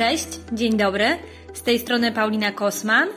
Cześć, 0.00 0.28
dzień 0.52 0.76
dobry. 0.76 1.18
Z 1.54 1.62
tej 1.62 1.78
strony 1.78 2.12
Paulina 2.12 2.52
Kosman, 2.52 3.08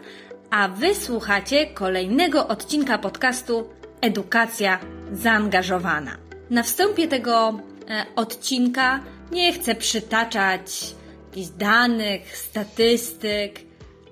a 0.50 0.68
wy 0.68 0.96
słuchacie 0.96 1.68
kolejnego 1.68 2.48
odcinka 2.48 2.98
podcastu 2.98 3.70
Edukacja 4.02 4.80
zaangażowana. 5.14 6.18
Na 6.50 6.64
wstępie 6.64 7.08
tego 7.08 7.60
e, 7.90 8.06
odcinka 8.16 9.04
nie 9.32 9.54
chcę 9.54 9.76
przytaczać 9.76 10.96
jakichś 11.26 11.50
danych, 11.50 12.38
statystyk 12.38 13.60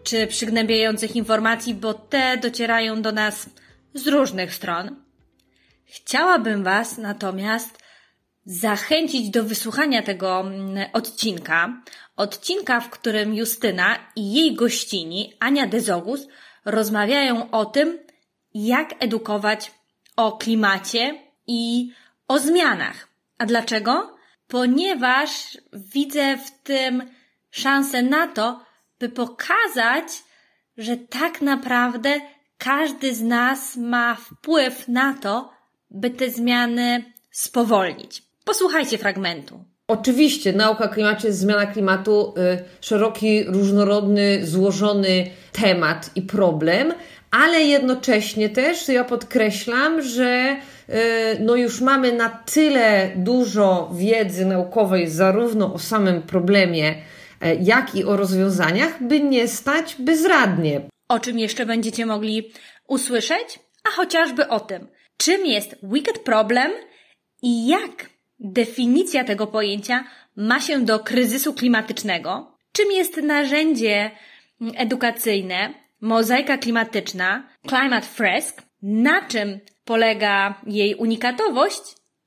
czy 0.04 0.28
przygnębiających 0.28 1.16
informacji, 1.16 1.74
bo 1.74 1.94
te 1.94 2.38
docierają 2.38 3.02
do 3.02 3.12
nas 3.12 3.50
z 3.94 4.08
różnych 4.08 4.54
stron. 4.54 4.96
Chciałabym 5.86 6.64
Was 6.64 6.98
natomiast 6.98 7.81
zachęcić 8.46 9.30
do 9.30 9.44
wysłuchania 9.44 10.02
tego 10.02 10.40
mm, 10.40 10.90
odcinka. 10.94 11.82
Odcinka, 12.16 12.80
w 12.80 12.90
którym 12.90 13.34
Justyna 13.34 13.98
i 14.16 14.34
jej 14.34 14.56
gościni, 14.56 15.34
Ania 15.40 15.68
Dezogus, 15.68 16.28
rozmawiają 16.66 17.52
o 17.52 17.66
tym, 17.66 18.00
jak 18.54 19.04
edukować 19.04 19.72
o 20.16 20.32
klimacie 20.32 21.20
i 21.48 21.92
o 22.28 22.40
zmianach. 22.40 23.08
A 23.38 23.46
dlaczego? 23.46 24.16
Ponieważ 24.48 25.58
widzę 25.74 26.38
w 26.38 26.52
tym 26.64 27.12
szansę 27.52 28.02
na 28.02 28.28
to, 28.28 28.66
by 29.00 29.10
pokazać, 29.10 30.08
że 30.78 30.98
tak 30.98 31.42
naprawdę 31.42 32.22
każdy 32.58 33.16
z 33.16 33.22
nas 33.22 33.78
ma 33.78 34.16
wpływ 34.16 34.88
na 34.88 35.14
to, 35.14 35.54
by 35.90 36.10
te 36.10 36.30
zmiany 36.30 37.14
spowolnić. 37.32 38.31
Posłuchajcie 38.46 38.98
fragmentu. 38.98 39.66
Oczywiście, 39.88 40.54
nauka 40.54 40.86
o 40.86 40.90
klimacie 40.90 41.28
jest 41.28 41.40
zmiana 41.40 41.66
klimatu, 41.66 42.34
y, 42.38 42.64
szeroki, 42.82 43.44
różnorodny, 43.44 44.46
złożony 44.46 45.26
temat 45.52 46.10
i 46.16 46.22
problem, 46.22 46.94
ale 47.32 47.62
jednocześnie 47.62 48.50
też 48.50 48.88
ja 48.88 49.04
podkreślam, 49.04 50.02
że 50.02 50.58
y, 50.90 50.94
no 51.40 51.56
już 51.56 51.82
mamy 51.82 52.12
na 52.12 52.30
tyle 52.30 53.12
dużo 53.16 53.92
wiedzy 53.96 54.46
naukowej 54.46 55.10
zarówno 55.10 55.74
o 55.74 55.80
samym 55.80 56.22
problemie, 56.22 56.92
y, 56.92 57.58
jak 57.62 57.96
i 57.96 58.04
o 58.04 58.18
rozwiązaniach, 58.18 59.04
by 59.04 59.20
nie 59.20 59.48
stać 59.48 59.96
bezradnie. 60.00 60.82
O 61.10 61.20
czym 61.20 61.40
jeszcze 61.40 61.66
będziecie 61.66 62.06
mogli 62.06 62.52
usłyszeć? 62.88 63.60
A 63.84 63.92
chociażby 63.92 64.48
o 64.48 64.60
tym, 64.60 64.88
czym 65.18 65.46
jest 65.46 65.76
wicked 65.84 66.20
problem 66.20 66.72
i 67.42 67.68
jak 67.68 68.10
definicja 68.42 69.24
tego 69.24 69.48
pojęcia 69.48 70.04
ma 70.36 70.60
się 70.60 70.86
do 70.86 71.00
kryzysu 71.00 71.54
klimatycznego, 71.54 72.58
czym 72.72 72.92
jest 72.92 73.18
narzędzie 73.18 74.12
edukacyjne, 74.76 75.74
mozaika 76.02 76.58
klimatyczna, 76.58 77.50
climate 77.70 78.08
fresk, 78.08 78.62
na 78.82 79.22
czym 79.28 79.60
polega 79.86 80.62
jej 80.68 80.96
unikatowość? 80.96 81.82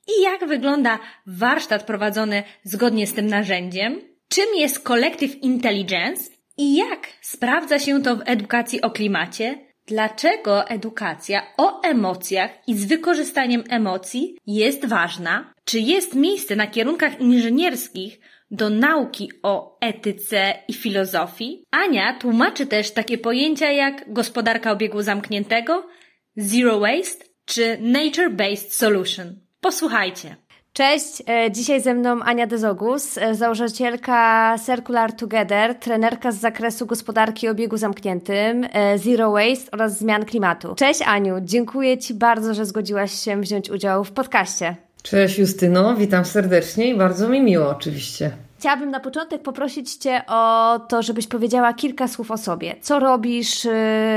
I 0.07 0.21
jak 0.21 0.47
wygląda 0.47 0.99
warsztat 1.27 1.83
prowadzony 1.83 2.43
zgodnie 2.63 3.07
z 3.07 3.13
tym 3.13 3.27
narzędziem, 3.27 4.01
czym 4.29 4.45
jest 4.55 4.79
collective 4.79 5.43
intelligence? 5.43 6.23
I 6.57 6.75
jak 6.75 7.07
sprawdza 7.21 7.79
się 7.79 8.03
to 8.03 8.15
w 8.15 8.21
edukacji 8.25 8.81
o 8.81 8.91
klimacie, 8.91 9.64
dlaczego 9.87 10.67
edukacja 10.67 11.43
o 11.57 11.81
emocjach 11.81 12.51
i 12.67 12.75
z 12.75 12.85
wykorzystaniem 12.85 13.63
emocji 13.69 14.37
jest 14.47 14.85
ważna, 14.85 15.53
czy 15.65 15.79
jest 15.79 16.15
miejsce 16.15 16.55
na 16.55 16.67
kierunkach 16.67 17.19
inżynierskich 17.19 18.19
do 18.51 18.69
nauki 18.69 19.31
o 19.43 19.77
etyce 19.81 20.53
i 20.67 20.73
filozofii. 20.73 21.63
Ania 21.71 22.17
tłumaczy 22.19 22.65
też 22.67 22.91
takie 22.91 23.17
pojęcia 23.17 23.71
jak 23.71 24.13
gospodarka 24.13 24.71
obiegu 24.71 25.01
zamkniętego, 25.01 25.87
zero 26.35 26.79
waste 26.79 27.25
czy 27.45 27.77
nature-based 27.81 28.71
solution. 28.71 29.39
Posłuchajcie. 29.61 30.35
Cześć, 30.77 31.23
e, 31.29 31.51
dzisiaj 31.51 31.81
ze 31.81 31.93
mną 31.93 32.19
Ania 32.21 32.47
Dezogus, 32.47 33.17
e, 33.17 33.35
założycielka 33.35 34.55
Circular 34.65 35.13
Together, 35.13 35.75
trenerka 35.75 36.31
z 36.31 36.39
zakresu 36.39 36.85
gospodarki 36.85 37.47
o 37.47 37.51
obiegu 37.51 37.77
zamkniętym, 37.77 38.67
e, 38.73 38.97
Zero 38.97 39.31
Waste 39.31 39.71
oraz 39.71 39.97
zmian 39.97 40.25
klimatu. 40.25 40.75
Cześć 40.75 41.01
Aniu, 41.01 41.35
dziękuję 41.41 41.97
Ci 41.97 42.13
bardzo, 42.13 42.53
że 42.53 42.65
zgodziłaś 42.65 43.11
się 43.11 43.41
wziąć 43.41 43.69
udział 43.69 44.03
w 44.03 44.11
podcaście. 44.11 44.75
Cześć 45.03 45.39
Justyno, 45.39 45.95
witam 45.95 46.25
serdecznie 46.25 46.89
i 46.89 46.97
bardzo 46.97 47.29
mi 47.29 47.41
miło 47.41 47.69
oczywiście. 47.69 48.31
Chciałabym 48.59 48.91
na 48.91 48.99
początek 48.99 49.41
poprosić 49.41 49.95
Cię 49.95 50.21
o 50.27 50.79
to, 50.89 51.01
żebyś 51.01 51.27
powiedziała 51.27 51.73
kilka 51.73 52.07
słów 52.07 52.31
o 52.31 52.37
sobie. 52.37 52.75
Co 52.81 52.99
robisz, 52.99 53.67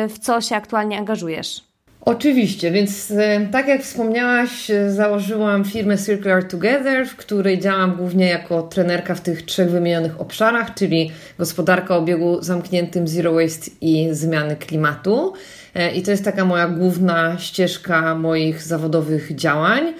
w 0.08 0.18
co 0.20 0.40
się 0.40 0.56
aktualnie 0.56 0.98
angażujesz? 0.98 1.67
Oczywiście, 2.00 2.70
więc 2.70 3.10
e, 3.10 3.48
tak 3.52 3.68
jak 3.68 3.82
wspomniałaś, 3.82 4.70
e, 4.70 4.90
założyłam 4.90 5.64
firmę 5.64 5.98
Circular 5.98 6.44
Together, 6.44 7.06
w 7.06 7.16
której 7.16 7.58
działam 7.58 7.96
głównie 7.96 8.28
jako 8.28 8.62
trenerka 8.62 9.14
w 9.14 9.20
tych 9.20 9.42
trzech 9.42 9.70
wymienionych 9.70 10.20
obszarach, 10.20 10.74
czyli 10.74 11.10
gospodarka 11.38 11.96
obiegu 11.96 12.42
zamkniętym, 12.42 13.08
zero 13.08 13.32
waste 13.32 13.70
i 13.80 14.08
zmiany 14.12 14.56
klimatu. 14.56 15.32
E, 15.74 15.94
I 15.94 16.02
to 16.02 16.10
jest 16.10 16.24
taka 16.24 16.44
moja 16.44 16.68
główna 16.68 17.38
ścieżka 17.38 18.14
moich 18.14 18.62
zawodowych 18.62 19.34
działań. 19.34 19.94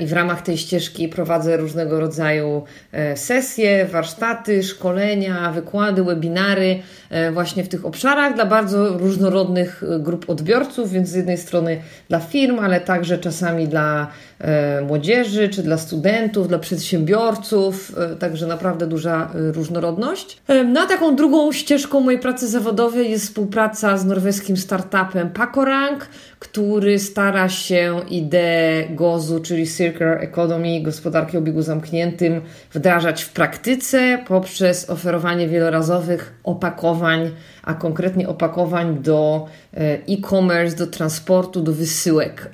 I 0.00 0.06
w 0.06 0.12
ramach 0.12 0.42
tej 0.42 0.58
ścieżki 0.58 1.08
prowadzę 1.08 1.56
różnego 1.56 2.00
rodzaju 2.00 2.64
sesje, 3.14 3.86
warsztaty, 3.86 4.62
szkolenia, 4.62 5.52
wykłady, 5.52 6.04
webinary 6.04 6.82
E, 7.10 7.32
właśnie 7.32 7.64
w 7.64 7.68
tych 7.68 7.86
obszarach 7.86 8.34
dla 8.34 8.46
bardzo 8.46 8.98
różnorodnych 8.98 9.82
e, 9.82 9.98
grup 9.98 10.30
odbiorców, 10.30 10.90
więc 10.90 11.08
z 11.08 11.14
jednej 11.14 11.38
strony 11.38 11.80
dla 12.08 12.20
firm, 12.20 12.58
ale 12.58 12.80
także 12.80 13.18
czasami 13.18 13.68
dla 13.68 14.06
e, 14.38 14.80
młodzieży, 14.80 15.48
czy 15.48 15.62
dla 15.62 15.78
studentów, 15.78 16.48
dla 16.48 16.58
przedsiębiorców, 16.58 17.92
także 18.18 18.46
naprawdę 18.46 18.86
duża 18.86 19.30
różnorodność. 19.34 20.40
No 20.66 20.86
taką 20.86 21.16
drugą 21.16 21.52
ścieżką 21.52 22.00
mojej 22.00 22.20
pracy 22.20 22.48
zawodowej 22.48 23.10
jest 23.10 23.26
współpraca 23.26 23.96
z 23.96 24.04
norweskim 24.04 24.56
startupem 24.56 25.30
Pakorang, 25.30 26.08
który 26.38 26.98
stara 26.98 27.48
się 27.48 28.00
ideę 28.10 28.88
GOZU, 28.90 29.40
czyli 29.40 29.66
Circular 29.66 30.22
Economy, 30.22 30.80
gospodarki 30.82 31.38
obiegu 31.38 31.62
zamkniętym, 31.62 32.40
wdrażać 32.72 33.22
w 33.22 33.32
praktyce 33.32 34.24
poprzez 34.28 34.90
oferowanie 34.90 35.48
wielorazowych 35.48 36.34
opakowań, 36.44 37.30
a 37.68 37.74
konkretnie 37.74 38.28
opakowań 38.28 39.02
do 39.02 39.46
e, 39.74 39.78
e-commerce, 40.08 40.76
do 40.76 40.86
transportu, 40.86 41.60
do 41.60 41.72
wysyłek. 41.72 42.50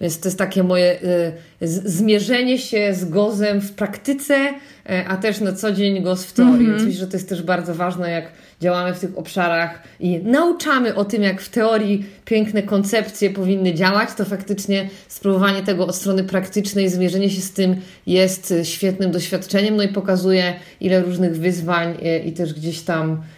Więc 0.00 0.20
to 0.20 0.28
jest 0.28 0.38
takie 0.38 0.62
moje 0.62 1.02
e, 1.02 1.32
zmierzenie 1.60 2.58
się 2.58 2.94
z 2.94 3.04
gozem 3.04 3.60
w 3.60 3.72
praktyce, 3.72 4.34
e, 4.34 5.04
a 5.08 5.16
też 5.16 5.40
na 5.40 5.52
co 5.52 5.72
dzień 5.72 6.02
goz 6.02 6.24
w 6.24 6.32
teorii. 6.32 6.66
Mm 6.66 6.78
-hmm. 6.78 6.84
Myślę, 6.84 7.00
że 7.00 7.06
to 7.06 7.16
jest 7.16 7.28
też 7.28 7.42
bardzo 7.42 7.74
ważne, 7.74 8.10
jak 8.10 8.32
działamy 8.60 8.94
w 8.94 9.00
tych 9.00 9.18
obszarach 9.18 9.82
i 10.00 10.18
nauczamy 10.18 10.94
o 10.94 11.04
tym, 11.04 11.22
jak 11.22 11.40
w 11.40 11.48
teorii 11.48 12.06
piękne 12.24 12.62
koncepcje 12.62 13.30
powinny 13.30 13.74
działać, 13.74 14.08
to 14.16 14.24
faktycznie 14.24 14.88
spróbowanie 15.08 15.62
tego 15.62 15.86
od 15.86 15.96
strony 15.96 16.24
praktycznej, 16.24 16.88
zmierzenie 16.88 17.30
się 17.30 17.40
z 17.40 17.52
tym 17.52 17.76
jest 18.06 18.54
świetnym 18.62 19.10
doświadczeniem, 19.10 19.76
no 19.76 19.82
i 19.82 19.88
pokazuje, 19.88 20.54
ile 20.80 21.02
różnych 21.02 21.36
wyzwań 21.36 21.94
i 22.24 22.32
też 22.32 22.54
gdzieś 22.54 22.82
tam 22.82 23.22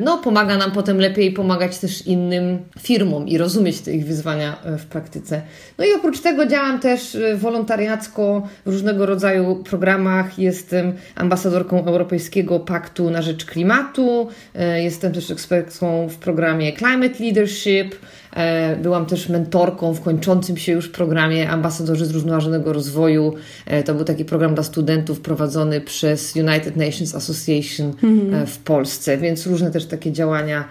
no, 0.00 0.18
pomaga 0.18 0.56
nam 0.56 0.72
potem 0.72 0.98
lepiej 0.98 1.32
pomagać 1.32 1.78
też 1.78 2.06
innym 2.06 2.58
firmom 2.78 3.28
i 3.28 3.38
rozumieć 3.38 3.80
te 3.80 3.92
ich 3.92 4.06
wyzwania 4.06 4.56
e, 4.64 4.78
w 4.78 4.86
praktyce. 4.86 5.42
No 5.78 5.84
i 5.84 5.92
oprócz 5.92 6.20
tego 6.20 6.46
działam 6.46 6.80
też 6.80 7.14
e, 7.14 7.36
wolontariacko 7.36 8.48
w 8.66 8.68
różnego 8.70 9.06
rodzaju 9.06 9.56
programach. 9.56 10.38
Jestem 10.38 10.92
ambasadorką 11.14 11.84
Europejskiego 11.84 12.60
Paktu 12.60 13.10
na 13.10 13.22
Rzecz 13.22 13.44
Klimatu, 13.44 14.28
jestem 14.76 15.12
też 15.12 15.30
ekspertką 15.30 16.08
w 16.08 16.16
programie 16.16 16.72
Climate 16.72 17.24
Leadership. 17.24 17.94
E, 18.36 18.76
byłam 18.76 19.06
też 19.06 19.28
mentorką 19.28 19.94
w 19.94 20.00
kończącym 20.00 20.56
się 20.56 20.72
już 20.72 20.88
programie 20.88 21.50
Ambasadorzy 21.50 22.06
Zrównoważonego 22.06 22.72
Rozwoju. 22.72 23.34
E, 23.66 23.82
to 23.82 23.94
był 23.94 24.04
taki 24.04 24.24
program 24.24 24.54
dla 24.54 24.64
studentów 24.64 25.20
prowadzony 25.20 25.80
przez 25.80 26.36
United 26.36 26.76
Nations 26.76 27.14
Association 27.14 27.92
mhm. 28.02 28.46
w 28.46 28.58
Polsce, 28.58 29.18
więc 29.18 29.46
różne 29.50 29.70
też 29.70 29.86
takie 29.86 30.12
działania 30.12 30.64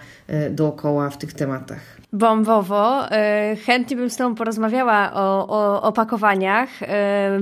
dookoła 0.50 1.10
w 1.10 1.18
tych 1.18 1.32
tematach. 1.32 1.80
Bombowo. 2.12 3.00
Chętnie 3.66 3.96
bym 3.96 4.10
z 4.10 4.16
Tobą 4.16 4.34
porozmawiała 4.34 5.12
o, 5.14 5.82
opakowaniach. 5.82 6.68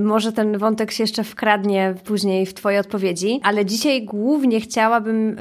Może 0.01 0.31
ten 0.31 0.57
wątek 0.57 0.91
się 0.91 1.03
jeszcze 1.03 1.23
wkradnie 1.23 1.95
później 2.05 2.45
w 2.45 2.53
Twojej 2.53 2.79
odpowiedzi, 2.79 3.39
ale 3.43 3.65
dzisiaj 3.65 4.05
głównie 4.05 4.61
chciałabym, 4.61 5.35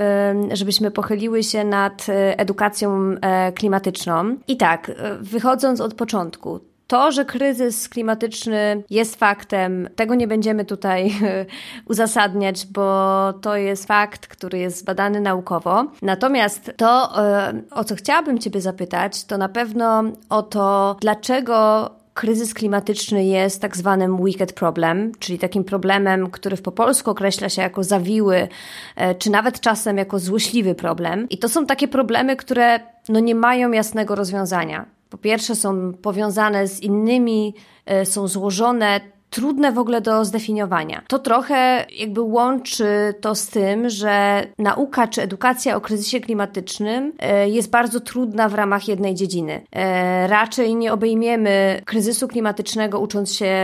żebyśmy 0.53 0.91
pochyliły 0.91 1.43
się 1.43 1.65
nad 1.65 2.07
edukacją 2.37 3.15
klimatyczną. 3.55 4.37
I 4.49 4.57
tak, 4.57 4.93
wychodząc 5.21 5.81
od 5.81 5.95
początku, 5.95 6.61
To, 6.89 7.13
że 7.13 7.25
kryzys 7.25 7.89
klimatyczny 7.89 8.83
jest 8.91 9.17
faktem, 9.17 9.89
tego 9.97 10.15
nie 10.15 10.29
będziemy 10.29 10.65
tutaj 10.65 11.15
uzasadniać, 11.91 12.67
bo 12.67 13.33
to 13.41 13.57
jest 13.57 13.87
fakt, 13.87 14.27
który 14.27 14.59
jest 14.59 14.79
zbadany 14.79 15.21
naukowo. 15.21 15.85
Natomiast 16.03 16.73
to, 16.77 17.23
e, 17.25 17.63
o 17.71 17.85
co 17.85 17.95
chciałabym 17.95 18.39
Ciebie 18.39 18.61
zapytać, 18.61 19.25
to 19.25 19.39
na 19.39 19.49
pewno 19.49 20.05
o 20.29 20.43
to, 20.43 20.97
dlaczego 21.01 21.91
kryzys 22.15 22.55
klimatyczny 22.55 23.25
jest 23.25 23.63
tak 23.63 23.77
zwanym 23.77 24.25
wicked 24.25 24.53
problem, 24.53 25.13
czyli 25.19 25.39
takim 25.39 25.65
problemem, 25.65 26.31
który 26.31 26.57
w 26.57 26.63
po 26.63 26.73
polsku 26.73 27.11
określa 27.11 27.49
się 27.49 27.63
jako 27.63 27.85
zawiły, 27.85 28.49
e, 28.97 29.15
czy 29.15 29.31
nawet 29.31 29.61
czasem 29.61 29.97
jako 29.97 30.19
złośliwy 30.19 30.75
problem. 30.75 31.29
I 31.31 31.39
to 31.39 31.49
są 31.49 31.67
takie 31.67 31.89
problemy, 31.89 32.37
które 32.37 32.81
no 33.09 33.21
nie 33.21 33.35
mają 33.35 33.73
jasnego 33.73 34.15
rozwiązania. 34.15 34.98
Po 35.11 35.19
pierwsze, 35.19 35.55
są 35.55 35.93
powiązane 35.93 36.69
z 36.69 36.81
innymi, 36.81 37.55
e, 37.87 38.07
są 38.07 38.29
złożone 38.29 39.01
trudne 39.31 39.73
w 39.73 39.79
ogóle 39.79 40.01
do 40.01 40.25
zdefiniowania. 40.25 41.03
To 41.09 41.19
trochę 41.19 41.87
jakby 41.99 42.21
łączy 42.21 43.15
to 43.21 43.35
z 43.35 43.49
tym, 43.49 43.89
że 43.89 44.47
nauka 44.59 45.09
czy 45.09 45.23
edukacja 45.23 45.77
o 45.77 45.81
kryzysie 45.81 46.21
klimatycznym 46.21 47.13
e, 47.19 47.49
jest 47.49 47.71
bardzo 47.71 48.01
trudna 48.01 48.49
w 48.49 48.55
ramach 48.55 48.89
jednej 48.89 49.15
dziedziny. 49.15 49.63
E, 49.73 50.27
raczej 50.27 50.75
nie 50.75 50.93
obejmiemy 50.93 51.83
kryzysu 51.85 52.29
klimatycznego 52.29 53.01
ucząc 53.01 53.35
się 53.35 53.55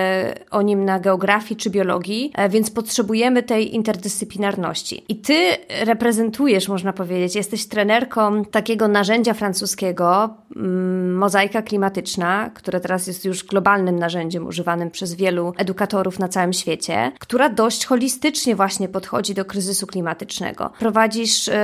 o 0.51 0.63
nim 0.63 0.85
na 0.85 1.01
geografii 1.01 1.57
czy 1.57 1.71
biologii, 1.71 2.33
e, 2.35 2.49
więc 2.49 2.71
potrzebujemy 2.71 3.43
tej 3.43 3.75
interdyscyplinarności. 3.75 5.05
I 5.09 5.17
ty 5.17 5.35
reprezentujesz, 5.85 6.69
można 6.69 6.93
powiedzieć, 6.93 7.37
jesteś 7.37 7.67
trenerką 7.67 8.45
takiego 8.45 8.89
narzędzia 8.89 9.35
francuskiego, 9.35 10.35
mm, 10.57 11.17
mozaika 11.17 11.63
klimatyczna, 11.63 12.51
które 12.55 12.81
teraz 12.81 13.07
jest 13.07 13.25
już 13.25 13.45
globalnym 13.45 13.99
narzędziem 13.99 14.47
używanym 14.47 14.91
przez 14.91 15.15
wielu 15.15 15.54
edukatorów 15.57 16.19
na 16.19 16.29
całym 16.29 16.53
świecie, 16.53 17.13
która 17.19 17.49
dość 17.49 17.87
holistycznie 17.87 18.57
właśnie 18.57 18.89
podchodzi 18.89 19.35
do 19.35 19.45
kryzysu 19.45 19.87
klimatycznego. 19.87 20.71
Prowadzisz 20.79 21.47
yy, 21.47 21.55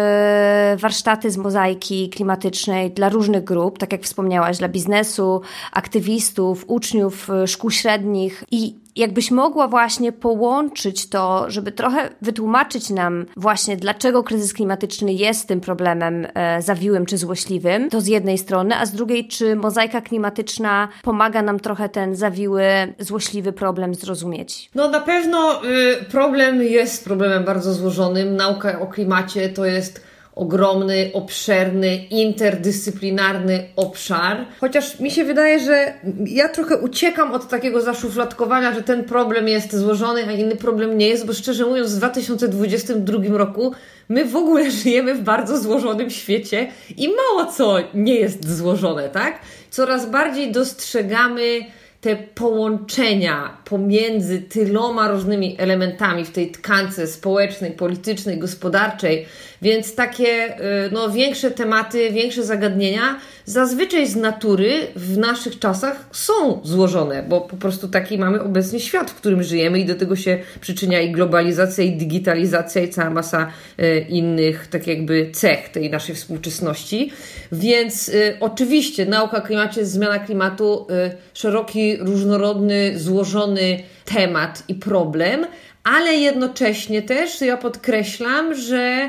warsztaty 0.77 1.31
z 1.31 1.37
mozaiki 1.37 2.11
klimatycznej 2.11 2.91
dla 2.91 3.09
różnych 3.09 3.45
grup, 3.45 3.79
tak 3.79 3.93
jak 3.93 4.03
wspomniałaś, 4.03 4.59
dla 4.59 4.69
biznesu, 4.69 5.43
aktywistów, 5.73 6.65
uczniów 6.67 7.31
e, 7.31 7.47
szkół 7.47 7.71
średnich 7.71 8.45
i 8.51 8.75
jakbyś 8.97 9.31
mogła 9.31 9.69
właśnie 9.69 10.13
połączyć 10.13 11.09
to, 11.09 11.51
żeby 11.51 11.73
trochę 11.73 12.11
wytłumaczyć 12.23 12.91
nam 12.91 13.27
właśnie, 13.37 13.77
dlaczego 13.77 14.23
kryzys 14.23 14.55
klimatyczny 14.55 15.13
jest 15.13 15.49
tym 15.49 15.61
problemem 15.61 16.27
e, 16.35 16.63
zawiłym 16.63 17.07
czy 17.07 17.19
złośliwym, 17.19 17.91
to 17.91 18.01
z 18.01 18.07
jednej 18.07 18.39
strony, 18.39 18.77
a 18.77 18.87
z 18.87 18.93
drugiej, 18.93 19.29
czy 19.29 19.57
mozaika 19.57 20.01
klimatyczna 20.01 20.89
pomaga 21.03 21.43
nam 21.43 21.61
trochę 21.61 21.89
ten 21.89 22.17
zawiły, 22.17 22.65
złośliwy 22.99 23.53
problem 23.53 23.95
zrozumieć? 23.95 24.71
No 24.75 24.89
na 24.89 25.01
pewno 25.01 25.65
y, 25.65 26.05
problem 26.05 26.63
jest 26.63 27.05
problemem 27.05 27.45
bardzo 27.45 27.75
złożonym. 27.75 28.37
Nauka 28.37 28.81
o 28.81 28.87
klimacie 28.87 29.49
to 29.49 29.65
jest 29.65 30.11
ogromny, 30.35 31.11
obszerny, 31.13 31.97
interdyscyplinarny 31.97 33.67
obszar. 33.77 34.47
Chociaż 34.61 35.01
mi 35.01 35.11
się 35.11 35.25
wydaje, 35.25 35.61
że 35.61 35.95
ja 36.27 36.49
trochę 36.49 36.79
uciekam 36.79 37.33
od 37.33 37.49
takiego 37.49 37.81
zaszufladkowania, 37.81 38.75
że 38.75 38.83
ten 38.83 39.05
problem 39.05 39.49
jest 39.49 39.77
złożony, 39.77 40.29
a 40.29 40.33
inny 40.33 40.57
problem 40.57 40.99
nie 40.99 41.09
jest, 41.09 41.27
bo 41.27 41.33
szczerze 41.33 41.67
mówiąc, 41.67 41.95
w 41.95 41.97
2022 41.97 43.39
roku 43.39 43.73
my 44.09 44.25
w 44.25 44.37
ogóle 44.37 44.71
żyjemy 44.83 45.15
w 45.15 45.23
bardzo 45.23 45.59
złożonym 45.59 46.11
świecie 46.11 46.69
i 46.97 47.09
mało 47.09 47.53
co 47.53 47.77
nie 47.95 48.15
jest 48.15 48.57
złożone, 48.57 49.09
tak? 49.09 49.39
Coraz 49.71 50.11
bardziej 50.11 50.53
dostrzegamy 50.53 51.61
te 52.01 52.17
połączenia 52.17 53.57
pomiędzy 53.65 54.43
tyloma 54.43 55.09
różnymi 55.09 55.57
elementami 55.59 56.25
w 56.25 56.31
tej 56.31 56.51
tkance 56.51 57.07
społecznej, 57.07 57.73
politycznej, 57.73 58.39
gospodarczej, 58.39 59.27
więc 59.63 59.95
takie 59.95 60.61
y, 60.87 60.91
no, 60.93 61.11
większe 61.11 61.51
tematy, 61.51 62.11
większe 62.11 62.45
zagadnienia 62.45 63.21
zazwyczaj 63.51 64.07
z 64.07 64.17
natury 64.17 64.87
w 64.97 65.19
naszych 65.19 65.59
czasach 65.59 66.07
są 66.13 66.61
złożone, 66.65 67.23
bo 67.29 67.41
po 67.41 67.57
prostu 67.57 67.89
taki 67.89 68.19
mamy 68.19 68.43
obecnie 68.43 68.81
świat, 68.81 69.11
w 69.11 69.15
którym 69.15 69.43
żyjemy 69.43 69.81
i 69.81 69.87
do 69.87 69.95
tego 69.95 70.17
się 70.17 70.39
przyczynia 70.61 71.01
i 71.01 71.13
globalizacja, 71.13 71.85
i 71.85 71.93
digitalizacja, 71.93 72.83
i 72.83 72.89
cała 72.89 73.11
masa 73.11 73.53
y, 73.81 74.07
innych 74.09 74.67
tak 74.67 74.87
jakby 74.87 75.31
cech 75.33 75.69
tej 75.69 75.91
naszej 75.91 76.15
współczesności. 76.15 77.13
Więc 77.53 78.09
y, 78.09 78.37
oczywiście 78.41 79.07
nauka 79.07 79.39
o 79.39 79.43
klimacie, 79.43 79.87
zmiana 79.87 80.19
klimatu, 80.19 80.87
szeroki, 81.35 81.97
różnorodny, 81.97 82.99
złożony 82.99 83.83
temat 84.05 84.63
i 84.69 84.75
problem, 84.75 85.47
ale 85.85 86.15
jednocześnie 86.15 87.03
też 87.03 87.41
ja 87.41 87.57
podkreślam, 87.57 88.55
że 88.55 89.09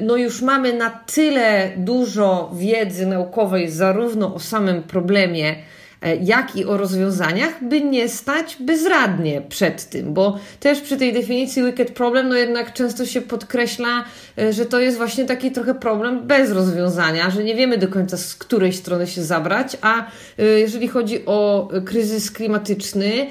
no 0.00 0.16
już 0.16 0.42
mamy 0.42 0.72
na 0.72 0.90
tyle 0.90 1.72
dużo 1.76 2.50
wiedzy 2.54 3.06
naukowej 3.06 3.70
zarówno 3.70 4.34
o 4.34 4.38
samym 4.38 4.82
problemie, 4.82 5.48
E, 5.50 5.77
jak 6.20 6.56
i 6.56 6.64
o 6.64 6.76
rozwiązaniach, 6.76 7.64
by 7.64 7.80
nie 7.80 8.08
stać 8.08 8.56
bezradnie 8.60 9.42
przed 9.48 9.84
tym, 9.90 10.14
bo 10.14 10.38
też 10.60 10.80
przy 10.80 10.96
tej 10.96 11.12
definicji 11.12 11.64
wicked 11.64 11.90
problem, 11.90 12.28
no 12.28 12.34
jednak 12.34 12.72
często 12.72 13.06
się 13.06 13.20
podkreśla, 13.20 14.04
e, 14.38 14.52
że 14.52 14.66
to 14.66 14.80
jest 14.80 14.96
właśnie 14.96 15.24
taki 15.24 15.50
trochę 15.50 15.74
problem 15.74 16.26
bez 16.26 16.52
rozwiązania, 16.52 17.30
że 17.30 17.44
nie 17.44 17.54
wiemy 17.54 17.78
do 17.78 17.88
końca 17.88 18.16
z 18.16 18.34
której 18.34 18.72
strony 18.72 19.06
się 19.06 19.22
zabrać, 19.22 19.76
a 19.80 20.06
e, 20.38 20.44
jeżeli 20.44 20.88
chodzi 20.88 21.26
o 21.26 21.68
kryzys 21.84 22.30
klimatyczny 22.30 23.26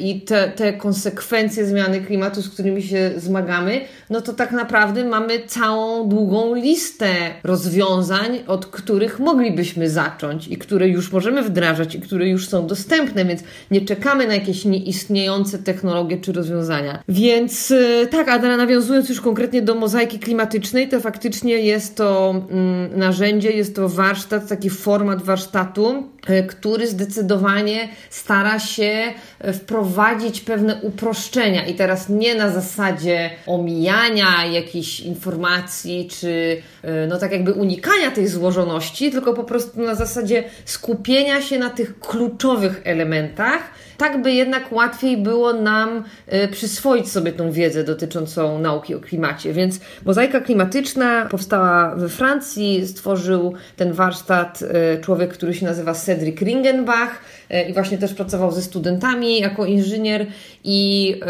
i 0.00 0.20
te, 0.20 0.48
te 0.48 0.72
konsekwencje 0.72 1.66
zmiany 1.66 2.00
klimatu, 2.00 2.42
z 2.42 2.48
którymi 2.48 2.82
się 2.82 3.12
zmagamy, 3.16 3.80
no 4.10 4.20
to 4.20 4.32
tak 4.32 4.52
naprawdę 4.52 5.04
mamy 5.04 5.46
całą 5.46 6.08
długą 6.08 6.54
listę 6.54 7.14
rozwiązań, 7.44 8.38
od 8.46 8.66
których 8.66 9.18
moglibyśmy 9.18 9.90
zacząć 9.90 10.48
i 10.48 10.56
które 10.56 10.88
już 10.88 11.12
możemy 11.12 11.42
wdrażać 11.42 11.93
i 11.94 12.00
które 12.00 12.28
już 12.28 12.48
są 12.48 12.66
dostępne, 12.66 13.24
więc 13.24 13.40
nie 13.70 13.80
czekamy 13.80 14.26
na 14.26 14.34
jakieś 14.34 14.64
nieistniejące 14.64 15.58
technologie 15.58 16.18
czy 16.18 16.32
rozwiązania. 16.32 17.02
Więc 17.08 17.70
y, 17.70 18.08
tak, 18.10 18.28
a 18.28 18.38
nawiązując 18.38 19.08
już 19.08 19.20
konkretnie 19.20 19.62
do 19.62 19.74
mozaiki 19.74 20.18
klimatycznej, 20.18 20.88
to 20.88 21.00
faktycznie 21.00 21.58
jest 21.58 21.96
to 21.96 22.34
mm, 22.50 22.98
narzędzie, 22.98 23.50
jest 23.50 23.76
to 23.76 23.88
warsztat, 23.88 24.48
taki 24.48 24.70
format 24.70 25.22
warsztatu, 25.22 26.08
y, 26.30 26.46
który 26.46 26.86
zdecydowanie 26.86 27.88
stara 28.10 28.58
się 28.58 29.02
y, 29.48 29.52
wprowadzić 29.52 30.40
pewne 30.40 30.80
uproszczenia 30.82 31.66
i 31.66 31.74
teraz 31.74 32.08
nie 32.08 32.34
na 32.34 32.50
zasadzie 32.50 33.30
omijania 33.46 34.46
jakichś 34.52 35.00
informacji, 35.00 36.08
czy 36.20 36.62
no 37.08 37.18
tak 37.18 37.32
jakby 37.32 37.52
unikania 37.52 38.10
tej 38.10 38.28
złożoności, 38.28 39.10
tylko 39.10 39.34
po 39.34 39.44
prostu 39.44 39.80
na 39.82 39.94
zasadzie 39.94 40.44
skupienia 40.64 41.42
się 41.42 41.58
na 41.58 41.70
tych 41.70 41.83
tych 41.84 41.98
kluczowych 41.98 42.80
elementach, 42.84 43.60
tak 43.96 44.22
by 44.22 44.32
jednak 44.32 44.72
łatwiej 44.72 45.16
było 45.16 45.52
nam 45.52 46.04
e, 46.26 46.48
przyswoić 46.48 47.08
sobie 47.08 47.32
tą 47.32 47.52
wiedzę 47.52 47.84
dotyczącą 47.84 48.58
nauki 48.58 48.94
o 48.94 49.00
klimacie. 49.00 49.52
Więc 49.52 49.80
mozaika 50.04 50.40
klimatyczna 50.40 51.26
powstała 51.26 51.96
we 51.96 52.08
Francji, 52.08 52.86
stworzył 52.86 53.54
ten 53.76 53.92
warsztat 53.92 54.60
e, 54.62 55.00
człowiek, 55.00 55.32
który 55.32 55.54
się 55.54 55.66
nazywa 55.66 55.94
Cedric 55.94 56.40
Ringenbach 56.40 57.18
e, 57.50 57.68
i 57.68 57.72
właśnie 57.72 57.98
też 57.98 58.14
pracował 58.14 58.52
ze 58.52 58.62
studentami 58.62 59.40
jako 59.40 59.66
inżynier 59.66 60.26
i, 60.64 61.20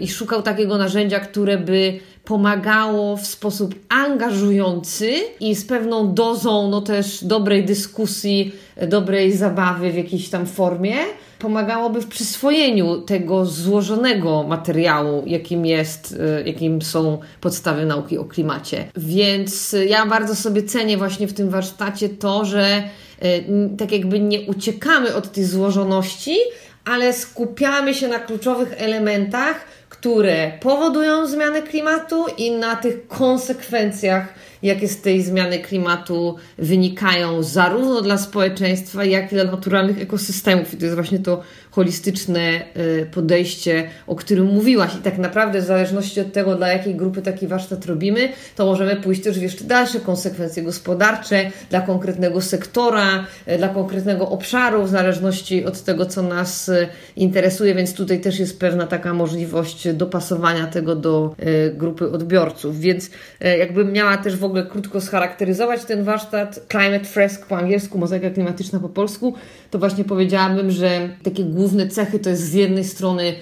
i 0.00 0.08
szukał 0.08 0.42
takiego 0.42 0.78
narzędzia, 0.78 1.20
które 1.20 1.58
by 1.58 1.98
pomagało 2.26 3.16
w 3.16 3.26
sposób 3.26 3.74
angażujący 3.88 5.12
i 5.40 5.54
z 5.54 5.64
pewną 5.64 6.14
dozą 6.14 6.70
no 6.70 6.80
też 6.80 7.24
dobrej 7.24 7.64
dyskusji, 7.64 8.52
dobrej 8.88 9.32
zabawy 9.32 9.90
w 9.90 9.96
jakiejś 9.96 10.28
tam 10.28 10.46
formie, 10.46 10.96
pomagałoby 11.38 12.00
w 12.00 12.06
przyswojeniu 12.06 13.00
tego 13.00 13.46
złożonego 13.46 14.42
materiału, 14.42 15.22
jakim 15.26 15.66
jest, 15.66 16.12
y, 16.12 16.42
jakim 16.46 16.82
są 16.82 17.18
podstawy 17.40 17.86
nauki 17.86 18.18
o 18.18 18.24
klimacie. 18.24 18.84
Więc 18.96 19.76
ja 19.88 20.06
bardzo 20.06 20.34
sobie 20.34 20.62
cenię 20.62 20.96
właśnie 20.96 21.28
w 21.28 21.32
tym 21.32 21.50
warsztacie 21.50 22.08
to, 22.08 22.44
że 22.44 22.82
y, 23.24 23.44
tak 23.78 23.92
jakby 23.92 24.20
nie 24.20 24.40
uciekamy 24.40 25.14
od 25.14 25.32
tej 25.32 25.44
złożoności, 25.44 26.36
ale 26.84 27.12
skupiamy 27.12 27.94
się 27.94 28.08
na 28.08 28.18
kluczowych 28.18 28.74
elementach, 28.76 29.64
które 30.06 30.52
powodują 30.60 31.26
zmianę 31.26 31.62
klimatu 31.62 32.26
i 32.38 32.50
na 32.50 32.76
tych 32.76 33.08
konsekwencjach 33.08 34.34
jakie 34.62 34.88
z 34.88 35.00
tej 35.00 35.22
zmiany 35.22 35.58
klimatu 35.58 36.36
wynikają 36.58 37.42
zarówno 37.42 38.02
dla 38.02 38.18
społeczeństwa, 38.18 39.04
jak 39.04 39.32
i 39.32 39.34
dla 39.34 39.44
naturalnych 39.44 40.02
ekosystemów. 40.02 40.74
I 40.74 40.76
to 40.76 40.84
jest 40.84 40.94
właśnie 40.94 41.18
to 41.18 41.42
holistyczne 41.76 42.64
y, 42.76 43.06
podejście, 43.12 43.88
o 44.06 44.16
którym 44.16 44.46
mówiłaś. 44.46 44.94
I 44.94 44.98
tak 44.98 45.18
naprawdę, 45.18 45.60
w 45.60 45.64
zależności 45.64 46.20
od 46.20 46.32
tego, 46.32 46.54
dla 46.54 46.68
jakiej 46.68 46.94
grupy 46.94 47.22
taki 47.22 47.46
warsztat 47.46 47.86
robimy, 47.86 48.28
to 48.56 48.66
możemy 48.66 48.96
pójść 48.96 49.22
też 49.22 49.38
w 49.38 49.42
jeszcze 49.42 49.64
dalsze 49.64 50.00
konsekwencje 50.00 50.62
gospodarcze, 50.62 51.50
dla 51.70 51.80
konkretnego 51.80 52.42
sektora, 52.42 53.26
y, 53.48 53.58
dla 53.58 53.68
konkretnego 53.68 54.28
obszaru, 54.28 54.82
w 54.82 54.88
zależności 54.88 55.64
od 55.64 55.82
tego, 55.82 56.06
co 56.06 56.22
nas 56.22 56.68
y, 56.68 56.88
interesuje. 57.16 57.74
Więc 57.74 57.94
tutaj 57.94 58.20
też 58.20 58.38
jest 58.38 58.60
pewna 58.60 58.86
taka 58.86 59.14
możliwość 59.14 59.88
dopasowania 59.92 60.66
tego 60.66 60.96
do 60.96 61.34
grupy 61.74 62.10
odbiorców. 62.10 62.80
Więc 62.80 63.10
jakbym 63.58 63.92
miała 63.92 64.16
też 64.16 64.36
w 64.36 64.44
ogóle 64.44 64.66
krótko 64.66 65.00
scharakteryzować 65.00 65.84
ten 65.84 66.04
warsztat 66.04 66.60
Climate 66.70 67.04
Fresk 67.04 67.46
po 67.46 67.58
angielsku, 67.58 67.98
mozaika 67.98 68.30
klimatyczna 68.30 68.80
po 68.80 68.88
polsku, 68.88 69.34
to 69.70 69.78
właśnie 69.78 70.04
powiedziałabym, 70.04 70.70
że 70.70 71.08
takie 71.22 71.44
główne 71.44 71.88
cechy 71.88 72.18
to 72.18 72.30
jest 72.30 72.42
z 72.42 72.52
jednej 72.52 72.84
strony 72.84 73.34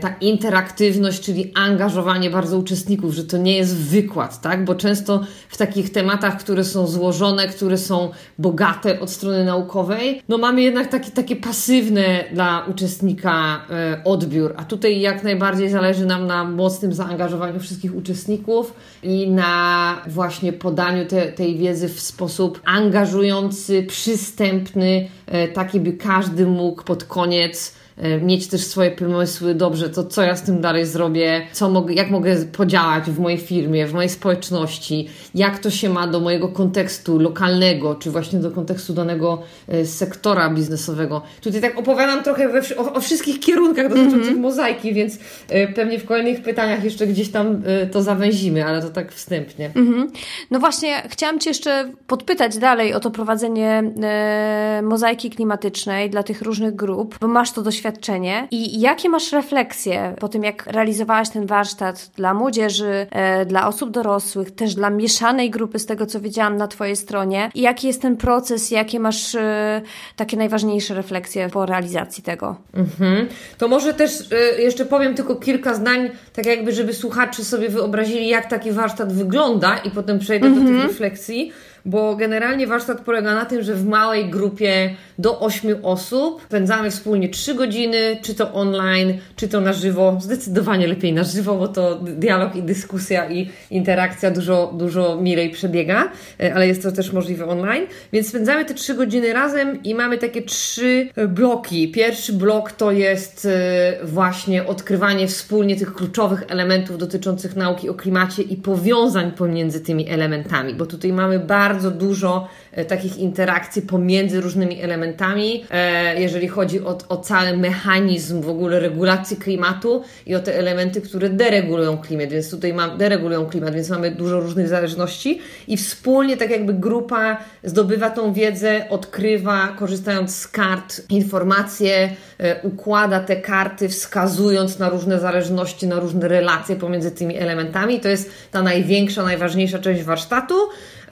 ta 0.00 0.14
interaktywność, 0.20 1.20
czyli 1.20 1.52
angażowanie 1.54 2.30
bardzo 2.30 2.58
uczestników, 2.58 3.14
że 3.14 3.24
to 3.24 3.38
nie 3.38 3.56
jest 3.56 3.76
wykład, 3.76 4.40
tak? 4.40 4.64
Bo 4.64 4.74
często 4.74 5.20
w 5.48 5.56
takich 5.56 5.92
tematach, 5.92 6.38
które 6.38 6.64
są 6.64 6.86
złożone, 6.86 7.48
które 7.48 7.78
są 7.78 8.10
bogate 8.38 9.00
od 9.00 9.10
strony 9.10 9.44
naukowej, 9.44 10.22
no 10.28 10.38
mamy 10.38 10.62
jednak 10.62 10.88
takie, 10.88 11.10
takie 11.10 11.36
pasywne 11.36 12.24
dla 12.32 12.64
uczestnika 12.70 13.64
e, 13.70 14.04
odbiór, 14.04 14.54
a 14.56 14.64
tutaj 14.64 15.00
jak 15.00 15.24
najbardziej 15.24 15.70
zależy 15.70 16.06
nam 16.06 16.26
na 16.26 16.44
mocnym 16.44 16.92
zaangażowaniu 16.92 17.60
wszystkich 17.60 17.96
uczestników 17.96 18.74
i 19.02 19.30
na 19.30 19.96
właśnie 20.06 20.52
podaniu 20.52 21.06
te, 21.06 21.32
tej 21.32 21.58
wiedzy 21.58 21.88
w 21.88 22.00
sposób 22.00 22.60
angażujący, 22.64 23.82
przystępny, 23.82 25.08
e, 25.26 25.48
taki 25.48 25.80
by 25.80 25.92
każdy 25.92 26.46
mógł 26.46 26.82
pod 26.82 27.04
koniec 27.04 27.81
E, 27.81 27.81
mieć 28.22 28.46
też 28.48 28.60
swoje 28.60 28.90
pomysły, 28.90 29.54
dobrze, 29.54 29.90
to 29.90 30.04
co 30.04 30.22
ja 30.22 30.36
z 30.36 30.42
tym 30.42 30.60
dalej 30.60 30.86
zrobię, 30.86 31.46
co 31.52 31.70
mogę, 31.70 31.94
jak 31.94 32.10
mogę 32.10 32.36
podziałać 32.36 33.04
w 33.04 33.18
mojej 33.18 33.38
firmie, 33.38 33.86
w 33.86 33.94
mojej 33.94 34.08
społeczności, 34.08 35.08
jak 35.34 35.58
to 35.58 35.70
się 35.70 35.88
ma 35.88 36.06
do 36.06 36.20
mojego 36.20 36.48
kontekstu 36.48 37.18
lokalnego, 37.18 37.94
czy 37.94 38.10
właśnie 38.10 38.38
do 38.38 38.50
kontekstu 38.50 38.92
danego 38.92 39.42
e, 39.68 39.86
sektora 39.86 40.50
biznesowego. 40.50 41.22
Tutaj 41.40 41.60
tak 41.60 41.78
opowiadam 41.78 42.22
trochę 42.22 42.48
we, 42.48 42.76
o, 42.76 42.92
o, 42.92 43.00
wszystkich 43.00 43.40
kierunkach 43.40 43.88
dotyczących 43.88 44.22
mm 44.22 44.36
-hmm. 44.36 44.40
mozaiki, 44.40 44.94
więc 44.94 45.18
e, 45.48 45.68
pewnie 45.68 45.98
w 45.98 46.04
kolejnych 46.04 46.42
pytaniach 46.42 46.84
jeszcze 46.84 47.06
gdzieś 47.06 47.30
tam 47.30 47.62
to 47.92 48.02
zawęzimy, 48.02 48.64
ale 48.64 48.82
to 48.82 48.90
tak 48.90 49.12
wstępnie. 49.12 49.70
Mm 49.74 49.92
-hmm. 49.92 50.10
No 50.50 50.60
właśnie, 50.60 51.02
chciałam 51.08 51.38
Cię 51.38 51.50
jeszcze 51.50 51.92
podpytać 52.06 52.58
dalej 52.58 52.94
o 52.94 53.00
to 53.00 53.10
prowadzenie 53.10 53.82
e, 54.02 54.80
mozaiki 54.82 55.30
klimatycznej 55.30 56.10
dla 56.10 56.22
tych 56.22 56.42
różnych 56.42 56.74
grup, 56.74 57.18
bo 57.20 57.28
masz 57.28 57.52
to 57.52 57.62
doświadczenie 57.62 57.81
doświadczenie 57.82 58.48
i 58.50 58.80
jakie 58.80 59.08
masz 59.08 59.32
refleksje 59.32 60.14
po 60.20 60.28
tym, 60.28 60.44
jak 60.44 60.66
realizowałaś 60.66 61.30
ten 61.30 61.46
warsztat 61.46 62.10
dla 62.16 62.34
młodzieży, 62.34 63.06
e, 63.10 63.46
dla 63.46 63.68
osób 63.68 63.90
dorosłych, 63.90 64.50
też 64.50 64.74
dla 64.74 64.90
mieszanej 64.90 65.50
grupy, 65.50 65.78
z 65.78 65.86
tego 65.86 66.06
co 66.06 66.20
widziałam 66.20 66.56
na 66.56 66.68
Twojej 66.68 66.96
stronie. 66.96 67.50
I 67.54 67.60
jaki 67.60 67.86
jest 67.86 68.02
ten 68.02 68.16
proces, 68.16 68.70
jakie 68.70 69.00
masz 69.00 69.34
e, 69.34 69.82
takie 70.16 70.36
najważniejsze 70.36 70.94
refleksje 70.94 71.48
po 71.48 71.66
realizacji 71.66 72.22
tego? 72.22 72.56
Mhm. 72.74 73.28
To 73.58 73.68
może 73.68 73.94
też 73.94 74.32
e, 74.32 74.62
jeszcze 74.62 74.84
powiem 74.84 75.14
tylko 75.14 75.36
kilka 75.36 75.74
zdań, 75.74 76.10
tak 76.32 76.46
jakby, 76.46 76.72
żeby 76.72 76.92
słuchacze 76.92 77.44
sobie 77.44 77.68
wyobrazili, 77.68 78.28
jak 78.28 78.50
taki 78.50 78.72
warsztat 78.72 79.12
wygląda, 79.12 79.76
i 79.76 79.90
potem 79.90 80.18
przejdę 80.18 80.46
mhm. 80.46 80.64
do 80.64 80.70
tych 80.70 80.74
mhm. 80.74 80.90
refleksji 80.90 81.52
bo 81.84 82.16
generalnie 82.16 82.66
warsztat 82.66 83.00
polega 83.00 83.34
na 83.34 83.44
tym, 83.44 83.62
że 83.62 83.74
w 83.74 83.86
małej 83.86 84.30
grupie 84.30 84.94
do 85.18 85.40
8 85.40 85.76
osób 85.82 86.42
spędzamy 86.42 86.90
wspólnie 86.90 87.28
3 87.28 87.54
godziny, 87.54 88.18
czy 88.22 88.34
to 88.34 88.52
online, 88.52 89.18
czy 89.36 89.48
to 89.48 89.60
na 89.60 89.72
żywo. 89.72 90.18
Zdecydowanie 90.20 90.86
lepiej 90.86 91.12
na 91.12 91.24
żywo, 91.24 91.54
bo 91.54 91.68
to 91.68 91.94
dialog 91.94 92.56
i 92.56 92.62
dyskusja 92.62 93.30
i 93.30 93.50
interakcja 93.70 94.30
dużo, 94.30 94.72
dużo 94.78 95.16
milej 95.16 95.50
przebiega, 95.50 96.08
e, 96.40 96.54
ale 96.54 96.68
jest 96.68 96.82
to 96.82 96.92
też 96.92 97.12
możliwe 97.12 97.46
online. 97.46 97.86
Więc 98.12 98.28
spędzamy 98.28 98.64
te 98.64 98.74
3 98.74 98.94
godziny 98.94 99.32
razem 99.32 99.82
i 99.82 99.94
mamy 99.94 100.18
takie 100.18 100.42
trzy 100.42 101.08
bloki. 101.28 101.92
Pierwszy 101.92 102.32
blok 102.32 102.72
to 102.72 102.92
jest 102.92 103.48
e, 103.50 104.06
właśnie 104.06 104.66
odkrywanie 104.66 105.28
wspólnie 105.28 105.76
tych 105.76 105.94
kluczowych 105.94 106.44
elementów 106.48 106.98
dotyczących 106.98 107.56
nauki 107.56 107.88
o 107.88 107.94
klimacie 107.94 108.42
i 108.42 108.56
powiązań 108.56 109.32
pomiędzy 109.32 109.80
tymi 109.80 110.08
elementami, 110.08 110.74
bo 110.74 110.86
tutaj 110.86 111.12
mamy 111.12 111.38
bardzo 111.38 111.71
bardzo 111.72 111.90
dużo 111.90 112.48
takich 112.88 113.18
interakcji 113.18 113.82
pomiędzy 113.82 114.40
różnymi 114.40 114.82
elementami, 114.82 115.64
e, 115.70 116.20
jeżeli 116.20 116.48
chodzi 116.48 116.80
o, 116.80 116.98
o 117.08 117.16
cały 117.16 117.56
mechanizm 117.56 118.40
w 118.40 118.48
ogóle 118.48 118.80
regulacji 118.80 119.36
klimatu 119.36 120.02
i 120.26 120.34
o 120.34 120.40
te 120.40 120.58
elementy, 120.58 121.00
które 121.00 121.30
deregulują 121.30 121.98
klimat, 121.98 122.28
więc 122.28 122.50
tutaj 122.50 122.74
mam, 122.74 122.98
deregulują 122.98 123.46
klimat, 123.46 123.74
więc 123.74 123.90
mamy 123.90 124.10
dużo 124.10 124.40
różnych 124.40 124.68
zależności 124.68 125.40
i 125.68 125.76
wspólnie 125.76 126.36
tak 126.36 126.50
jakby 126.50 126.74
grupa 126.74 127.36
zdobywa 127.64 128.10
tą 128.10 128.32
wiedzę, 128.32 128.86
odkrywa, 128.90 129.68
korzystając 129.78 130.36
z 130.36 130.48
kart, 130.48 131.02
informacje, 131.08 132.10
e, 132.38 132.62
układa 132.62 133.20
te 133.20 133.36
karty, 133.36 133.88
wskazując 133.88 134.78
na 134.78 134.88
różne 134.88 135.20
zależności, 135.20 135.86
na 135.86 136.00
różne 136.00 136.28
relacje 136.28 136.76
pomiędzy 136.76 137.10
tymi 137.10 137.36
elementami. 137.38 138.00
To 138.00 138.08
jest 138.08 138.30
ta 138.50 138.62
największa, 138.62 139.22
najważniejsza 139.22 139.78
część 139.78 140.02
warsztatu. 140.02 140.54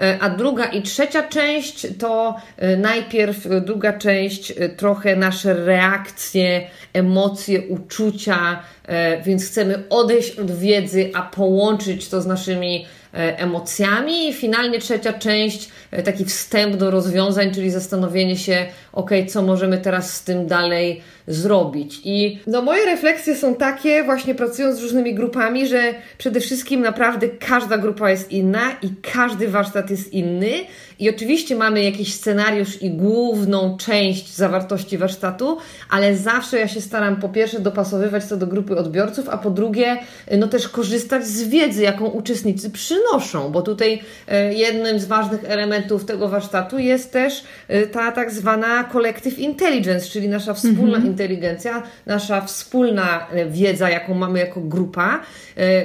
E, 0.00 0.19
a 0.21 0.31
druga 0.31 0.64
i 0.64 0.83
trzecia 0.83 1.23
część 1.23 1.50
to 1.99 2.37
e, 2.57 2.76
najpierw 2.76 3.47
e, 3.47 3.61
druga 3.61 3.92
część 3.92 4.52
trochę 4.76 5.16
nasze 5.16 5.54
reakcje, 5.54 6.66
emocje, 6.92 7.62
uczucia, 7.62 8.62
więc 9.25 9.47
chcemy 9.47 9.85
odejść 9.90 10.38
od 10.38 10.50
wiedzy, 10.50 11.11
a 11.14 11.23
połączyć 11.23 12.09
to 12.09 12.23
z 12.23 12.26
naszymi 12.26 12.87
emocjami. 13.12 14.29
I 14.29 14.35
finalnie 14.35 14.79
trzecia 14.79 15.12
część, 15.12 15.69
taki 16.05 16.25
wstęp 16.25 16.76
do 16.76 16.90
rozwiązań, 16.90 17.55
czyli 17.55 17.71
zastanowienie 17.71 18.37
się, 18.37 18.67
ok, 18.93 19.11
co 19.29 19.43
możemy 19.43 19.79
teraz 19.79 20.14
z 20.14 20.25
tym 20.25 20.47
dalej 20.47 21.02
zrobić. 21.26 22.00
I 22.05 22.38
no, 22.47 22.62
moje 22.62 22.87
refleksje 22.87 23.37
są 23.37 23.55
takie, 23.55 24.05
właśnie 24.05 24.35
pracując 24.35 24.79
z 24.79 24.83
różnymi 24.83 25.14
grupami, 25.14 25.67
że 25.67 25.95
przede 26.19 26.40
wszystkim 26.40 26.81
naprawdę 26.81 27.29
każda 27.29 27.79
grupa 27.79 28.11
jest 28.11 28.33
inna 28.33 28.61
i 28.83 28.88
każdy 29.12 29.49
warsztat 29.49 29.90
jest 29.90 30.12
inny. 30.12 30.50
I 30.99 31.11
oczywiście 31.11 31.57
mamy 31.57 31.85
jakiś 31.85 32.14
scenariusz 32.14 32.83
i 32.83 32.90
główną 32.90 33.76
część 33.76 34.35
zawartości 34.35 34.99
warsztatu, 34.99 35.59
ale 35.90 36.17
zawsze 36.17 36.59
ja 36.59 36.69
się 36.69 36.81
staram 36.81 37.17
po 37.17 37.29
pierwsze 37.29 37.61
dopasowywać 37.61 38.26
to 38.26 38.37
do 38.37 38.47
grupy 38.47 38.76
odbiorców, 38.76 39.29
a 39.29 39.38
po 39.38 39.50
drugie, 39.50 39.97
no 40.38 40.49
też 40.49 40.69
korzystać 40.69 41.26
z 41.26 41.49
wiedzy, 41.49 41.83
jaką 41.83 42.05
uczestnicy 42.07 42.71
przynoszą, 42.71 43.00
bo 43.52 43.62
tutaj 43.62 44.02
e, 44.28 44.54
jednym 44.54 45.00
z 45.00 45.04
ważnych 45.04 45.45
elementów 45.45 46.04
tego 46.04 46.28
warsztatu 46.28 46.78
jest 46.78 47.12
też 47.12 47.45
e, 47.69 47.87
ta 47.87 48.12
tak 48.12 48.30
zwana 48.30 48.85
collective 48.85 49.38
intelligence, 49.38 50.07
czyli 50.07 50.28
nasza 50.28 50.54
wspólna 50.54 50.97
mhm. 50.97 51.07
inteligencja, 51.07 51.83
nasza 52.07 52.40
wspólna 52.40 53.26
e, 53.33 53.47
wiedza, 53.47 53.90
jaką 53.90 54.14
mamy 54.14 54.38
jako 54.38 54.61
grupa, 54.61 55.21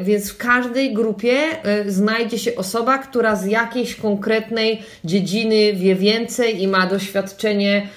więc 0.01 0.31
w 0.31 0.37
każdej 0.37 0.93
grupie 0.93 1.37
znajdzie 1.87 2.39
się 2.39 2.55
osoba, 2.55 2.97
która 2.97 3.35
z 3.35 3.45
jakiejś 3.45 3.95
konkretnej 3.95 4.81
dziedziny 5.03 5.73
wie 5.73 5.95
więcej 5.95 6.61
i 6.61 6.67
ma 6.67 6.87
doświadczenie 6.87 7.87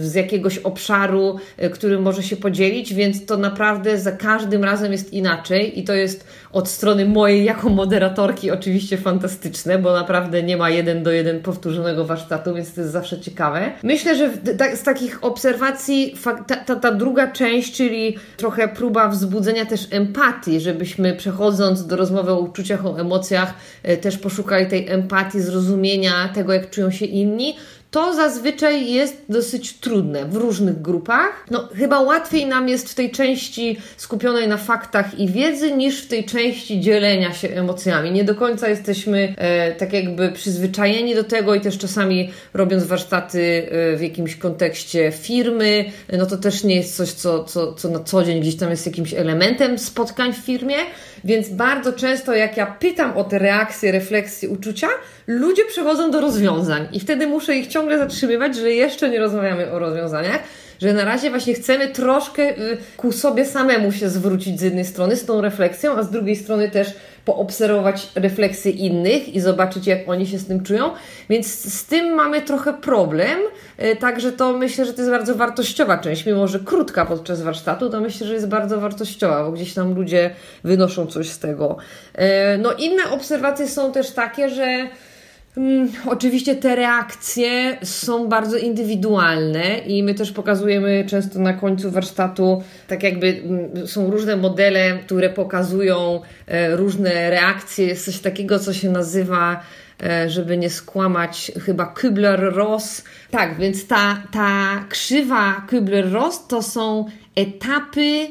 z 0.00 0.14
jakiegoś 0.14 0.58
obszaru, 0.58 1.36
którym 1.72 2.02
może 2.02 2.22
się 2.22 2.36
podzielić, 2.36 2.94
więc 2.94 3.26
to 3.26 3.36
naprawdę 3.36 3.98
za 3.98 4.12
każdym 4.12 4.64
razem 4.64 4.92
jest 4.92 5.12
inaczej 5.12 5.80
i 5.80 5.84
to 5.84 5.94
jest 5.94 6.26
od 6.54 6.68
strony 6.68 7.06
mojej 7.06 7.44
jako 7.44 7.68
moderatorki 7.68 8.50
oczywiście 8.50 8.96
fantastyczne, 8.96 9.78
bo 9.78 9.92
naprawdę 9.92 10.42
nie 10.42 10.56
ma 10.56 10.70
jeden 10.70 11.02
do 11.02 11.12
jeden 11.12 11.40
powtórzonego 11.40 12.04
warsztatu, 12.04 12.54
więc 12.54 12.74
to 12.74 12.80
jest 12.80 12.92
zawsze 12.92 13.20
ciekawe. 13.20 13.72
Myślę, 13.82 14.16
że 14.16 14.30
z 14.76 14.82
takich 14.82 15.24
obserwacji 15.24 16.14
ta, 16.46 16.56
ta, 16.56 16.76
ta 16.76 16.92
druga 16.92 17.32
część, 17.32 17.76
czyli 17.76 18.16
trochę 18.36 18.68
próba 18.68 19.08
wzbudzenia 19.08 19.66
też 19.66 19.86
empatii, 19.90 20.60
żebyśmy 20.60 21.16
przechodząc 21.16 21.86
do 21.86 21.96
rozmowy 21.96 22.32
o 22.32 22.38
uczuciach, 22.38 22.86
o 22.86 23.00
emocjach, 23.00 23.54
e, 23.82 23.96
też 23.96 24.18
poszukali 24.18 24.66
tej 24.66 24.88
empatii, 24.88 25.40
zrozumienia 25.40 26.28
tego, 26.34 26.52
jak 26.52 26.70
czują 26.70 26.90
się 26.90 27.04
inni, 27.04 27.56
to 27.94 28.14
zazwyczaj 28.14 28.92
jest 28.92 29.16
dosyć 29.28 29.72
trudne 29.72 30.24
w 30.24 30.36
różnych 30.36 30.82
grupach. 30.82 31.46
No, 31.50 31.68
chyba 31.76 32.00
łatwiej 32.00 32.46
nam 32.46 32.68
jest 32.68 32.90
w 32.90 32.94
tej 32.94 33.10
części 33.10 33.78
skupionej 33.96 34.48
na 34.48 34.56
faktach 34.56 35.18
i 35.18 35.28
wiedzy, 35.28 35.72
niż 35.72 36.02
w 36.02 36.08
tej 36.08 36.24
części 36.24 36.80
dzielenia 36.80 37.32
się 37.32 37.48
emocjami. 37.48 38.10
Nie 38.10 38.24
do 38.24 38.34
końca 38.34 38.68
jesteśmy 38.68 39.34
e, 39.36 39.72
tak 39.72 39.92
jakby 39.92 40.32
przyzwyczajeni 40.32 41.14
do 41.14 41.24
tego 41.24 41.54
i 41.54 41.60
też 41.60 41.78
czasami 41.78 42.30
robiąc 42.54 42.84
warsztaty 42.84 43.68
e, 43.70 43.96
w 43.96 44.02
jakimś 44.02 44.36
kontekście 44.36 45.12
firmy, 45.12 45.84
no 46.12 46.26
to 46.26 46.36
też 46.36 46.64
nie 46.64 46.76
jest 46.76 46.96
coś, 46.96 47.12
co, 47.12 47.44
co, 47.44 47.72
co 47.72 47.88
na 47.88 48.00
co 48.00 48.24
dzień 48.24 48.40
gdzieś 48.40 48.56
tam 48.56 48.70
jest 48.70 48.86
jakimś 48.86 49.14
elementem 49.14 49.78
spotkań 49.78 50.32
w 50.32 50.36
firmie. 50.36 50.76
Więc 51.24 51.48
bardzo 51.48 51.92
często, 51.92 52.34
jak 52.34 52.56
ja 52.56 52.66
pytam 52.66 53.16
o 53.16 53.24
te 53.24 53.38
reakcje, 53.38 53.92
refleksje, 53.92 54.48
uczucia, 54.48 54.88
ludzie 55.26 55.64
przechodzą 55.64 56.10
do 56.10 56.20
rozwiązań. 56.20 56.88
I 56.92 57.00
wtedy 57.00 57.26
muszę 57.26 57.56
ich 57.56 57.66
ciągle 57.66 57.98
zatrzymywać, 57.98 58.56
że 58.56 58.70
jeszcze 58.70 59.10
nie 59.10 59.18
rozmawiamy 59.18 59.72
o 59.72 59.78
rozwiązaniach, 59.78 60.40
że 60.80 60.92
na 60.92 61.04
razie 61.04 61.30
właśnie 61.30 61.54
chcemy 61.54 61.88
troszkę 61.88 62.58
y, 62.58 62.76
ku 62.96 63.12
sobie 63.12 63.46
samemu 63.46 63.92
się 63.92 64.08
zwrócić 64.08 64.60
z 64.60 64.62
jednej 64.62 64.84
strony 64.84 65.16
z 65.16 65.24
tą 65.24 65.40
refleksją, 65.40 65.96
a 65.96 66.02
z 66.02 66.10
drugiej 66.10 66.36
strony 66.36 66.70
też 66.70 66.88
poobserwować 67.24 68.08
refleksje 68.14 68.72
innych 68.72 69.34
i 69.34 69.40
zobaczyć, 69.40 69.86
jak 69.86 70.08
oni 70.08 70.26
się 70.26 70.38
z 70.38 70.46
tym 70.46 70.62
czują. 70.62 70.90
Więc 71.30 71.74
z 71.74 71.86
tym 71.86 72.14
mamy 72.14 72.42
trochę 72.42 72.72
problem. 72.72 73.38
Y, 73.82 73.96
także 73.96 74.32
to 74.32 74.52
myślę, 74.58 74.84
że 74.84 74.92
to 74.92 75.00
jest 75.00 75.10
bardzo 75.10 75.34
wartościowa 75.34 75.98
część, 75.98 76.26
mimo 76.26 76.48
że 76.48 76.60
krótka 76.60 77.06
podczas 77.06 77.42
warsztatu, 77.42 77.90
to 77.90 78.00
myślę, 78.00 78.26
że 78.26 78.34
jest 78.34 78.48
bardzo 78.48 78.80
wartościowa, 78.80 79.44
bo 79.44 79.52
gdzieś 79.52 79.74
tam 79.74 79.94
ludzie 79.94 80.30
wynoszą 80.64 81.06
coś 81.06 81.30
z 81.30 81.38
tego. 81.38 81.76
Y, 82.14 82.22
no, 82.58 82.72
inne 82.72 83.10
obserwacje 83.10 83.68
są 83.68 83.92
też 83.92 84.10
takie, 84.10 84.48
że 84.48 84.88
oczywiście 86.06 86.54
te 86.54 86.76
reakcje 86.76 87.78
są 87.82 88.28
bardzo 88.28 88.56
indywidualne 88.56 89.78
i 89.78 90.02
my 90.02 90.14
też 90.14 90.32
pokazujemy 90.32 91.04
często 91.08 91.38
na 91.38 91.52
końcu 91.52 91.90
warsztatu, 91.90 92.62
tak 92.88 93.02
jakby 93.02 93.42
mm, 93.44 93.86
są 93.86 94.10
różne 94.10 94.36
modele, 94.36 94.98
które 94.98 95.30
pokazują 95.30 96.20
e, 96.46 96.76
różne 96.76 97.30
reakcje. 97.30 97.86
Jest 97.86 98.04
coś 98.04 98.18
takiego, 98.18 98.58
co 98.58 98.72
się 98.72 98.90
nazywa, 98.90 99.60
e, 100.02 100.30
żeby 100.30 100.56
nie 100.56 100.70
skłamać, 100.70 101.52
chyba 101.60 101.94
Kübler-Ross. 101.96 103.02
Tak, 103.30 103.58
więc 103.58 103.86
ta, 103.86 104.22
ta 104.32 104.84
krzywa 104.88 105.66
Kübler-Ross 105.70 106.48
to 106.48 106.62
są 106.62 107.04
etapy 107.36 108.26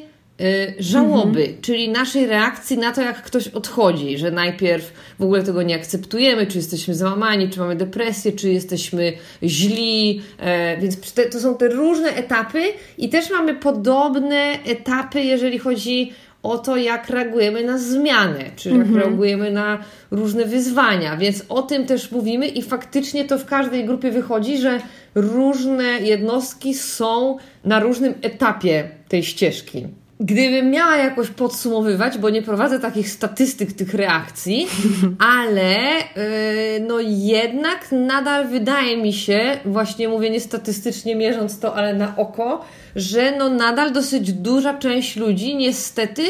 żałoby, 0.80 1.40
mhm. 1.40 1.62
czyli 1.62 1.90
naszej 1.90 2.28
reakcji 2.28 2.78
na 2.78 2.92
to, 2.92 3.02
jak 3.02 3.24
ktoś 3.24 3.48
odchodzi, 3.48 4.18
że 4.18 4.32
najpierw 4.32 4.94
w 5.20 5.24
ogóle 5.24 5.44
tego 5.44 5.63
nie 5.63 5.75
akceptujemy, 5.75 6.48
czy 6.48 6.58
jesteśmy 6.58 6.96
załamani, 6.96 7.50
czy 7.50 7.60
mamy 7.60 7.75
depresję, 7.75 8.32
czy 8.32 8.50
jesteśmy 8.50 9.13
źli, 9.44 10.22
e, 10.40 10.78
więc 10.78 11.13
to 11.32 11.40
są 11.40 11.58
te 11.58 11.68
różne 11.68 12.10
etapy 12.10 12.62
i 12.98 13.10
też 13.10 13.30
mamy 13.30 13.56
podobne 13.56 14.60
etapy, 14.66 15.22
jeżeli 15.22 15.60
chodzi 15.60 16.13
o 16.44 16.58
to, 16.58 16.78
jak 16.78 17.10
reagujemy 17.10 17.63
na 17.63 17.78
zmianę, 17.78 18.44
czy 18.56 18.70
jak 18.70 18.78
mhm. 18.78 18.98
reagujemy 18.98 19.52
na 19.52 19.80
różne 20.12 20.46
wyzwania, 20.46 21.18
więc 21.18 21.46
o 21.50 21.62
tym 21.62 21.86
też 21.86 22.12
mówimy 22.12 22.48
i 22.48 22.62
faktycznie 22.62 23.25
to 23.25 23.38
w 23.38 23.46
każdej 23.46 23.86
grupie 23.86 24.12
wychodzi, 24.12 24.58
że 24.58 24.80
różne 25.16 25.84
jednostki 25.84 26.74
są 26.74 27.38
na 27.66 27.80
różnym 27.80 28.13
etapie 28.22 28.90
tej 29.08 29.24
ścieżki. 29.24 29.88
Gdybym 30.20 30.70
miała 30.70 30.98
jakoś 30.98 31.29
podsumowywać, 31.29 32.17
bo 32.17 32.29
nie 32.29 32.41
prowadzę 32.41 32.79
takich 32.79 33.10
statystyk 33.10 33.74
tych 33.74 33.93
reakcji, 33.93 34.67
ale 35.38 35.74
yy, 35.79 36.86
no 36.88 37.00
jednak 37.08 37.88
nadal 37.91 38.48
wydaje 38.48 38.98
mi 38.98 39.13
się, 39.13 39.58
właśnie 39.65 40.10
mówię 40.10 40.29
nie 40.29 40.39
statystycznie 40.39 41.15
mierząc 41.15 41.60
to, 41.60 41.75
ale 41.75 41.93
na 41.93 42.17
oko, 42.17 42.65
że 42.96 43.38
no 43.38 43.50
nadal 43.50 43.91
dosyć 43.91 44.34
duża 44.34 44.74
część 44.74 45.15
ludzi 45.15 45.55
niestety 45.55 46.24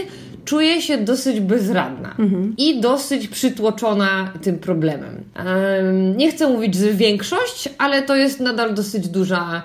czuje 0.46 0.82
się 0.82 0.98
dosyć 0.98 1.40
bezradna 1.40 2.16
mhm. 2.20 2.56
i 2.58 2.82
dosyć 2.82 3.28
przytłoczona 3.28 4.34
tym 4.42 4.60
problemem. 4.60 5.24
Yy, 5.36 6.16
nie 6.16 6.32
chcę 6.32 6.48
mówić, 6.48 6.76
że 6.76 6.94
większość, 6.94 7.70
ale 7.78 8.02
to 8.02 8.16
jest 8.16 8.40
nadal 8.40 8.74
dosyć 8.74 9.08
duża 9.08 9.64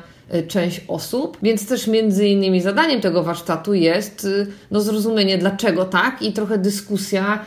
część 0.48 0.80
osób, 0.88 1.38
więc 1.42 1.68
też 1.68 1.86
między 1.86 2.28
innymi 2.28 2.60
zadaniem 2.60 3.00
tego 3.00 3.22
warsztatu 3.22 3.74
jest 3.74 4.24
y, 4.24 4.46
no, 4.70 4.80
zrozumienie 4.80 5.38
dlaczego 5.38 5.84
tak 5.84 6.22
i 6.22 6.32
trochę 6.32 6.58
dyskusja 6.58 7.44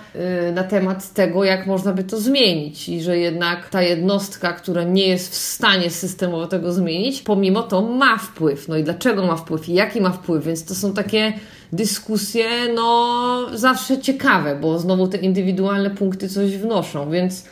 y, 0.50 0.52
na 0.52 0.64
temat 0.64 1.14
tego, 1.14 1.44
jak 1.44 1.68
można 1.68 1.94
by 1.94 2.04
to 2.04 2.22
zmienić 2.22 2.90
i 2.90 3.02
że 3.02 3.18
jednak 3.18 3.70
ta 3.70 3.82
jednostka, 3.82 4.54
która 4.54 4.84
nie 4.84 5.08
jest 5.08 5.32
w 5.32 5.36
stanie 5.36 5.90
systemowo 5.90 6.48
tego 6.48 6.74
zmienić, 6.74 7.22
pomimo 7.22 7.64
to 7.64 7.82
ma 7.82 8.18
wpływ. 8.18 8.68
No 8.68 8.78
i 8.78 8.84
dlaczego 8.84 9.26
ma 9.26 9.36
wpływ 9.36 9.70
i 9.70 9.74
jaki 9.74 10.02
ma 10.02 10.12
wpływ, 10.12 10.46
więc 10.46 10.66
to 10.66 10.76
są 10.76 10.94
takie 10.94 11.34
dyskusje 11.74 12.46
no 12.76 13.48
zawsze 13.54 14.00
ciekawe, 14.00 14.56
bo 14.56 14.80
znowu 14.80 15.08
te 15.08 15.18
indywidualne 15.18 15.90
punkty 15.90 16.30
coś 16.30 16.58
wnoszą, 16.58 17.12
więc 17.12 17.46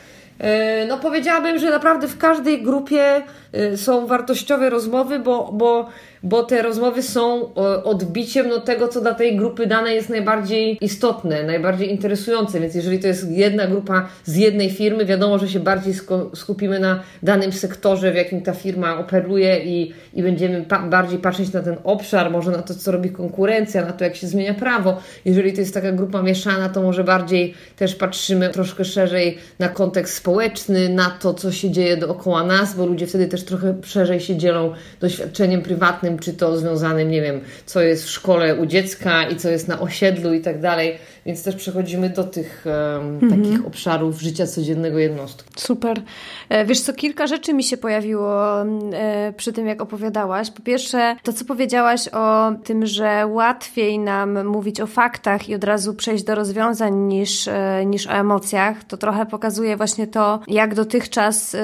no 0.87 0.97
powiedziałabym, 0.97 1.59
że 1.59 1.69
naprawdę 1.69 2.07
w 2.07 2.17
każdej 2.17 2.61
grupie 2.61 3.21
Y, 3.55 3.77
są 3.77 4.07
wartościowe 4.07 4.69
rozmowy, 4.69 5.19
bo, 5.19 5.49
bo, 5.53 5.89
bo 6.23 6.43
te 6.43 6.61
rozmowy 6.61 7.03
są 7.03 7.53
odbiciem 7.83 8.49
no, 8.49 8.59
tego, 8.59 8.87
co 8.87 9.01
dla 9.01 9.13
tej 9.13 9.37
grupy 9.37 9.67
danej 9.67 9.95
jest 9.95 10.09
najbardziej 10.09 10.77
istotne, 10.81 11.43
najbardziej 11.43 11.91
interesujące. 11.91 12.59
Więc 12.59 12.75
jeżeli 12.75 12.99
to 12.99 13.07
jest 13.07 13.31
jedna 13.31 13.67
grupa 13.67 14.07
z 14.25 14.35
jednej 14.35 14.69
firmy, 14.69 15.05
wiadomo, 15.05 15.39
że 15.39 15.49
się 15.49 15.59
bardziej 15.59 15.93
skupimy 16.33 16.79
na 16.79 16.99
danym 17.23 17.51
sektorze, 17.51 18.11
w 18.11 18.15
jakim 18.15 18.41
ta 18.41 18.53
firma 18.53 18.99
operuje 18.99 19.59
i, 19.59 19.93
i 20.13 20.23
będziemy 20.23 20.61
pa 20.61 20.79
bardziej 20.79 21.19
patrzeć 21.19 21.53
na 21.53 21.61
ten 21.61 21.75
obszar, 21.83 22.31
może 22.31 22.51
na 22.51 22.61
to, 22.61 22.75
co 22.75 22.91
robi 22.91 23.09
konkurencja, 23.09 23.85
na 23.85 23.93
to, 23.93 24.03
jak 24.03 24.15
się 24.15 24.27
zmienia 24.27 24.53
prawo. 24.53 24.97
Jeżeli 25.25 25.53
to 25.53 25.61
jest 25.61 25.73
taka 25.73 25.91
grupa 25.91 26.21
mieszana, 26.21 26.69
to 26.69 26.81
może 26.81 27.03
bardziej 27.03 27.53
też 27.75 27.95
patrzymy 27.95 28.49
troszkę 28.49 28.85
szerzej 28.85 29.37
na 29.59 29.69
kontekst 29.69 30.15
społeczny, 30.15 30.89
na 30.89 31.09
to, 31.09 31.33
co 31.33 31.51
się 31.51 31.71
dzieje 31.71 31.97
dookoła 31.97 32.43
nas, 32.43 32.75
bo 32.75 32.85
ludzie 32.85 33.07
wtedy 33.07 33.27
też 33.27 33.43
trochę 33.43 33.75
szerzej 33.83 34.19
się 34.19 34.37
dzielą 34.37 34.73
doświadczeniem 34.99 35.61
prywatnym, 35.61 36.08
czy 36.17 36.33
to 36.33 36.57
związanym, 36.57 37.11
nie 37.11 37.21
wiem, 37.21 37.41
co 37.65 37.81
jest 37.81 38.03
w 38.03 38.09
szkole 38.09 38.55
u 38.55 38.65
dziecka 38.65 39.29
i 39.29 39.35
co 39.35 39.49
jest 39.49 39.67
na 39.67 39.79
osiedlu 39.79 40.33
i 40.33 40.41
tak 40.41 40.61
dalej. 40.61 40.97
Więc 41.25 41.43
też 41.43 41.55
przechodzimy 41.55 42.09
do 42.09 42.23
tych 42.23 42.65
um, 42.65 43.19
mhm. 43.21 43.43
takich 43.43 43.67
obszarów 43.67 44.21
życia 44.21 44.47
codziennego 44.47 44.99
jednostki. 44.99 45.53
Super. 45.55 46.01
E, 46.49 46.65
wiesz 46.65 46.81
co, 46.81 46.93
kilka 46.93 47.27
rzeczy 47.27 47.53
mi 47.53 47.63
się 47.63 47.77
pojawiło 47.77 48.61
e, 48.61 49.33
przy 49.37 49.53
tym, 49.53 49.67
jak 49.67 49.81
opowiadałaś. 49.81 50.51
Po 50.51 50.61
pierwsze, 50.61 51.15
to 51.23 51.33
co 51.33 51.45
powiedziałaś 51.45 52.07
o 52.07 52.51
tym, 52.63 52.85
że 52.85 53.27
łatwiej 53.27 53.99
nam 53.99 54.47
mówić 54.47 54.81
o 54.81 54.87
faktach 54.87 55.49
i 55.49 55.55
od 55.55 55.63
razu 55.63 55.93
przejść 55.93 56.23
do 56.23 56.35
rozwiązań 56.35 56.95
niż, 56.95 57.47
e, 57.47 57.85
niż 57.85 58.07
o 58.07 58.11
emocjach, 58.11 58.83
to 58.83 58.97
trochę 58.97 59.25
pokazuje 59.25 59.77
właśnie 59.77 60.07
to, 60.07 60.39
jak 60.47 60.75
dotychczas 60.75 61.55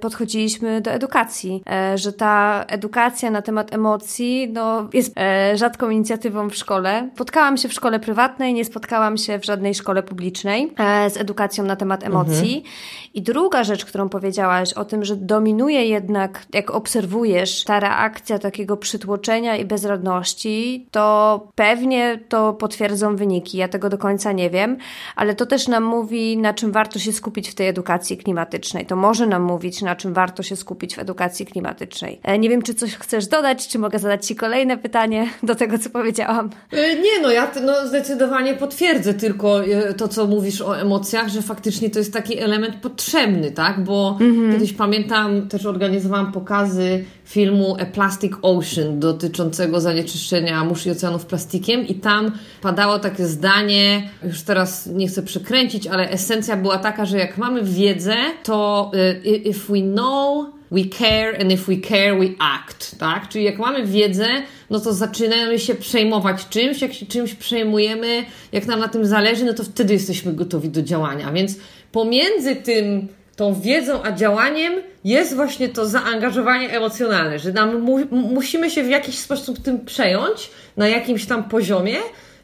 podchodziliśmy 0.00 0.80
do 0.80 0.90
edukacji. 0.90 1.62
Że 1.94 2.12
ta 2.12 2.64
edukacja 2.68 3.30
na 3.30 3.42
temat 3.42 3.55
emocji 3.74 4.48
no, 4.52 4.88
jest 4.92 5.14
rzadką 5.54 5.90
inicjatywą 5.90 6.50
w 6.50 6.56
szkole. 6.56 7.10
Spotkałam 7.14 7.56
się 7.56 7.68
w 7.68 7.72
szkole 7.72 8.00
prywatnej, 8.00 8.54
nie 8.54 8.64
spotkałam 8.64 9.16
się 9.16 9.38
w 9.38 9.44
żadnej 9.44 9.74
szkole 9.74 10.02
publicznej 10.02 10.72
e, 10.78 11.10
z 11.10 11.16
edukacją 11.16 11.64
na 11.64 11.76
temat 11.76 12.04
emocji. 12.04 12.56
Mhm. 12.56 12.74
I 13.14 13.22
druga 13.22 13.64
rzecz, 13.64 13.84
którą 13.84 14.08
powiedziałaś 14.08 14.72
o 14.72 14.84
tym, 14.84 15.04
że 15.04 15.16
dominuje 15.16 15.86
jednak, 15.86 16.46
jak 16.54 16.70
obserwujesz, 16.70 17.64
ta 17.64 17.80
reakcja 17.80 18.38
takiego 18.38 18.76
przytłoczenia 18.76 19.56
i 19.56 19.64
bezradności, 19.64 20.86
to 20.90 21.48
pewnie 21.54 22.20
to 22.28 22.52
potwierdzą 22.52 23.16
wyniki. 23.16 23.58
Ja 23.58 23.68
tego 23.68 23.88
do 23.88 23.98
końca 23.98 24.32
nie 24.32 24.50
wiem, 24.50 24.76
ale 25.16 25.34
to 25.34 25.46
też 25.46 25.68
nam 25.68 25.84
mówi, 25.84 26.38
na 26.38 26.54
czym 26.54 26.72
warto 26.72 26.98
się 26.98 27.12
skupić 27.12 27.50
w 27.50 27.54
tej 27.54 27.68
edukacji 27.68 28.16
klimatycznej. 28.16 28.86
To 28.86 28.96
może 28.96 29.26
nam 29.26 29.42
mówić, 29.42 29.82
na 29.82 29.96
czym 29.96 30.14
warto 30.14 30.42
się 30.42 30.56
skupić 30.56 30.96
w 30.96 30.98
edukacji 30.98 31.46
klimatycznej. 31.46 32.20
E, 32.22 32.38
nie 32.38 32.48
wiem, 32.48 32.62
czy 32.62 32.74
coś 32.74 32.94
chcesz 32.94 33.26
dodać, 33.26 33.45
czy 33.54 33.78
mogę 33.78 33.98
zadać 33.98 34.26
Ci 34.26 34.36
kolejne 34.36 34.78
pytanie 34.78 35.28
do 35.42 35.54
tego, 35.54 35.78
co 35.78 35.90
powiedziałam. 35.90 36.50
E, 36.72 36.94
nie, 36.94 37.22
no 37.22 37.30
ja 37.30 37.50
no, 37.62 37.88
zdecydowanie 37.88 38.54
potwierdzę 38.54 39.14
tylko 39.14 39.64
e, 39.64 39.94
to, 39.94 40.08
co 40.08 40.26
mówisz 40.26 40.60
o 40.62 40.80
emocjach, 40.80 41.28
że 41.28 41.42
faktycznie 41.42 41.90
to 41.90 41.98
jest 41.98 42.12
taki 42.12 42.38
element 42.38 42.76
potrzebny, 42.76 43.50
tak? 43.50 43.84
Bo 43.84 44.18
mhm. 44.20 44.52
kiedyś 44.52 44.72
pamiętam, 44.72 45.48
też 45.48 45.66
organizowałam 45.66 46.32
pokazy 46.32 47.04
filmu 47.26 47.76
A 47.80 47.86
Plastic 47.86 48.32
Ocean 48.42 49.00
dotyczącego 49.00 49.80
zanieczyszczenia 49.80 50.64
mórz 50.64 50.86
i 50.86 50.90
oceanów 50.90 51.26
plastikiem 51.26 51.86
i 51.86 51.94
tam 51.94 52.32
padało 52.62 52.98
takie 52.98 53.26
zdanie, 53.26 54.10
już 54.24 54.42
teraz 54.42 54.86
nie 54.86 55.08
chcę 55.08 55.22
przekręcić, 55.22 55.86
ale 55.86 56.10
esencja 56.10 56.56
była 56.56 56.78
taka, 56.78 57.04
że 57.04 57.18
jak 57.18 57.38
mamy 57.38 57.62
wiedzę, 57.62 58.16
to 58.42 58.90
e, 58.94 59.26
if 59.26 59.72
we 59.72 59.80
know 59.80 60.46
we 60.70 60.84
care 60.98 61.40
and 61.40 61.52
if 61.52 61.72
we 61.72 61.80
care, 61.88 62.18
we 62.18 62.26
act, 62.38 62.98
tak? 62.98 63.28
Czyli 63.28 63.44
jak 63.44 63.58
mamy 63.58 63.86
wiedzę, 63.86 64.26
no 64.70 64.80
to 64.80 64.92
zaczynamy 64.92 65.58
się 65.58 65.74
przejmować 65.74 66.48
czymś, 66.48 66.82
jak 66.82 66.92
się 66.92 67.06
czymś 67.06 67.34
przejmujemy, 67.34 68.24
jak 68.52 68.66
nam 68.66 68.80
na 68.80 68.88
tym 68.88 69.06
zależy, 69.06 69.44
no 69.44 69.54
to 69.54 69.64
wtedy 69.64 69.92
jesteśmy 69.92 70.32
gotowi 70.32 70.68
do 70.68 70.82
działania. 70.82 71.32
Więc 71.32 71.58
pomiędzy 71.92 72.56
tym, 72.56 73.08
tą 73.36 73.60
wiedzą 73.60 74.02
a 74.02 74.12
działaniem 74.12 74.72
jest 75.04 75.34
właśnie 75.34 75.68
to 75.68 75.86
zaangażowanie 75.86 76.70
emocjonalne, 76.70 77.38
że 77.38 77.52
nam 77.52 77.80
mu 77.80 77.98
musimy 78.10 78.70
się 78.70 78.82
w 78.82 78.88
jakiś 78.88 79.18
sposób 79.18 79.62
tym 79.62 79.84
przejąć 79.84 80.50
na 80.76 80.88
jakimś 80.88 81.26
tam 81.26 81.44
poziomie, 81.44 81.96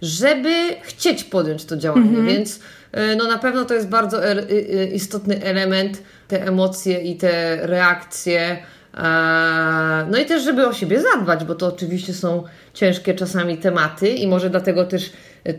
żeby 0.02 0.54
chcieć 0.82 1.24
podjąć 1.24 1.64
to 1.64 1.76
działanie. 1.76 2.08
Mhm. 2.08 2.26
Więc 2.26 2.60
e, 2.92 3.16
no 3.16 3.26
na 3.26 3.38
pewno 3.38 3.64
to 3.64 3.74
jest 3.74 3.88
bardzo 3.88 4.24
e, 4.24 4.30
e, 4.30 4.86
istotny 4.86 5.42
element, 5.42 6.02
te 6.28 6.46
emocje 6.46 7.00
i 7.00 7.16
te 7.16 7.58
reakcje 7.66 8.62
E, 8.94 10.06
no 10.10 10.18
i 10.18 10.24
też, 10.24 10.44
żeby 10.44 10.68
o 10.68 10.72
siebie 10.72 11.00
zadbać, 11.00 11.44
bo 11.44 11.54
to 11.54 11.66
oczywiście 11.66 12.14
są 12.14 12.42
ciężkie 12.74 13.14
czasami 13.14 13.58
tematy 13.58 14.08
i 14.08 14.26
może 14.26 14.50
dlatego 14.50 14.84
też 14.84 15.12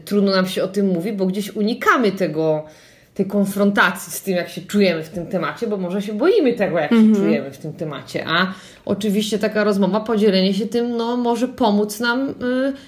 trudno 0.06 0.32
nam 0.32 0.48
się 0.48 0.64
o 0.64 0.68
tym 0.68 0.88
mówi, 0.88 1.14
bo 1.14 1.26
gdzieś 1.26 1.56
unikamy 1.56 2.12
tego, 2.12 2.66
tej 3.14 3.26
konfrontacji 3.26 4.14
z 4.14 4.22
tym, 4.22 4.36
jak 4.36 4.50
się 4.50 4.62
czujemy 4.62 5.04
w 5.04 5.10
tym 5.10 5.28
temacie, 5.28 5.68
bo 5.68 5.78
może 5.78 6.02
się 6.02 6.14
boimy 6.14 6.54
tego, 6.54 6.80
jak 6.80 6.92
mm 6.92 7.04
-hmm. 7.04 7.08
się 7.08 7.10
mhm. 7.12 7.26
czujemy 7.26 7.52
w 7.52 7.58
tym 7.58 7.74
temacie. 7.74 8.26
A 8.28 8.54
oczywiście 8.86 9.40
taka 9.40 9.64
rozmowa, 9.64 10.00
podzielenie 10.00 10.54
się 10.54 10.66
tym, 10.66 10.98
no, 10.98 11.18
może 11.18 11.48
pomóc 11.48 12.00
nam 12.00 12.30
y, 12.30 12.34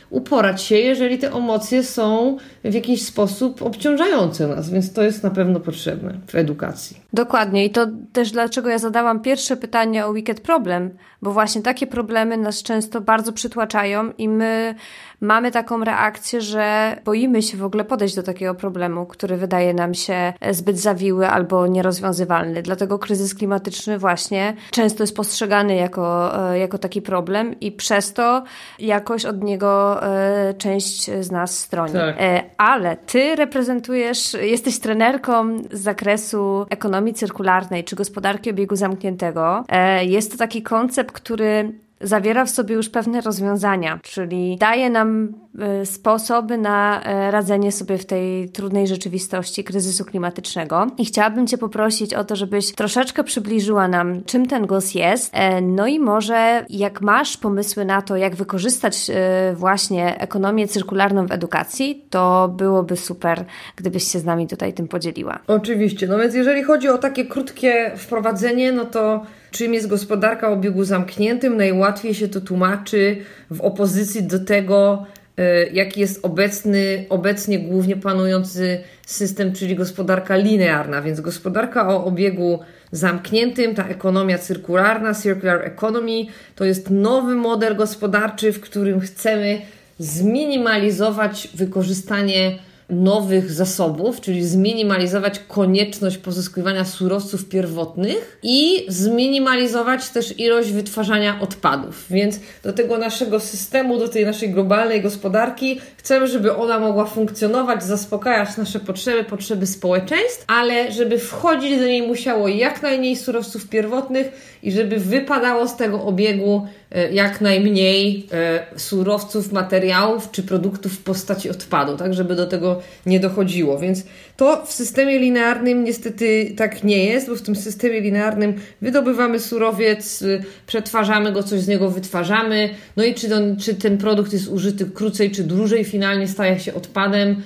uporać 0.09 0.61
się, 0.61 0.75
jeżeli 0.75 1.17
te 1.17 1.31
emocje 1.31 1.83
są 1.83 2.37
w 2.63 2.73
jakiś 2.73 3.05
sposób 3.05 3.61
obciążające 3.61 4.47
nas, 4.47 4.69
więc 4.69 4.93
to 4.93 5.03
jest 5.03 5.23
na 5.23 5.29
pewno 5.29 5.59
potrzebne 5.59 6.13
w 6.27 6.35
edukacji. 6.35 6.97
Dokładnie 7.13 7.65
i 7.65 7.69
to 7.69 7.87
też 8.13 8.31
dlaczego 8.31 8.69
ja 8.69 8.77
zadałam 8.77 9.19
pierwsze 9.19 9.57
pytanie 9.57 10.05
o 10.05 10.13
Wicked 10.13 10.41
Problem, 10.41 10.89
bo 11.21 11.31
właśnie 11.31 11.61
takie 11.61 11.87
problemy 11.87 12.37
nas 12.37 12.63
często 12.63 13.01
bardzo 13.01 13.33
przytłaczają 13.33 14.11
i 14.17 14.29
my 14.29 14.75
mamy 15.21 15.51
taką 15.51 15.83
reakcję, 15.83 16.41
że 16.41 16.97
boimy 17.05 17.41
się 17.41 17.57
w 17.57 17.63
ogóle 17.63 17.85
podejść 17.85 18.15
do 18.15 18.23
takiego 18.23 18.55
problemu, 18.55 19.05
który 19.05 19.37
wydaje 19.37 19.73
nam 19.73 19.93
się 19.93 20.14
zbyt 20.51 20.79
zawiły 20.79 21.27
albo 21.27 21.67
nierozwiązywalny. 21.67 22.61
Dlatego 22.61 22.99
kryzys 22.99 23.35
klimatyczny 23.35 23.99
właśnie 23.99 24.53
często 24.71 25.03
jest 25.03 25.15
postrzegany 25.15 25.75
jako, 25.75 26.35
e, 26.51 26.59
jako 26.59 26.77
taki 26.77 27.01
problem 27.01 27.59
i 27.59 27.71
przez 27.71 28.13
to 28.13 28.43
jakoś 28.79 29.25
od 29.25 29.43
niego 29.43 30.03
e, 30.03 30.53
część 30.53 31.11
z 31.21 31.31
nas 31.31 31.57
stroni. 31.59 31.93
Tak. 31.93 32.15
E, 32.19 32.43
ale 32.57 32.97
ty 32.97 33.35
reprezentujesz, 33.35 34.33
jesteś 34.33 34.79
trenerką 34.79 35.57
z 35.71 35.79
zakresu 35.79 36.65
ekonomii 36.69 37.13
cyrkularnej 37.13 37.83
czy 37.83 37.95
gospodarki 37.95 38.51
obiegu 38.51 38.75
zamkniętego. 38.75 39.63
Jest 40.01 40.31
to 40.31 40.37
taki 40.37 40.63
koncept, 40.63 41.11
który 41.11 41.84
zawiera 42.05 42.45
w 42.45 42.49
sobie 42.49 42.75
już 42.75 42.89
pewne 42.89 43.21
rozwiązania, 43.21 43.99
czyli 44.03 44.57
daje 44.57 44.89
nam 44.89 45.33
e, 45.59 45.85
sposoby 45.85 46.57
na 46.57 47.03
e, 47.03 47.31
radzenie 47.31 47.71
sobie 47.71 47.97
w 47.97 48.05
tej 48.05 48.49
trudnej 48.49 48.87
rzeczywistości 48.87 49.63
kryzysu 49.63 50.05
klimatycznego. 50.05 50.87
I 50.97 51.05
chciałabym 51.05 51.47
Cię 51.47 51.57
poprosić 51.57 52.13
o 52.13 52.23
to, 52.23 52.35
żebyś 52.35 52.71
troszeczkę 52.71 53.23
przybliżyła 53.23 53.87
nam, 53.87 54.23
czym 54.23 54.45
ten 54.45 54.65
GOS 54.65 54.95
jest, 54.95 55.31
e, 55.33 55.61
no 55.61 55.87
i 55.87 55.99
może 55.99 56.65
jak 56.69 57.01
masz 57.01 57.37
pomysły 57.37 57.85
na 57.85 58.01
to, 58.01 58.17
jak 58.17 58.35
wykorzystać 58.35 59.11
właśnie 59.53 60.19
ekonomię 60.19 60.67
cyrkularną 60.67 61.27
w 61.27 61.31
edukacji, 61.31 62.05
to 62.09 62.53
byłoby 62.57 62.97
super, 62.97 63.45
gdybyś 63.75 64.11
się 64.11 64.19
z 64.19 64.25
nami 64.25 64.47
tutaj 64.47 64.73
tym 64.73 64.87
podzieliła. 64.87 65.39
Oczywiście, 65.47 66.07
no 66.07 66.17
więc 66.17 66.35
jeżeli 66.35 66.63
chodzi 66.63 66.89
o 66.89 66.97
takie 66.97 67.25
krótkie 67.25 67.91
wprowadzenie, 67.97 68.71
no 68.71 68.85
to 68.85 69.25
czym 69.55 69.73
jest 69.73 69.87
gospodarka 69.87 70.49
o 70.49 70.53
obiegu 70.53 70.83
zamkniętym. 70.83 71.57
Najłatwiej 71.57 72.13
się 72.13 72.27
to 72.27 72.41
tłumaczy 72.41 73.17
w 73.51 73.61
opozycji 73.61 74.23
do 74.23 74.39
tego, 74.39 75.05
e, 75.37 75.67
jaki 75.67 75.99
jest 75.99 76.25
obecny, 76.25 77.05
obecnie 77.09 77.59
głównie 77.59 77.95
panujący 77.95 78.79
system, 79.05 79.53
czyli 79.53 79.75
gospodarka 79.75 80.35
linearna. 80.35 81.01
Więc 81.01 81.21
gospodarka 81.21 81.89
o 81.89 82.05
obiegu 82.05 82.59
zamkniętym, 82.91 83.75
ta 83.75 83.87
ekonomia 83.87 84.37
cyrkularna, 84.37 85.13
circular 85.13 85.61
economy, 85.61 86.25
to 86.55 86.65
jest 86.65 86.89
nowy 86.89 87.35
model 87.35 87.75
gospodarczy, 87.75 88.51
w 88.51 88.61
którym 88.61 88.99
chcemy 88.99 89.61
zminimalizować 89.99 91.49
wykorzystanie 91.53 92.59
nowych 92.89 93.51
zasobów, 93.51 94.21
czyli 94.21 94.45
zminimalizować 94.45 95.39
konieczność 95.47 96.17
pozyskiwania 96.17 96.85
surowców 96.85 97.49
pierwotnych 97.49 98.39
i 98.43 98.85
zminimalizować 98.87 100.09
też 100.09 100.39
ilość 100.39 100.71
wytwarzania 100.71 101.39
odpadów. 101.41 102.05
Więc 102.09 102.39
do 102.63 102.73
tego 102.73 102.97
naszego 102.97 103.39
systemu, 103.39 103.99
do 103.99 104.07
tej 104.07 104.25
naszej 104.25 104.49
globalnej 104.49 105.01
gospodarki 105.01 105.79
chcemy, 106.05 106.27
żeby 106.27 106.55
ona 106.55 106.79
mogła 106.79 107.05
funkcjonować, 107.05 107.83
zaspokajać 107.83 108.57
nasze 108.57 108.79
potrzeby, 108.79 109.23
potrzeby 109.23 109.67
społeczeństw, 109.67 110.45
ale 110.47 110.91
żeby 110.91 111.19
wchodzić 111.19 111.79
do 111.79 111.85
niej 111.85 112.07
musiało 112.07 112.47
jak 112.47 112.81
najmniej 112.81 113.15
surowców 113.15 113.69
pierwotnych 113.69 114.57
i 114.63 114.71
żeby 114.71 114.97
wypadało 114.97 115.67
z 115.67 115.77
tego 115.77 116.03
obiegu 116.03 116.67
e, 116.91 117.11
jak 117.11 117.41
najmniej 117.41 118.27
e, 118.33 118.79
surowców, 118.79 119.51
materiałów 119.51 120.31
czy 120.31 120.43
produktów 120.43 120.91
w 120.91 121.03
postaci 121.03 121.49
odpadu, 121.49 121.97
tak, 121.97 122.13
żeby 122.13 122.35
do 122.35 122.47
tego 122.47 122.81
nie 123.05 123.19
dochodziło. 123.19 123.79
Więc 123.79 124.03
to 124.37 124.65
w 124.65 124.71
systemie 124.71 125.19
linearnym 125.19 125.83
niestety 125.83 126.53
tak 126.57 126.83
nie 126.83 127.05
jest, 127.05 127.27
bo 127.29 127.35
w 127.35 127.41
tym 127.41 127.55
systemie 127.55 128.01
linearnym 128.01 128.53
wydobywamy 128.81 129.39
surowiec, 129.39 130.21
e, 130.21 130.43
przetwarzamy 130.67 131.31
go, 131.31 131.43
coś 131.43 131.59
z 131.59 131.67
niego 131.67 131.91
wytwarzamy, 131.91 132.69
no 132.97 133.03
i 133.03 133.13
czy, 133.13 133.29
czy 133.59 133.75
ten 133.75 133.97
produkt 133.97 134.33
jest 134.33 134.47
użyty 134.47 134.85
krócej 134.85 135.31
czy 135.31 135.43
dłużej, 135.43 135.83
finalnie 135.83 136.27
staje 136.27 136.59
się 136.59 136.73
odpadem, 136.73 137.41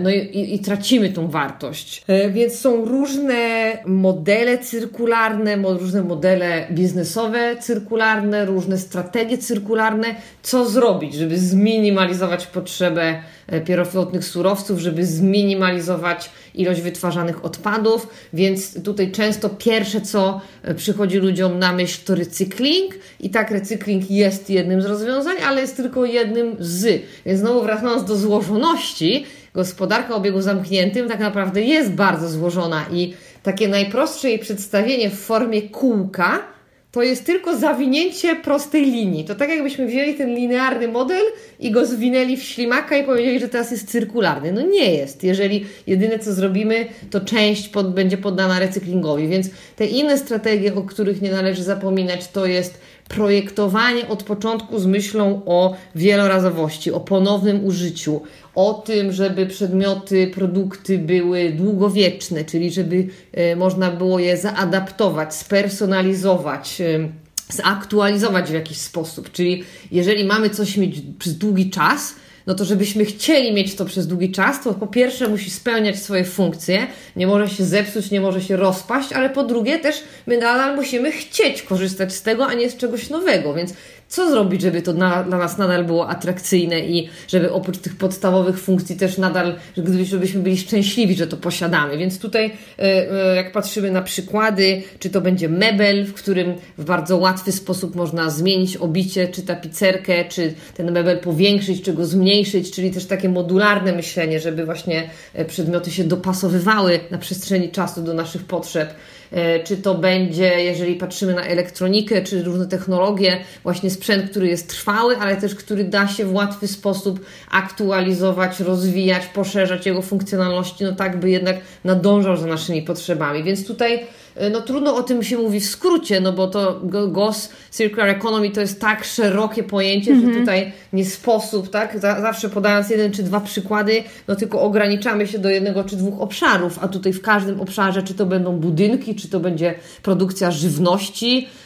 no 0.00 0.10
i, 0.10 0.18
i, 0.18 0.54
i, 0.54 0.58
tracimy 0.58 1.10
tą 1.10 1.28
wartość. 1.28 2.04
E, 2.06 2.30
więc 2.30 2.58
są 2.58 2.84
różne 2.84 3.72
modele 3.86 4.58
cyrkularne, 4.58 5.56
różne 5.56 6.02
modele 6.02 6.66
biznesowe 6.70 7.56
cyrkularne, 7.60 8.44
różne 8.44 8.78
strategie 8.78 9.38
cyrkularne. 9.38 10.14
Co 10.42 10.68
zrobić, 10.68 11.14
żeby 11.14 11.38
zminimalizować 11.38 12.46
potrzebę 12.46 13.22
e, 13.46 13.60
pierwotnych 13.60 14.24
surowców, 14.24 14.78
żeby 14.78 15.06
zminimalizować 15.06 16.30
ilość 16.56 16.80
wytwarzanych 16.80 17.44
odpadów, 17.44 18.08
więc 18.32 18.82
tutaj 18.82 19.12
często 19.12 19.48
pierwsze, 19.48 20.00
co 20.00 20.40
przychodzi 20.76 21.18
ludziom 21.18 21.58
na 21.58 21.72
myśl, 21.72 22.04
to 22.04 22.14
recykling 22.14 22.94
i 23.20 23.30
tak 23.30 23.50
recykling 23.50 24.10
jest 24.10 24.50
jednym 24.50 24.82
z 24.82 24.86
rozwiązań, 24.86 25.36
ale 25.46 25.60
jest 25.60 25.76
tylko 25.76 26.04
jednym 26.04 26.56
z. 26.58 27.02
Więc 27.26 27.40
znowu 27.40 27.62
wracając 27.62 28.04
do 28.04 28.16
złożoności, 28.16 29.26
gospodarka 29.54 30.14
o 30.14 30.16
obiegu 30.16 30.40
zamkniętym 30.40 31.08
tak 31.08 31.20
naprawdę 31.20 31.62
jest 31.62 31.90
bardzo 31.90 32.28
złożona 32.28 32.84
i 32.92 33.14
takie 33.42 33.68
najprostsze 33.68 34.28
jej 34.28 34.38
przedstawienie 34.38 35.10
w 35.10 35.18
formie 35.18 35.62
kółka 35.62 36.55
to 36.96 37.02
jest 37.02 37.26
tylko 37.26 37.58
zawinięcie 37.58 38.36
prostej 38.36 38.82
linii. 38.84 39.24
To 39.24 39.34
tak 39.34 39.48
jakbyśmy 39.48 39.86
wzięli 39.86 40.14
ten 40.14 40.34
linearny 40.34 40.88
model 40.88 41.22
i 41.60 41.70
go 41.70 41.86
zwinęli 41.86 42.36
w 42.36 42.42
ślimaka 42.42 42.96
i 42.96 43.04
powiedzieli, 43.04 43.40
że 43.40 43.48
teraz 43.48 43.70
jest 43.70 43.90
cyrkularny. 43.90 44.52
No 44.52 44.62
nie 44.62 44.94
jest. 44.94 45.24
Jeżeli 45.24 45.66
jedyne 45.86 46.18
co 46.18 46.32
zrobimy, 46.32 46.86
to 47.10 47.20
część 47.20 47.68
pod, 47.68 47.94
będzie 47.94 48.16
poddana 48.16 48.58
recyklingowi. 48.58 49.28
Więc 49.28 49.50
te 49.76 49.86
inne 49.86 50.18
strategie, 50.18 50.74
o 50.74 50.82
których 50.82 51.22
nie 51.22 51.30
należy 51.30 51.62
zapominać, 51.62 52.28
to 52.28 52.46
jest 52.46 52.80
projektowanie 53.08 54.08
od 54.08 54.22
początku 54.22 54.78
z 54.78 54.86
myślą 54.86 55.42
o 55.46 55.76
wielorazowości, 55.94 56.92
o 56.92 57.00
ponownym 57.00 57.64
użyciu, 57.64 58.20
o 58.56 58.74
tym, 58.74 59.12
żeby 59.12 59.46
przedmioty, 59.46 60.26
produkty 60.26 60.98
były 60.98 61.50
długowieczne, 61.50 62.44
czyli 62.44 62.70
żeby 62.70 63.06
e, 63.32 63.56
można 63.56 63.90
było 63.90 64.18
je 64.18 64.36
zaadaptować, 64.36 65.34
spersonalizować 65.34 66.80
e, 66.80 67.08
zaktualizować 67.48 68.50
w 68.50 68.54
jakiś 68.54 68.78
sposób. 68.78 69.32
Czyli 69.32 69.64
jeżeli 69.92 70.24
mamy 70.24 70.50
coś 70.50 70.76
mieć 70.76 71.02
przez 71.18 71.38
długi 71.38 71.70
czas, 71.70 72.14
no 72.46 72.54
to 72.54 72.64
żebyśmy 72.64 73.04
chcieli 73.04 73.54
mieć 73.54 73.74
to 73.74 73.84
przez 73.84 74.06
długi 74.06 74.32
czas, 74.32 74.64
to 74.64 74.74
po 74.74 74.86
pierwsze 74.86 75.28
musi 75.28 75.50
spełniać 75.50 75.98
swoje 75.98 76.24
funkcje, 76.24 76.86
nie 77.16 77.26
może 77.26 77.48
się 77.48 77.64
zepsuć, 77.64 78.10
nie 78.10 78.20
może 78.20 78.40
się 78.40 78.56
rozpaść, 78.56 79.12
ale 79.12 79.30
po 79.30 79.44
drugie 79.44 79.78
też 79.78 80.02
my 80.26 80.38
nadal 80.38 80.76
musimy 80.76 81.12
chcieć 81.12 81.62
korzystać 81.62 82.14
z 82.14 82.22
tego, 82.22 82.46
a 82.46 82.54
nie 82.54 82.70
z 82.70 82.76
czegoś 82.76 83.10
nowego, 83.10 83.54
więc 83.54 83.72
co 84.08 84.30
zrobić, 84.30 84.62
żeby 84.62 84.82
to 84.82 84.92
na, 84.92 85.22
dla 85.22 85.38
nas 85.38 85.58
nadal 85.58 85.84
było 85.84 86.08
atrakcyjne 86.08 86.80
i 86.80 87.08
żeby 87.28 87.52
oprócz 87.52 87.78
tych 87.78 87.96
podstawowych 87.96 88.60
funkcji 88.60 88.96
też 88.96 89.18
nadal, 89.18 89.54
żebyśmy 90.02 90.40
byli 90.40 90.58
szczęśliwi, 90.58 91.14
że 91.14 91.26
to 91.26 91.36
posiadamy. 91.36 91.98
Więc 91.98 92.18
tutaj, 92.18 92.52
e, 92.78 92.82
e, 92.82 93.36
jak 93.36 93.52
patrzymy 93.52 93.90
na 93.90 94.02
przykłady, 94.02 94.82
czy 94.98 95.10
to 95.10 95.20
będzie 95.20 95.48
mebel, 95.48 96.06
w 96.06 96.14
którym 96.14 96.54
w 96.78 96.84
bardzo 96.84 97.16
łatwy 97.16 97.52
sposób 97.52 97.94
można 97.94 98.30
zmienić 98.30 98.76
obicie, 98.76 99.28
czy 99.28 99.42
tapicerkę, 99.42 100.24
czy 100.24 100.54
ten 100.74 100.92
mebel 100.92 101.18
powiększyć, 101.18 101.82
czy 101.82 101.92
go 101.92 102.06
zmniejszyć, 102.06 102.70
czyli 102.70 102.90
też 102.90 103.06
takie 103.06 103.28
modularne 103.28 103.92
myślenie, 103.92 104.40
żeby 104.40 104.64
właśnie 104.64 105.10
e, 105.34 105.44
przedmioty 105.44 105.90
się 105.90 106.04
dopasowywały 106.04 107.00
na 107.10 107.18
przestrzeni 107.18 107.68
czasu 107.68 108.02
do 108.02 108.14
naszych 108.14 108.44
potrzeb. 108.44 108.94
E, 109.32 109.64
czy 109.64 109.76
to 109.76 109.94
będzie, 109.94 110.62
jeżeli 110.62 110.94
patrzymy 110.94 111.34
na 111.34 111.42
elektronikę, 111.42 112.22
czy 112.22 112.42
różne 112.42 112.66
technologie, 112.66 113.40
właśnie 113.62 113.90
sprzęt, 113.90 114.30
który 114.30 114.48
jest 114.48 114.68
trwały, 114.68 115.16
ale 115.16 115.36
też 115.36 115.54
który 115.54 115.84
da 115.84 116.08
się 116.08 116.24
w 116.24 116.34
łatwy 116.34 116.68
sposób 116.68 117.20
aktualizować, 117.50 118.60
rozwijać, 118.60 119.26
poszerzać 119.26 119.86
jego 119.86 120.02
funkcjonalności, 120.02 120.84
no 120.84 120.92
tak 120.92 121.20
by 121.20 121.30
jednak 121.30 121.56
nadążał 121.84 122.36
za 122.36 122.46
naszymi 122.46 122.82
potrzebami. 122.82 123.44
Więc 123.44 123.66
tutaj 123.66 124.06
no 124.50 124.60
trudno 124.60 124.96
o 124.96 125.02
tym 125.02 125.22
się 125.22 125.38
mówi 125.38 125.60
w 125.60 125.66
skrócie, 125.66 126.20
no 126.20 126.32
bo 126.32 126.46
to 126.46 126.80
GOS, 127.08 127.48
Circular 127.70 128.08
Economy 128.08 128.50
to 128.50 128.60
jest 128.60 128.80
tak 128.80 129.04
szerokie 129.04 129.62
pojęcie, 129.62 130.10
mm 130.10 130.22
-hmm. 130.22 130.24
że 130.24 130.28
mhm. 130.28 130.46
tutaj 130.46 130.72
nie 130.92 131.04
sposób, 131.04 131.70
tak, 131.70 131.98
zawsze 132.00 132.48
podając 132.48 132.90
jeden 132.90 133.12
czy 133.12 133.22
dwa 133.22 133.40
przykłady, 133.40 134.02
no 134.28 134.36
tylko 134.36 134.60
ograniczamy 134.60 135.26
się 135.26 135.38
do 135.38 135.50
jednego 135.50 135.84
czy 135.84 135.96
dwóch 135.96 136.20
obszarów, 136.20 136.78
a 136.82 136.88
tutaj 136.88 137.12
w 137.12 137.22
każdym 137.22 137.60
obszarze, 137.60 138.02
czy 138.02 138.14
to 138.14 138.26
będą 138.26 138.56
budynki, 138.56 139.14
czy 139.14 139.28
to 139.28 139.40
będzie 139.40 139.74
produkcja 140.02 140.50
żywności, 140.50 141.48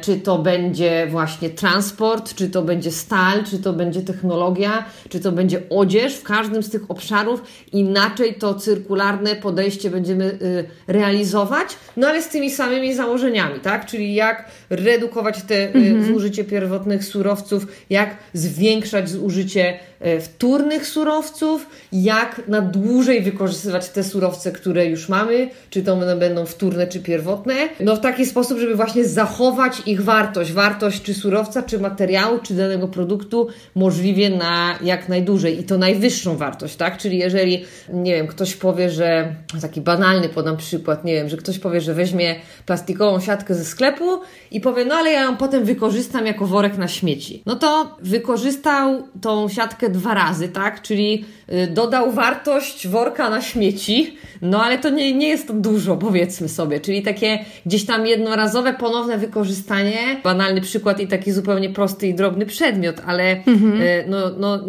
czy 0.00 0.16
to 0.16 0.38
będzie 0.38 1.06
właśnie 1.10 1.50
transport, 1.50 2.34
czy 2.34 2.50
to 2.50 2.62
będzie 2.62 2.92
stal, 2.92 3.44
czy 3.44 3.58
to 3.58 3.72
będzie 3.72 4.02
technologia, 4.02 4.84
czy 5.08 5.20
to 5.20 5.32
będzie 5.32 5.62
odzież. 5.70 6.14
W 6.14 6.22
każdym 6.22 6.62
z 6.62 6.70
tych 6.70 6.90
obszarów 6.90 7.42
inaczej 7.72 8.34
to 8.34 8.54
cyrkularne 8.54 9.36
podejście 9.36 9.90
będziemy 9.90 10.24
y, 10.24 10.64
realizować, 10.86 11.68
no 11.96 12.08
ale 12.08 12.22
z 12.22 12.28
tymi 12.28 12.50
samymi 12.50 12.94
założeniami, 12.94 13.60
tak? 13.60 13.86
Czyli 13.86 14.14
jak 14.14 14.50
redukować 14.70 15.42
te 15.42 15.54
y, 15.54 15.72
mhm. 15.74 16.04
zużycie 16.04 16.44
pierwotnych 16.44 17.04
surowców, 17.04 17.66
jak 17.90 18.16
zwiększać 18.34 19.10
zużycie 19.10 19.78
E, 20.00 20.20
wtórnych 20.20 20.86
surowców, 20.86 21.66
jak 21.92 22.48
na 22.48 22.60
dłużej 22.60 23.22
wykorzystywać 23.22 23.88
te 23.88 24.04
surowce, 24.04 24.52
które 24.52 24.86
już 24.86 25.08
mamy, 25.08 25.50
czy 25.70 25.82
to 25.82 25.92
one 25.92 26.16
będą 26.16 26.46
wtórne, 26.46 26.86
czy 26.86 27.00
pierwotne, 27.00 27.54
no 27.80 27.96
w 27.96 28.00
taki 28.00 28.26
sposób, 28.26 28.58
żeby 28.58 28.74
właśnie 28.74 29.04
zachować 29.04 29.47
ich 29.86 30.02
wartość, 30.02 30.52
wartość 30.52 31.02
czy 31.02 31.14
surowca, 31.14 31.62
czy 31.62 31.78
materiału, 31.78 32.38
czy 32.42 32.54
danego 32.54 32.88
produktu 32.88 33.48
możliwie 33.74 34.30
na 34.30 34.78
jak 34.82 35.08
najdłużej 35.08 35.60
i 35.60 35.64
to 35.64 35.78
najwyższą 35.78 36.36
wartość, 36.36 36.76
tak? 36.76 36.98
Czyli 36.98 37.18
jeżeli, 37.18 37.64
nie 37.92 38.14
wiem, 38.14 38.26
ktoś 38.26 38.56
powie, 38.56 38.90
że, 38.90 39.34
taki 39.60 39.80
banalny 39.80 40.28
podam 40.28 40.56
przykład, 40.56 41.04
nie 41.04 41.14
wiem, 41.14 41.28
że 41.28 41.36
ktoś 41.36 41.58
powie, 41.58 41.80
że 41.80 41.94
weźmie 41.94 42.36
plastikową 42.66 43.20
siatkę 43.20 43.54
ze 43.54 43.64
sklepu 43.64 44.20
i 44.50 44.60
powie, 44.60 44.84
no 44.84 44.94
ale 44.94 45.10
ja 45.12 45.22
ją 45.22 45.36
potem 45.36 45.64
wykorzystam 45.64 46.26
jako 46.26 46.46
worek 46.46 46.78
na 46.78 46.88
śmieci. 46.88 47.42
No 47.46 47.56
to 47.56 47.96
wykorzystał 48.02 49.08
tą 49.20 49.48
siatkę 49.48 49.90
dwa 49.90 50.14
razy, 50.14 50.48
tak? 50.48 50.82
Czyli 50.82 51.24
dodał 51.70 52.12
wartość 52.12 52.88
worka 52.88 53.30
na 53.30 53.42
śmieci, 53.42 54.16
no 54.42 54.64
ale 54.64 54.78
to 54.78 54.90
nie, 54.90 55.14
nie 55.14 55.28
jest 55.28 55.48
to 55.48 55.52
dużo, 55.52 55.96
powiedzmy 55.96 56.48
sobie. 56.48 56.80
Czyli 56.80 57.02
takie 57.02 57.38
gdzieś 57.66 57.86
tam 57.86 58.06
jednorazowe, 58.06 58.74
ponowne 58.74 59.18
wykorzystanie. 59.18 60.20
Banalny 60.24 60.60
przykład 60.60 61.00
i 61.00 61.08
taki 61.08 61.32
zupełnie 61.32 61.70
prosty 61.70 62.06
i 62.06 62.14
drobny 62.14 62.46
przedmiot, 62.46 62.96
ale 63.06 63.44
mhm. 63.46 63.82
Y, 63.82 64.04
no, 64.08 64.30
no, 64.38 64.64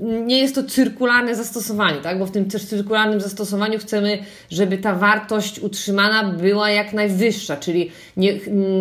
nie 0.00 0.38
jest 0.38 0.54
to 0.54 0.62
cyrkularne 0.64 1.34
zastosowanie, 1.34 2.00
tak? 2.02 2.18
Bo 2.18 2.26
w 2.26 2.30
tym 2.30 2.44
też 2.44 2.64
cyrkularnym 2.64 3.20
zastosowaniu 3.20 3.78
chcemy, 3.78 4.18
żeby 4.50 4.78
ta 4.78 4.94
wartość 4.94 5.58
utrzymana 5.58 6.32
była 6.32 6.70
jak 6.70 6.92
najwyższa, 6.92 7.56
czyli 7.56 7.90
nie, 8.16 8.34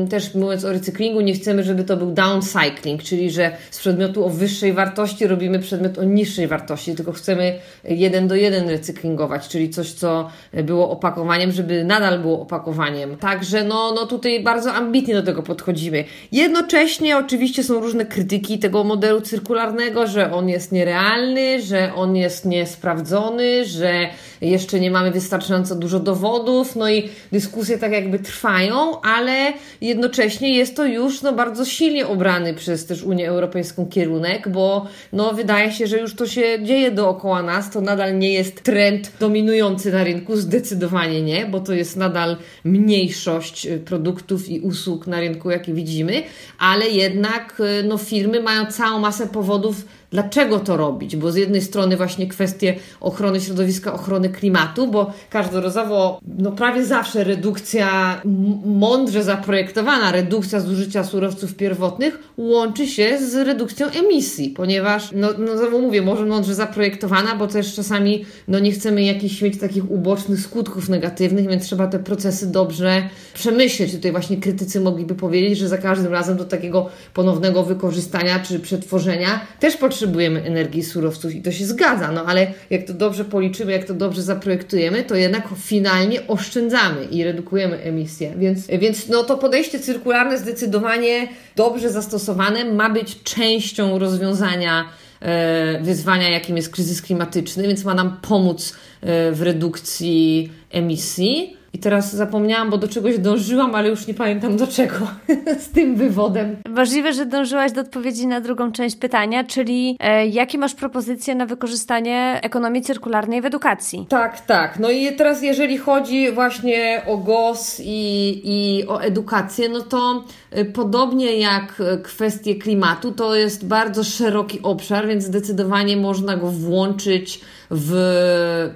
też 0.09 0.35
mówiąc 0.35 0.65
o 0.65 0.71
recyklingu, 0.71 1.21
nie 1.21 1.33
chcemy, 1.33 1.63
żeby 1.63 1.83
to 1.83 1.97
był 1.97 2.12
downcycling, 2.12 3.03
czyli 3.03 3.31
że 3.31 3.51
z 3.71 3.79
przedmiotu 3.79 4.25
o 4.25 4.29
wyższej 4.29 4.73
wartości 4.73 5.27
robimy 5.27 5.59
przedmiot 5.59 5.97
o 5.97 6.03
niższej 6.03 6.47
wartości, 6.47 6.95
tylko 6.95 7.12
chcemy 7.12 7.38
jeden 7.84 8.28
do 8.28 8.36
jeden 8.36 8.69
recyklingować, 8.69 9.47
czyli 9.47 9.69
coś, 9.69 9.91
co 9.91 10.30
było 10.63 10.89
opakowaniem, 10.89 11.52
żeby 11.52 11.84
nadal 11.84 12.19
było 12.19 12.41
opakowaniem. 12.41 13.17
Także 13.17 13.63
no, 13.63 13.93
no 13.95 14.06
tutaj 14.06 14.43
bardzo 14.43 14.73
ambitnie 14.73 15.13
do 15.13 15.23
tego 15.23 15.43
podchodzimy. 15.43 16.04
Jednocześnie 16.32 17.17
oczywiście 17.17 17.63
są 17.63 17.80
różne 17.80 18.06
krytyki 18.06 18.60
tego 18.60 18.84
modelu 18.84 19.21
cyrkularnego, 19.21 20.08
że 20.08 20.34
on 20.34 20.49
jest 20.49 20.71
nierealny, 20.71 21.62
że 21.62 21.93
on 21.95 22.15
jest 22.15 22.45
niesprawdzony, 22.45 23.65
że 23.65 24.10
jeszcze 24.41 24.80
nie 24.80 24.91
mamy 24.91 25.12
wystarczająco 25.12 25.75
dużo 25.75 25.99
dowodów, 25.99 26.75
no 26.75 26.89
i 26.89 27.10
dyskusje 27.32 27.78
tak 27.78 27.91
jakby 27.91 28.19
trwają, 28.19 29.02
ale 29.02 29.54
jednocześnie 29.82 30.56
jest 30.56 30.75
to 30.75 30.86
już 30.86 31.21
no, 31.21 31.34
bardzo 31.34 31.65
silnie 31.65 32.08
obrany 32.08 32.54
przez 32.54 32.86
też 32.86 33.04
Unię 33.04 33.30
Europejską 33.30 33.86
kierunek, 33.86 34.49
bo 34.49 34.88
no, 35.13 35.34
wydaje 35.34 35.71
się, 35.71 35.88
że 35.88 35.97
już 35.97 36.15
to 36.15 36.28
się 36.28 36.63
dzieje 36.63 36.91
dookoła 36.91 37.28
nas, 37.35 37.71
to 37.71 37.81
nadal 37.81 38.17
nie 38.17 38.33
jest 38.33 38.63
trend 38.63 39.11
dominujący 39.19 39.91
na 39.91 40.03
rynku, 40.03 40.37
zdecydowanie 40.37 41.21
nie, 41.21 41.45
bo 41.45 41.59
to 41.59 41.73
jest 41.73 41.97
nadal 41.97 42.37
mniejszość 42.63 43.65
y, 43.65 43.79
produktów 43.79 44.49
i 44.49 44.59
usług 44.59 45.07
na 45.07 45.19
rynku, 45.19 45.51
jakie 45.51 45.73
widzimy, 45.73 46.23
ale 46.59 46.89
jednak 46.89 47.59
y, 47.59 47.83
no, 47.83 47.97
firmy 47.97 48.39
mają 48.39 48.65
całą 48.65 48.99
masę 48.99 49.27
powodów, 49.27 49.85
Dlaczego 50.12 50.60
to 50.60 50.78
robić? 50.78 51.15
Bo 51.15 51.32
z 51.32 51.36
jednej 51.36 51.62
strony 51.62 51.98
właśnie 51.98 52.28
kwestie 52.28 52.76
ochrony 53.00 53.41
środowiska, 53.41 53.93
ochrony 53.93 54.30
klimatu, 54.30 54.88
bo 54.88 55.13
każdorazowo, 55.30 56.19
no 56.38 56.52
prawie 56.52 56.86
zawsze 56.86 57.24
redukcja, 57.24 58.22
mądrze 58.65 59.24
zaprojektowana 59.24 60.12
redukcja 60.12 60.60
zużycia 60.60 61.04
surowców 61.04 61.56
pierwotnych 61.56 62.19
łączy 62.38 62.88
się 62.88 63.17
z 63.17 63.36
redukcją 63.36 63.88
emisji, 63.88 64.50
ponieważ, 64.50 65.10
no, 65.12 65.28
no 65.38 65.58
znowu 65.58 65.82
mówię, 65.82 66.02
może 66.02 66.26
mądrze 66.26 66.56
zaprojektowana, 66.56 67.36
bo 67.36 67.48
też 67.48 67.76
czasami 67.76 68.26
no 68.48 68.60
nie 68.60 68.72
chcemy 68.72 69.04
jakichś 69.04 69.41
mieć 69.41 69.60
takich 69.60 69.91
ubocznych 69.91 70.39
skutków 70.39 70.89
negatywnych, 70.89 71.48
więc 71.48 71.63
trzeba 71.63 71.88
te 71.88 72.00
procesy 72.00 72.52
dobrze 72.52 73.10
przemyśleć. 73.34 73.91
Tutaj 73.91 74.12
właśnie 74.12 74.38
krytycy 74.38 74.80
mogliby 74.80 75.15
powiedzieć, 75.15 75.58
że 75.58 75.67
za 75.67 75.78
każdym 75.78 76.12
razem 76.12 76.38
do 76.38 76.45
takiego 76.45 76.89
ponownego 77.13 77.63
wykorzystania 77.63 78.39
czy 78.39 78.60
przetworzenia 78.60 79.39
też 79.60 79.78
potrzeba 79.78 79.98
potrzebujemy 79.99 80.43
energii 80.43 80.83
surowców 80.83 81.35
i 81.35 81.41
to 81.41 81.51
się 81.51 81.65
zgadza, 81.65 82.12
no 82.12 82.25
ale 82.25 82.47
jak 82.69 82.83
to 82.83 82.93
dobrze 82.93 83.25
policzymy, 83.25 83.71
jak 83.71 83.83
to 83.83 83.93
dobrze 83.93 84.21
zaprojektujemy, 84.21 85.03
to 85.03 85.15
jednak 85.15 85.47
finalnie 85.57 86.27
oszczędzamy 86.27 87.05
i 87.05 87.23
redukujemy 87.23 87.81
emisję. 87.81 88.33
Więc, 88.38 88.67
więc 88.67 89.07
no 89.07 89.23
to 89.23 89.38
podejście 89.38 89.79
cyrkularne 89.79 90.38
zdecydowanie 90.38 91.27
dobrze 91.55 91.89
zastosowane 91.89 92.65
ma 92.65 92.89
być 92.89 93.23
częścią 93.23 93.99
rozwiązania 93.99 94.89
e, 95.21 95.79
wyzwania, 95.81 96.29
jakim 96.29 96.57
jest 96.57 96.69
kryzys 96.69 97.01
klimatyczny, 97.01 97.63
więc 97.67 97.83
ma 97.83 97.93
nam 97.93 98.17
pomóc 98.21 98.73
e, 99.01 99.31
w 99.31 99.41
redukcji 99.41 100.51
emisji. 100.71 101.59
I 101.73 101.79
teraz 101.79 102.15
zapomniałam, 102.15 102.69
bo 102.69 102.77
do 102.77 102.88
czegoś 102.88 103.19
dążyłam, 103.19 103.75
ale 103.75 103.89
już 103.89 104.08
nie 104.08 104.13
pamiętam 104.13 104.58
do 104.58 104.67
czego 104.67 104.95
z 105.65 105.69
tym 105.69 105.95
wywodem. 105.95 106.55
Możliwe, 106.69 107.13
że 107.13 107.25
dążyłaś 107.25 107.71
do 107.71 107.82
odpowiedzi 107.82 108.27
na 108.27 108.41
drugą 108.41 108.71
część 108.71 108.95
pytania, 108.95 109.43
czyli 109.43 109.97
e, 109.99 110.27
jakie 110.27 110.58
masz 110.58 110.75
propozycje 110.75 111.36
na 111.36 111.45
wykorzystanie 111.45 112.39
ekonomii 112.43 112.82
cyrkularnej 112.82 113.41
w 113.41 113.45
edukacji? 113.45 114.05
Tak, 114.10 114.45
tak. 114.45 114.79
No 114.79 114.89
i 114.89 115.15
teraz 115.15 115.41
jeżeli 115.41 115.77
chodzi 115.77 116.32
właśnie 116.32 117.01
o 117.08 117.17
GOS 117.17 117.82
i, 117.86 118.41
i 118.43 118.88
o 118.88 119.01
edukację, 119.01 119.69
no 119.69 119.82
to 119.82 120.23
e, 120.51 120.65
podobnie 120.65 121.38
jak 121.38 121.82
kwestie 122.03 122.55
klimatu, 122.55 123.12
to 123.12 123.36
jest 123.36 123.67
bardzo 123.67 124.03
szeroki 124.03 124.60
obszar, 124.63 125.08
więc 125.08 125.23
zdecydowanie 125.23 125.97
można 125.97 126.38
go 126.38 126.47
włączyć 126.47 127.41
w, 127.71 127.89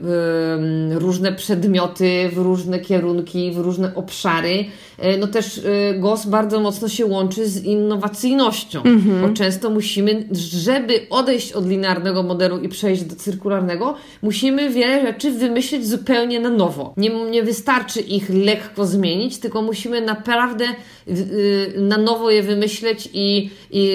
w 0.01 1.01
różne 1.01 1.33
przedmioty, 1.33 2.29
w 2.33 2.37
różne 2.37 2.79
kierunki, 2.79 3.51
w 3.51 3.57
różne 3.57 3.95
obszary. 3.95 4.65
E, 5.03 5.17
no 5.17 5.27
też 5.27 5.57
e, 5.57 5.93
GOS 5.93 6.25
bardzo 6.25 6.59
mocno 6.59 6.89
się 6.89 7.05
łączy 7.05 7.47
z 7.47 7.63
innowacyjnością, 7.63 8.83
mhm. 8.83 9.21
bo 9.21 9.29
często 9.29 9.69
musimy, 9.69 10.27
żeby 10.31 10.93
odejść 11.09 11.51
od 11.53 11.69
linearnego 11.69 12.23
modelu 12.23 12.59
i 12.59 12.69
przejść 12.69 13.03
do 13.03 13.15
cyrkularnego, 13.15 13.95
musimy 14.21 14.69
wiele 14.69 15.01
rzeczy 15.01 15.31
wymyślić 15.31 15.87
zupełnie 15.87 16.39
na 16.39 16.49
nowo. 16.49 16.93
Nie, 16.97 17.09
nie 17.09 17.43
wystarczy 17.43 18.01
ich 18.01 18.29
lekko 18.29 18.85
zmienić, 18.85 19.37
tylko 19.37 19.61
musimy 19.61 20.01
naprawdę 20.01 20.65
y, 21.07 21.73
na 21.77 21.97
nowo 21.97 22.31
je 22.31 22.43
wymyśleć 22.43 23.09
i, 23.13 23.49
i 23.71 23.91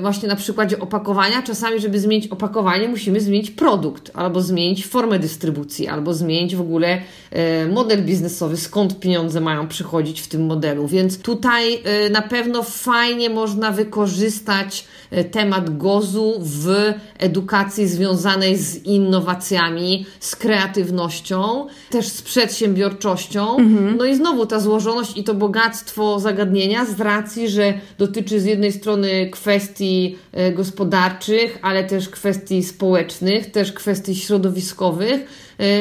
właśnie 0.00 0.28
na 0.28 0.36
przykładzie 0.36 0.78
opakowania, 0.78 1.42
czasami, 1.42 1.80
żeby 1.80 2.00
zmienić 2.00 2.28
opakowanie, 2.28 2.88
musimy 2.88 3.20
zmienić 3.20 3.50
produkt 3.50 4.10
albo 4.14 4.42
zmienić 4.42 4.86
formę 4.86 5.18
dystrybucji, 5.18 5.88
albo 5.88 6.14
zmienić 6.14 6.56
w 6.56 6.60
ogóle 6.60 7.02
e, 7.30 7.66
model 7.66 8.04
biznesowy, 8.04 8.56
skąd 8.56 9.00
pieniądze 9.00 9.40
mają 9.40 9.68
przychodzić 9.68 10.20
w 10.20 10.28
tym 10.28 10.49
modelu. 10.50 10.86
Więc 10.88 11.18
tutaj 11.18 11.74
e, 11.84 12.10
na 12.10 12.22
pewno 12.22 12.62
fajnie 12.62 13.30
można 13.30 13.70
wykorzystać 13.70 14.84
e, 15.10 15.24
temat 15.24 15.78
gozu 15.78 16.34
w 16.40 16.92
edukacji 17.18 17.88
związanej 17.88 18.56
z 18.56 18.84
innowacjami, 18.84 20.06
z 20.20 20.36
kreatywnością, 20.36 21.66
też 21.90 22.08
z 22.08 22.22
przedsiębiorczością. 22.22 23.56
Mhm. 23.56 23.96
No 23.96 24.04
i 24.04 24.16
znowu 24.16 24.46
ta 24.46 24.60
złożoność 24.60 25.16
i 25.16 25.24
to 25.24 25.34
bogactwo 25.34 26.20
zagadnienia 26.20 26.84
z 26.84 27.00
racji, 27.00 27.48
że 27.48 27.74
dotyczy 27.98 28.40
z 28.40 28.44
jednej 28.44 28.72
strony 28.72 29.30
kwestii 29.30 30.18
gospodarczych, 30.54 31.58
ale 31.62 31.84
też 31.84 32.08
kwestii 32.08 32.62
społecznych, 32.62 33.50
też 33.50 33.72
kwestii 33.72 34.16
środowiskowych, 34.16 35.20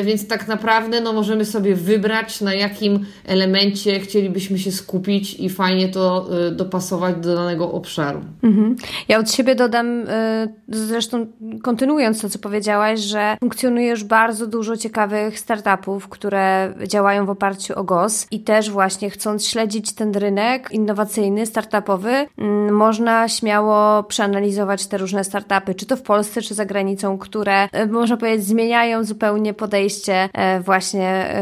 więc 0.03 0.27
tak 0.27 0.47
naprawdę 0.47 1.01
no, 1.01 1.13
możemy 1.13 1.45
sobie 1.45 1.75
wybrać, 1.75 2.41
na 2.41 2.53
jakim 2.53 3.05
elemencie 3.25 3.99
chcielibyśmy 3.99 4.59
się 4.59 4.71
skupić 4.71 5.39
i 5.39 5.49
fajnie 5.49 5.89
to 5.89 6.29
e, 6.47 6.51
dopasować 6.51 7.15
do 7.15 7.35
danego 7.35 7.71
obszaru. 7.71 8.21
Mhm. 8.43 8.75
Ja 9.07 9.19
od 9.19 9.31
siebie 9.31 9.55
dodam, 9.55 10.05
zresztą 10.67 11.27
kontynuując 11.63 12.21
to, 12.21 12.29
co 12.29 12.39
powiedziałaś, 12.39 12.99
że 12.99 13.37
funkcjonuje 13.39 13.89
już 13.89 14.03
bardzo 14.03 14.47
dużo 14.47 14.77
ciekawych 14.77 15.39
startupów, 15.39 16.09
które 16.09 16.73
działają 16.87 17.25
w 17.25 17.29
oparciu 17.29 17.79
o 17.79 17.83
GOS 17.83 18.27
i 18.31 18.39
też 18.39 18.69
właśnie 18.69 19.09
chcąc 19.09 19.47
śledzić 19.47 19.93
ten 19.93 20.15
rynek 20.15 20.69
innowacyjny, 20.71 21.45
startupowy, 21.45 22.27
mm, 22.37 22.75
można 22.75 23.27
śmiało 23.27 24.03
przeanalizować 24.03 24.87
te 24.87 24.97
różne 24.97 25.23
startupy, 25.23 25.75
czy 25.75 25.85
to 25.85 25.95
w 25.95 26.01
Polsce, 26.01 26.41
czy 26.41 26.53
za 26.53 26.65
granicą, 26.65 27.17
które 27.17 27.69
e, 27.71 27.85
można 27.85 28.17
powiedzieć 28.17 28.45
zmieniają 28.45 29.03
zupełnie 29.03 29.53
podejście 29.69 30.29
e, 30.33 30.59
właśnie 30.59 31.35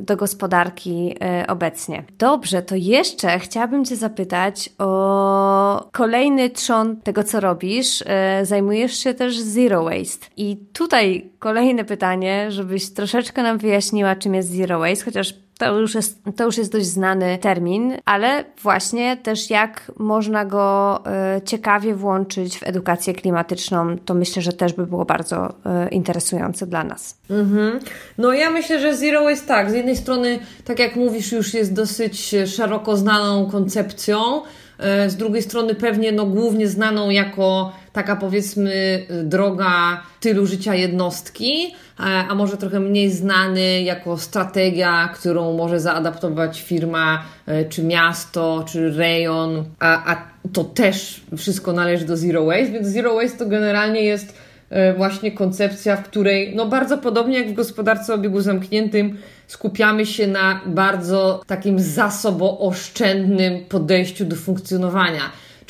do 0.00 0.16
gospodarki 0.16 1.14
e, 1.20 1.46
obecnie. 1.46 2.04
Dobrze, 2.18 2.62
to 2.62 2.74
jeszcze 2.76 3.38
chciałabym 3.38 3.84
Cię 3.84 3.96
zapytać 3.96 4.70
o 4.78 5.88
kolejny 5.92 6.50
trzon 6.50 6.96
tego, 6.96 7.24
co 7.24 7.40
robisz. 7.40 8.04
Zajmujesz 8.42 8.96
się 8.98 9.14
też 9.14 9.38
zero 9.40 9.84
waste. 9.84 10.26
I 10.36 10.56
tutaj 10.72 11.30
kolejne 11.38 11.84
pytanie, 11.84 12.46
żebyś 12.50 12.90
troszeczkę 12.90 13.42
nam 13.42 13.58
wyjaśniła, 13.58 14.16
czym 14.16 14.34
jest 14.34 14.50
zero 14.50 14.78
waste, 14.78 15.04
chociaż 15.04 15.34
to 15.60 15.78
już, 15.78 15.94
jest, 15.94 16.18
to 16.36 16.44
już 16.44 16.58
jest 16.58 16.72
dość 16.72 16.86
znany 16.86 17.38
termin, 17.38 17.96
ale 18.04 18.44
właśnie 18.62 19.16
też 19.16 19.50
jak 19.50 19.92
można 19.96 20.44
go 20.44 21.00
y, 21.36 21.42
ciekawie 21.42 21.94
włączyć 21.94 22.58
w 22.58 22.62
edukację 22.62 23.14
klimatyczną, 23.14 23.98
to 23.98 24.14
myślę, 24.14 24.42
że 24.42 24.52
też 24.52 24.72
by 24.72 24.86
było 24.86 25.04
bardzo 25.04 25.48
y, 25.48 25.88
interesujące 25.88 26.66
dla 26.66 26.84
nas. 26.84 27.18
Mhm. 27.30 27.80
No 28.18 28.32
ja 28.32 28.50
myślę, 28.50 28.80
że 28.80 28.96
Zero 28.96 29.30
jest 29.30 29.48
tak. 29.48 29.70
Z 29.70 29.74
jednej 29.74 29.96
strony, 29.96 30.38
tak 30.64 30.78
jak 30.78 30.96
mówisz, 30.96 31.32
już 31.32 31.54
jest 31.54 31.72
dosyć 31.72 32.34
szeroko 32.46 32.96
znaną 32.96 33.50
koncepcją, 33.50 34.42
y, 35.06 35.10
z 35.10 35.16
drugiej 35.16 35.42
strony 35.42 35.74
pewnie 35.74 36.12
no, 36.12 36.26
głównie 36.26 36.68
znaną 36.68 37.10
jako 37.10 37.72
taka 37.92 38.16
powiedzmy 38.16 39.06
droga 39.24 40.02
tylu 40.20 40.46
życia 40.46 40.74
jednostki, 40.74 41.74
e, 42.00 42.02
a 42.02 42.34
może 42.34 42.56
trochę 42.56 42.80
mniej 42.80 43.10
znany 43.10 43.82
jako 43.82 44.18
strategia, 44.18 45.08
którą 45.14 45.56
może 45.56 45.80
zaadaptować 45.80 46.62
firma, 46.62 47.22
e, 47.46 47.64
czy 47.64 47.82
miasto, 47.84 48.64
czy 48.68 48.90
rejon, 48.90 49.64
a, 49.78 50.12
a 50.12 50.30
to 50.52 50.64
też 50.64 51.20
wszystko 51.36 51.72
należy 51.72 52.04
do 52.04 52.16
Zero 52.16 52.44
Waste, 52.44 52.72
więc 52.72 52.88
Zero 52.88 53.14
Waste 53.14 53.38
to 53.38 53.46
generalnie 53.46 54.00
jest 54.00 54.34
e, 54.70 54.94
właśnie 54.94 55.32
koncepcja, 55.32 55.96
w 55.96 56.02
której, 56.02 56.56
no 56.56 56.66
bardzo 56.66 56.98
podobnie 56.98 57.38
jak 57.38 57.50
w 57.50 57.54
gospodarce 57.54 58.14
obiegu 58.14 58.40
zamkniętym, 58.40 59.18
skupiamy 59.46 60.06
się 60.06 60.26
na 60.26 60.60
bardzo 60.66 61.42
takim 61.46 61.80
zasobooszczędnym 61.80 63.64
podejściu 63.64 64.24
do 64.24 64.36
funkcjonowania 64.36 65.20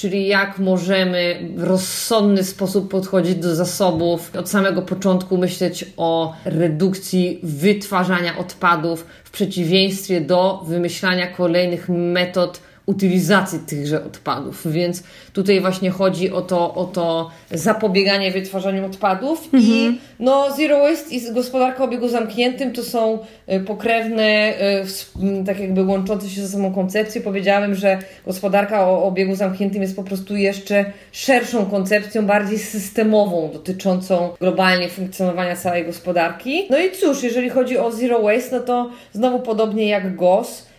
czyli 0.00 0.26
jak 0.26 0.58
możemy 0.58 1.48
w 1.56 1.62
rozsądny 1.62 2.44
sposób 2.44 2.90
podchodzić 2.90 3.34
do 3.34 3.54
zasobów, 3.54 4.36
od 4.36 4.48
samego 4.50 4.82
początku 4.82 5.38
myśleć 5.38 5.84
o 5.96 6.34
redukcji 6.44 7.40
wytwarzania 7.42 8.38
odpadów 8.38 9.06
w 9.24 9.30
przeciwieństwie 9.30 10.20
do 10.20 10.64
wymyślania 10.66 11.26
kolejnych 11.26 11.88
metod 11.88 12.60
utylizacji 12.90 13.58
tychże 13.66 14.04
odpadów. 14.04 14.72
Więc 14.72 15.02
tutaj 15.32 15.60
właśnie 15.60 15.90
chodzi 15.90 16.30
o 16.30 16.42
to, 16.42 16.74
o 16.74 16.84
to 16.84 17.30
zapobieganie 17.50 18.30
wytwarzaniu 18.30 18.86
odpadów 18.86 19.44
mhm. 19.54 19.62
i 19.64 19.98
no 20.20 20.56
Zero 20.56 20.80
Waste 20.80 21.14
i 21.14 21.32
gospodarka 21.32 21.82
o 21.82 21.86
obiegu 21.86 22.08
zamkniętym 22.08 22.72
to 22.72 22.82
są 22.82 23.18
y, 23.52 23.60
pokrewne, 23.60 24.54
y, 25.40 25.44
tak 25.46 25.60
jakby 25.60 25.84
łączące 25.84 26.28
się 26.30 26.40
ze 26.40 26.48
sobą 26.48 26.74
koncepcje. 26.74 27.20
Powiedziałem, 27.20 27.74
że 27.74 27.98
gospodarka 28.26 28.86
o 28.86 29.04
obiegu 29.04 29.34
zamkniętym 29.34 29.82
jest 29.82 29.96
po 29.96 30.02
prostu 30.02 30.36
jeszcze 30.36 30.84
szerszą 31.12 31.66
koncepcją, 31.66 32.26
bardziej 32.26 32.58
systemową, 32.58 33.50
dotyczącą 33.52 34.30
globalnie 34.40 34.88
funkcjonowania 34.88 35.56
całej 35.56 35.84
gospodarki. 35.84 36.66
No 36.70 36.78
i 36.78 36.90
cóż, 36.90 37.22
jeżeli 37.22 37.50
chodzi 37.50 37.78
o 37.78 37.92
Zero 37.92 38.22
Waste, 38.22 38.58
no 38.58 38.62
to 38.62 38.90
znowu 39.12 39.40
podobnie 39.40 39.88
jak 39.88 40.16
GOS, 40.16 40.69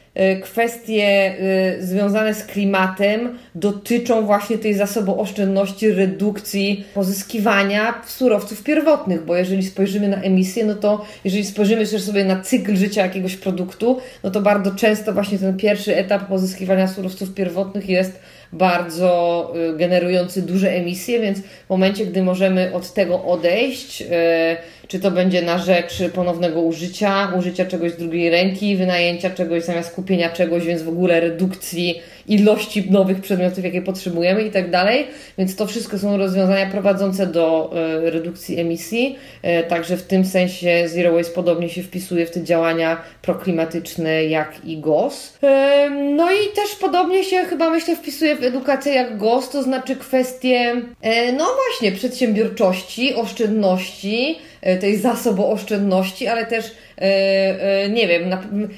kwestie 0.43 1.35
y, 1.79 1.85
związane 1.85 2.33
z 2.33 2.45
klimatem 2.45 3.37
dotyczą 3.55 4.25
właśnie 4.25 4.57
tej 4.57 4.73
zasobooszczędności, 4.73 5.91
redukcji 5.91 6.85
pozyskiwania 6.93 8.01
surowców 8.07 8.63
pierwotnych, 8.63 9.25
bo 9.25 9.35
jeżeli 9.35 9.63
spojrzymy 9.63 10.07
na 10.07 10.17
emisję, 10.21 10.65
no 10.65 10.75
to 10.75 11.05
jeżeli 11.23 11.45
spojrzymy 11.45 11.87
też 11.87 12.03
sobie 12.03 12.25
na 12.25 12.41
cykl 12.41 12.75
życia 12.75 13.01
jakiegoś 13.01 13.35
produktu, 13.35 13.99
no 14.23 14.31
to 14.31 14.41
bardzo 14.41 14.71
często 14.71 15.13
właśnie 15.13 15.39
ten 15.39 15.57
pierwszy 15.57 15.95
etap 15.95 16.27
pozyskiwania 16.27 16.87
surowców 16.87 17.33
pierwotnych 17.33 17.89
jest 17.89 18.19
bardzo 18.53 19.53
y, 19.73 19.77
generujący 19.77 20.41
duże 20.41 20.71
emisje, 20.71 21.19
więc 21.19 21.39
w 21.39 21.69
momencie, 21.69 22.05
gdy 22.05 22.23
możemy 22.23 22.73
od 22.73 22.93
tego 22.93 23.23
odejść, 23.23 24.03
czy 24.87 24.99
to 24.99 25.11
będzie 25.11 25.41
na 25.41 25.57
rzecz 25.57 25.93
ponownego 26.13 26.61
użycia, 26.61 27.33
użycia 27.37 27.65
czegoś 27.65 27.91
z 27.91 27.97
drugiej 27.97 28.29
ręki, 28.29 28.75
wynajęcia 28.75 29.29
czegoś 29.29 29.63
zamiast 29.63 29.95
kupienia 29.95 30.29
czegoś, 30.29 30.65
więc 30.65 30.81
w 30.81 30.89
ogóle 30.89 31.19
redukcji 31.19 32.01
ilości 32.27 32.91
nowych 32.91 33.21
przedmiotów, 33.21 33.63
jakie 33.63 33.81
potrzebujemy 33.81 34.41
i 34.43 34.51
tak 34.51 34.71
dalej. 34.71 35.07
Więc 35.37 35.55
to 35.55 35.67
wszystko 35.67 35.99
są 35.99 36.17
rozwiązania 36.17 36.65
prowadzące 36.65 37.27
do 37.27 37.73
e, 37.75 38.11
redukcji 38.11 38.59
emisji. 38.59 39.15
Także 39.67 39.97
w 39.97 40.03
tym 40.03 40.25
sensie 40.25 40.83
Zero 40.87 41.13
Waste 41.13 41.33
podobnie 41.33 41.69
się 41.69 41.83
wpisuje 41.83 42.25
w 42.25 42.31
te 42.31 42.43
działania 42.43 43.01
proklimatyczne 43.21 44.25
jak 44.25 44.65
i 44.65 44.77
GOS. 44.77 45.37
No 46.15 46.31
i 46.31 46.55
też 46.55 46.75
podobnie 46.81 47.23
się 47.23 47.37
chyba 47.37 47.69
myślę 47.69 47.95
wpisuje 47.95 48.35
w 48.41 48.43
edukację 48.43 48.93
jak 48.93 49.17
GOS, 49.17 49.49
to 49.49 49.63
znaczy 49.63 49.95
kwestie 49.95 50.75
no 51.37 51.45
właśnie 51.55 51.91
przedsiębiorczości, 51.91 53.15
oszczędności, 53.15 54.39
tej 54.79 54.97
zasobooszczędności, 54.97 56.27
ale 56.27 56.45
też 56.45 56.65
E, 56.65 56.90
e, 56.90 56.90
nie 57.89 58.07
wiem, 58.07 58.21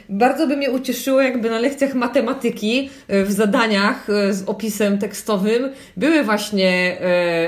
bardzo 0.10 0.48
by 0.48 0.58
mnie 0.58 0.72
ucieszyło, 0.72 1.22
jakby 1.22 1.50
na 1.50 1.60
lekcjach 1.60 1.94
matematyki 1.94 2.90
e, 3.08 3.24
w 3.24 3.32
zadaniach 3.32 4.08
z 4.30 4.44
opisem 4.50 4.98
tekstowym 4.98 5.70
były 5.98 6.24
właśnie 6.24 6.98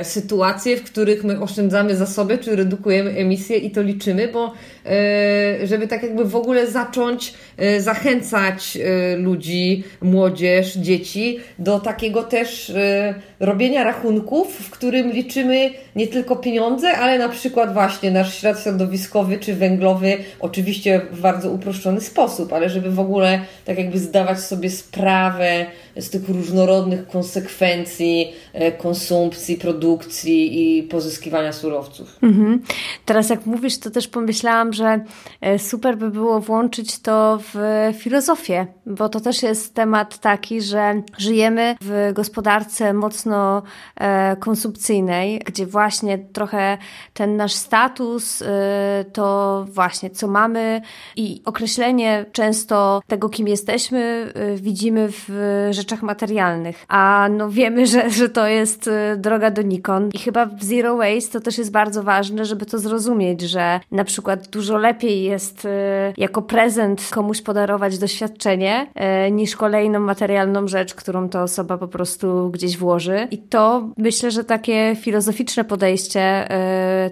sytuacje, 0.03 0.77
w 0.77 0.83
których 0.83 1.23
my 1.23 1.41
oszczędzamy 1.41 1.95
zasoby, 1.95 2.37
czy 2.37 2.55
redukujemy 2.55 3.09
emisję 3.09 3.57
i 3.57 3.71
to 3.71 3.81
liczymy, 3.81 4.27
bo 4.27 4.53
żeby 5.63 5.87
tak 5.87 6.03
jakby 6.03 6.25
w 6.25 6.35
ogóle 6.35 6.67
zacząć 6.67 7.33
zachęcać 7.79 8.77
ludzi, 9.17 9.83
młodzież, 10.01 10.75
dzieci 10.75 11.39
do 11.59 11.79
takiego 11.79 12.23
też 12.23 12.73
robienia 13.39 13.83
rachunków, 13.83 14.55
w 14.55 14.69
którym 14.69 15.11
liczymy 15.11 15.69
nie 15.95 16.07
tylko 16.07 16.35
pieniądze, 16.35 16.97
ale 16.97 17.19
na 17.19 17.29
przykład 17.29 17.73
właśnie 17.73 18.11
nasz 18.11 18.39
ślad 18.39 18.63
środowiskowy 18.63 19.37
czy 19.37 19.53
węglowy, 19.53 20.17
oczywiście 20.39 20.64
w 21.11 21.21
bardzo 21.21 21.51
uproszczony 21.51 22.01
sposób, 22.01 22.53
ale 22.53 22.69
żeby 22.69 22.91
w 22.91 22.99
ogóle 22.99 23.39
tak 23.65 23.77
jakby 23.77 23.99
zdawać 23.99 24.39
sobie 24.39 24.69
sprawę 24.69 25.65
z 25.97 26.09
tych 26.09 26.29
różnorodnych 26.29 27.07
konsekwencji 27.07 28.33
e, 28.53 28.71
konsumpcji, 28.71 29.55
produkcji 29.55 30.77
i 30.77 30.83
pozyskiwania 30.83 31.53
surowców. 31.53 32.17
Mhm. 32.23 32.61
Teraz 33.05 33.29
jak 33.29 33.45
mówisz, 33.45 33.77
to 33.77 33.91
też 33.91 34.07
pomyślałam, 34.07 34.73
że 34.73 34.99
e, 35.41 35.59
super 35.59 35.97
by 35.97 36.11
było 36.11 36.39
włączyć 36.39 36.99
to 36.99 37.39
w 37.53 37.57
filozofię, 37.97 38.67
bo 38.85 39.09
to 39.09 39.19
też 39.19 39.43
jest 39.43 39.73
temat 39.73 40.19
taki, 40.19 40.61
że 40.61 41.01
żyjemy 41.17 41.75
w 41.81 42.11
gospodarce 42.13 42.93
mocno 42.93 43.63
e, 43.95 44.35
konsumpcyjnej, 44.35 45.41
gdzie 45.45 45.65
właśnie 45.65 46.17
trochę 46.17 46.77
ten 47.13 47.37
nasz 47.37 47.53
status 47.53 48.43
to 49.13 49.65
właśnie 49.69 50.09
co 50.09 50.27
mamy 50.27 50.54
i 51.15 51.41
określenie 51.45 52.25
często 52.31 53.01
tego, 53.07 53.29
kim 53.29 53.47
jesteśmy, 53.47 54.33
widzimy 54.55 55.07
w 55.11 55.29
rzeczach 55.71 56.03
materialnych. 56.03 56.85
A 56.87 57.27
no 57.31 57.49
wiemy, 57.49 57.87
że, 57.87 58.09
że 58.09 58.29
to 58.29 58.47
jest 58.47 58.87
y, 58.87 59.17
droga 59.17 59.51
donikąd 59.51 60.15
i 60.15 60.19
chyba 60.19 60.45
w 60.45 60.63
Zero 60.63 60.97
Waste 60.97 61.31
to 61.31 61.41
też 61.41 61.57
jest 61.57 61.71
bardzo 61.71 62.03
ważne, 62.03 62.45
żeby 62.45 62.65
to 62.65 62.79
zrozumieć, 62.79 63.41
że 63.41 63.79
na 63.91 64.03
przykład 64.03 64.47
dużo 64.47 64.77
lepiej 64.77 65.23
jest 65.23 65.65
y, 65.65 65.69
jako 66.17 66.41
prezent 66.41 67.09
komuś 67.11 67.41
podarować 67.41 67.97
doświadczenie 67.97 68.87
y, 69.27 69.31
niż 69.31 69.55
kolejną 69.55 69.99
materialną 69.99 70.67
rzecz, 70.67 70.95
którą 70.95 71.29
ta 71.29 71.43
osoba 71.43 71.77
po 71.77 71.87
prostu 71.87 72.49
gdzieś 72.49 72.77
włoży. 72.77 73.27
I 73.31 73.37
to 73.37 73.89
myślę, 73.97 74.31
że 74.31 74.43
takie 74.43 74.95
filozoficzne 74.95 75.63
podejście 75.63 76.47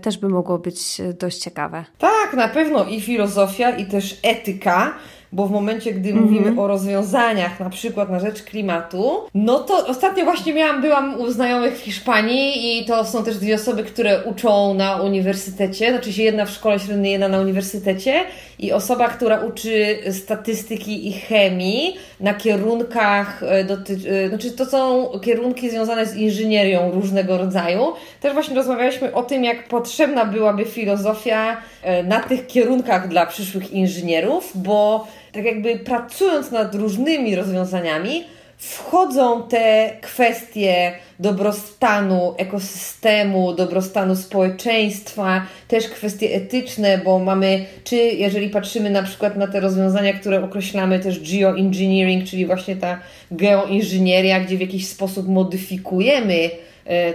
też 0.02 0.18
by 0.18 0.30
mogło 0.30 0.58
być 0.58 1.02
dość 1.20 1.38
ciekawe. 1.38 1.86
Tak, 1.98 2.34
na 2.34 2.48
pewno 2.48 2.86
i 2.86 3.02
filozofia, 3.24 3.78
i 3.78 3.86
też 3.86 4.20
etyka 4.24 4.94
bo 5.34 5.48
w 5.48 5.52
momencie, 5.52 5.94
gdy 5.94 6.10
mm 6.10 6.22
-hmm. 6.22 6.26
mówimy 6.26 6.62
o 6.62 6.68
rozwiązaniach, 6.68 7.60
na 7.60 7.70
przykład 7.70 8.10
na 8.10 8.20
rzecz 8.20 8.44
klimatu, 8.44 9.12
no 9.34 9.60
to 9.60 9.88
ostatnio 9.88 10.24
właśnie 10.26 10.54
miałam, 10.54 10.82
byłam 10.82 11.22
u 11.22 11.32
znajomych 11.32 11.78
w 11.78 11.82
Hiszpanii 11.82 12.80
i 12.80 12.86
to 12.86 13.06
są 13.06 13.24
też 13.24 13.38
dwie 13.38 13.56
osoby, 13.56 13.84
które 13.84 14.24
uczą 14.24 14.74
na 14.74 14.96
uniwersytecie, 14.96 15.90
znaczy 15.90 16.14
się 16.14 16.24
jedna 16.24 16.46
w 16.46 16.50
szkole 16.50 16.80
średniej, 16.80 17.12
jedna 17.12 17.28
na 17.28 17.40
uniwersytecie 17.40 18.14
i 18.60 18.72
osoba, 18.72 19.08
która 19.08 19.40
uczy 19.40 19.98
statystyki 20.12 21.08
i 21.08 21.14
chemii 21.14 21.98
na 22.20 22.34
kierunkach, 22.34 23.44
e, 23.44 23.64
doty... 23.64 23.98
E, 24.10 24.30
znaczy 24.30 24.52
to 24.52 24.66
są 24.66 25.10
kierunki 25.22 25.70
związane 25.70 26.06
z 26.06 26.16
inżynierią 26.16 26.92
różnego 26.92 27.38
rodzaju. 27.38 27.94
Też 28.22 28.34
właśnie 28.34 28.56
rozmawialiśmy 28.56 29.14
o 29.14 29.24
tym, 29.24 29.44
jak 29.44 29.68
potrzebna 29.68 30.26
byłaby 30.26 30.66
filozofia 30.66 31.58
e, 31.82 32.04
na 32.04 32.20
tych 32.20 32.48
kierunkach 32.48 33.08
dla 33.08 33.26
przyszłych 33.26 33.72
inżynierów, 33.72 34.52
bo 34.56 35.08
tak 35.34 35.46
jakby 35.46 35.76
pracując 35.76 36.52
nad 36.52 36.76
różnymi 36.76 37.36
rozwiązaniami, 37.36 38.24
wchodzą 38.58 39.44
te 39.44 39.90
kwestie 40.02 40.92
dobrostanu 41.20 42.34
ekosystemu, 42.38 43.54
dobrostanu 43.54 44.16
społeczeństwa, 44.16 45.46
też 45.68 45.90
kwestie 45.90 46.36
etyczne, 46.36 46.98
bo 47.06 47.20
mamy, 47.20 47.66
czy 47.84 47.96
jeżeli 47.96 48.50
patrzymy 48.50 48.90
na 48.90 49.04
przykład 49.04 49.38
na 49.38 49.48
te 49.48 49.60
rozwiązania, 49.60 50.14
które 50.14 50.44
określamy 50.44 51.00
też 51.00 51.32
geoengineering, 51.32 52.30
czyli 52.30 52.46
właśnie 52.46 52.76
ta 52.76 53.00
geoinżynieria, 53.32 54.40
gdzie 54.40 54.58
w 54.58 54.62
jakiś 54.62 54.88
sposób 54.88 55.28
modyfikujemy 55.28 56.50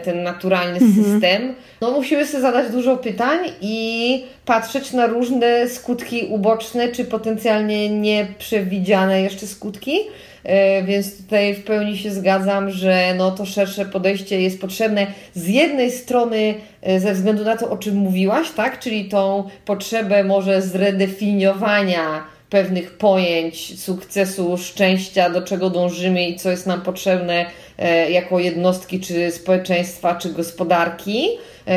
ten 0.04 0.22
naturalny 0.22 0.78
mhm. 0.78 0.94
system, 0.94 1.54
no 1.80 1.90
musimy 1.90 2.26
sobie 2.26 2.42
zadać 2.42 2.72
dużo 2.72 2.96
pytań 2.96 3.38
i 3.60 4.24
patrzeć 4.44 4.92
na 4.92 5.06
różne 5.06 5.68
skutki 5.68 6.26
uboczne, 6.30 6.88
czy 6.88 7.04
potencjalnie 7.04 7.90
nieprzewidziane 7.90 9.22
jeszcze 9.22 9.46
skutki, 9.46 10.00
E, 10.48 10.82
więc 10.82 11.16
tutaj 11.16 11.54
w 11.54 11.64
pełni 11.64 11.98
się 11.98 12.10
zgadzam, 12.10 12.70
że 12.70 13.14
no 13.16 13.30
to 13.30 13.46
szersze 13.46 13.84
podejście 13.84 14.40
jest 14.40 14.60
potrzebne 14.60 15.06
z 15.34 15.48
jednej 15.48 15.90
strony 15.90 16.54
e, 16.82 17.00
ze 17.00 17.14
względu 17.14 17.44
na 17.44 17.56
to, 17.56 17.70
o 17.70 17.76
czym 17.76 17.96
mówiłaś, 17.96 18.50
tak? 18.50 18.78
czyli 18.78 19.08
tą 19.08 19.44
potrzebę 19.64 20.24
może 20.24 20.62
zredefiniowania 20.62 22.24
pewnych 22.50 22.98
pojęć 22.98 23.80
sukcesu, 23.80 24.58
szczęścia, 24.58 25.30
do 25.30 25.42
czego 25.42 25.70
dążymy 25.70 26.28
i 26.28 26.36
co 26.36 26.50
jest 26.50 26.66
nam 26.66 26.80
potrzebne 26.80 27.34
e, 27.40 27.46
jako 28.10 28.38
jednostki, 28.38 29.00
czy 29.00 29.30
społeczeństwa, 29.30 30.14
czy 30.14 30.32
gospodarki, 30.32 31.28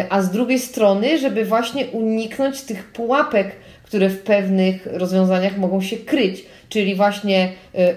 a 0.09 0.21
z 0.21 0.31
drugiej 0.31 0.59
strony, 0.59 1.19
żeby 1.19 1.45
właśnie 1.45 1.85
uniknąć 1.85 2.61
tych 2.61 2.91
pułapek, 2.91 3.55
które 3.83 4.09
w 4.09 4.21
pewnych 4.21 4.85
rozwiązaniach 4.85 5.57
mogą 5.57 5.81
się 5.81 5.97
kryć. 5.97 6.45
Czyli 6.69 6.95
właśnie 6.95 7.51
y, 7.75 7.95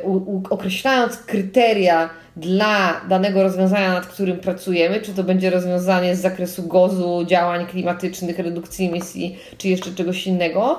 określając 0.50 1.16
kryteria 1.16 2.10
dla 2.36 3.00
danego 3.08 3.42
rozwiązania, 3.42 3.92
nad 3.92 4.06
którym 4.06 4.38
pracujemy, 4.38 5.00
czy 5.00 5.12
to 5.12 5.24
będzie 5.24 5.50
rozwiązanie 5.50 6.16
z 6.16 6.20
zakresu 6.20 6.62
gozu, 6.62 7.24
działań 7.26 7.66
klimatycznych, 7.66 8.38
redukcji 8.38 8.86
emisji, 8.86 9.38
czy 9.58 9.68
jeszcze 9.68 9.90
czegoś 9.90 10.26
innego, 10.26 10.78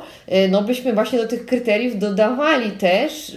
no 0.50 0.62
byśmy 0.62 0.94
właśnie 0.94 1.20
do 1.20 1.28
tych 1.28 1.46
kryteriów 1.46 2.00
dodawali 2.00 2.72
też 2.72 3.36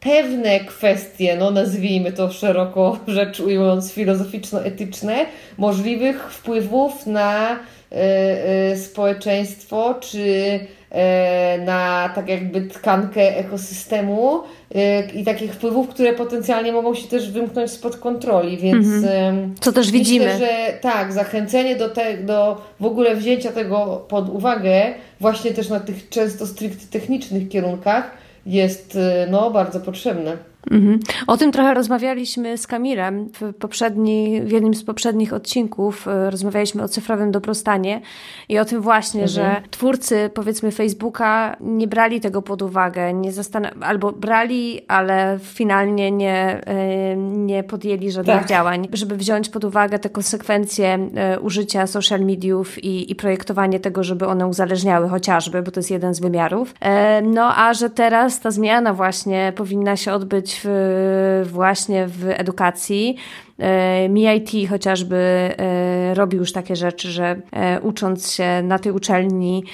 pewne 0.00 0.60
kwestie, 0.60 1.36
no 1.36 1.50
nazwijmy 1.50 2.12
to 2.12 2.32
szeroko 2.32 2.98
rzecz 3.06 3.40
ujmując 3.40 3.92
filozoficzno-etyczne, 3.92 5.26
możliwych 5.58 6.32
wpływów 6.32 7.06
na 7.06 7.58
społeczeństwo, 8.76 9.94
czy 10.00 10.60
E, 10.90 11.58
na 11.58 12.10
tak 12.14 12.28
jakby 12.28 12.62
tkankę 12.62 13.38
ekosystemu 13.38 14.40
e, 14.74 15.10
i 15.10 15.24
takich 15.24 15.54
wpływów, 15.54 15.88
które 15.88 16.12
potencjalnie 16.12 16.72
mogą 16.72 16.94
się 16.94 17.08
też 17.08 17.30
wymknąć 17.30 17.70
spod 17.70 17.96
kontroli, 17.96 18.56
więc 18.56 18.86
mhm. 18.86 19.54
co 19.60 19.72
też 19.72 19.86
myślę, 19.86 19.98
widzimy. 19.98 20.38
że 20.38 20.48
tak, 20.80 21.12
zachęcenie 21.12 21.76
do, 21.76 21.88
te, 21.88 22.16
do 22.16 22.62
w 22.80 22.84
ogóle 22.84 23.16
wzięcia 23.16 23.52
tego 23.52 24.04
pod 24.08 24.28
uwagę 24.28 24.94
właśnie 25.20 25.50
też 25.50 25.68
na 25.68 25.80
tych 25.80 26.08
często 26.08 26.46
stricte 26.46 26.86
technicznych 26.90 27.48
kierunkach 27.48 28.10
jest 28.46 28.96
e, 28.96 29.26
no, 29.30 29.50
bardzo 29.50 29.80
potrzebne. 29.80 30.36
Mhm. 30.70 31.00
O 31.26 31.36
tym 31.36 31.52
trochę 31.52 31.74
rozmawialiśmy 31.74 32.58
z 32.58 32.66
Kamilem 32.66 33.28
w, 33.40 33.54
poprzedni, 33.54 34.42
w 34.42 34.50
jednym 34.50 34.74
z 34.74 34.84
poprzednich 34.84 35.32
odcinków. 35.32 36.08
E, 36.08 36.30
rozmawialiśmy 36.30 36.82
o 36.82 36.88
cyfrowym 36.88 37.30
dobrostanie 37.30 38.00
i 38.48 38.58
o 38.58 38.64
tym 38.64 38.80
właśnie, 38.80 39.22
mhm. 39.22 39.28
że 39.28 39.62
twórcy 39.70 40.30
powiedzmy 40.34 40.70
Facebooka 40.72 41.56
nie 41.60 41.86
brali 41.86 42.20
tego 42.20 42.42
pod 42.42 42.62
uwagę, 42.62 43.12
nie 43.14 43.30
albo 43.80 44.12
brali, 44.12 44.80
ale 44.88 45.38
finalnie 45.42 46.10
nie, 46.10 46.60
e, 46.66 47.16
nie 47.16 47.64
podjęli 47.64 48.10
żadnych 48.10 48.36
tak. 48.36 48.48
działań, 48.48 48.88
żeby 48.92 49.16
wziąć 49.16 49.48
pod 49.48 49.64
uwagę 49.64 49.98
te 49.98 50.10
konsekwencje 50.10 50.98
e, 51.14 51.40
użycia 51.40 51.86
social 51.86 52.20
mediów 52.20 52.84
i, 52.84 53.10
i 53.10 53.14
projektowanie 53.14 53.80
tego, 53.80 54.04
żeby 54.04 54.26
one 54.26 54.46
uzależniały 54.46 55.08
chociażby, 55.08 55.62
bo 55.62 55.70
to 55.70 55.80
jest 55.80 55.90
jeden 55.90 56.14
z 56.14 56.20
wymiarów. 56.20 56.74
No 57.22 57.56
a 57.56 57.74
że 57.74 57.90
teraz 57.90 58.40
ta 58.40 58.50
zmiana 58.50 58.94
właśnie 58.94 59.52
powinna 59.56 59.96
się 59.96 60.12
odbyć 60.12 60.55
w, 60.64 61.48
właśnie 61.52 62.06
w 62.06 62.24
edukacji, 62.28 63.16
MIT 64.08 64.68
chociażby 64.68 65.16
e, 65.16 66.14
robi 66.14 66.36
już 66.36 66.52
takie 66.52 66.76
rzeczy, 66.76 67.08
że 67.08 67.36
e, 67.52 67.80
ucząc 67.80 68.32
się 68.32 68.62
na 68.62 68.78
tej 68.78 68.92
uczelni 68.92 69.64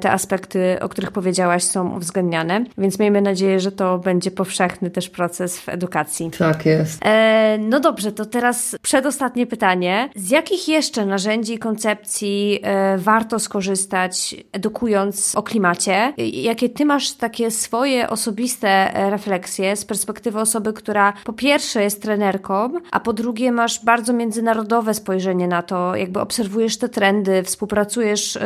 te 0.00 0.10
aspekty, 0.10 0.76
o 0.80 0.88
których 0.88 1.10
powiedziałaś, 1.10 1.62
są 1.62 1.96
uwzględniane, 1.96 2.64
więc 2.78 2.98
miejmy 2.98 3.22
nadzieję, 3.22 3.60
że 3.60 3.72
to 3.72 3.98
będzie 3.98 4.30
powszechny 4.30 4.90
też 4.90 5.10
proces 5.10 5.60
w 5.60 5.68
edukacji. 5.68 6.30
Tak 6.38 6.66
jest. 6.66 7.00
No 7.58 7.80
dobrze, 7.80 8.12
to 8.12 8.26
teraz 8.26 8.76
przedostatnie 8.82 9.46
pytanie. 9.46 10.10
Z 10.16 10.30
jakich 10.30 10.68
jeszcze 10.68 11.06
narzędzi 11.06 11.54
i 11.54 11.58
koncepcji 11.58 12.62
warto 12.96 13.38
skorzystać, 13.38 14.36
edukując 14.52 15.34
o 15.36 15.42
klimacie? 15.42 16.12
Jakie 16.32 16.68
ty 16.68 16.84
masz 16.84 17.12
takie 17.12 17.50
swoje 17.50 18.10
osobiste 18.10 18.92
refleksje 19.10 19.76
z 19.76 19.84
perspektywy 19.84 20.40
osoby, 20.40 20.72
która 20.72 21.12
po 21.24 21.32
pierwsze 21.32 21.82
jest 21.82 22.02
trenerką, 22.02 22.72
a 22.90 23.00
po 23.00 23.12
drugie 23.12 23.21
masz 23.52 23.84
bardzo 23.84 24.12
międzynarodowe 24.12 24.94
spojrzenie 24.94 25.48
na 25.48 25.62
to, 25.62 25.96
jakby 25.96 26.20
obserwujesz 26.20 26.76
te 26.76 26.88
trendy, 26.88 27.42
współpracujesz 27.42 28.36
y, 28.36 28.40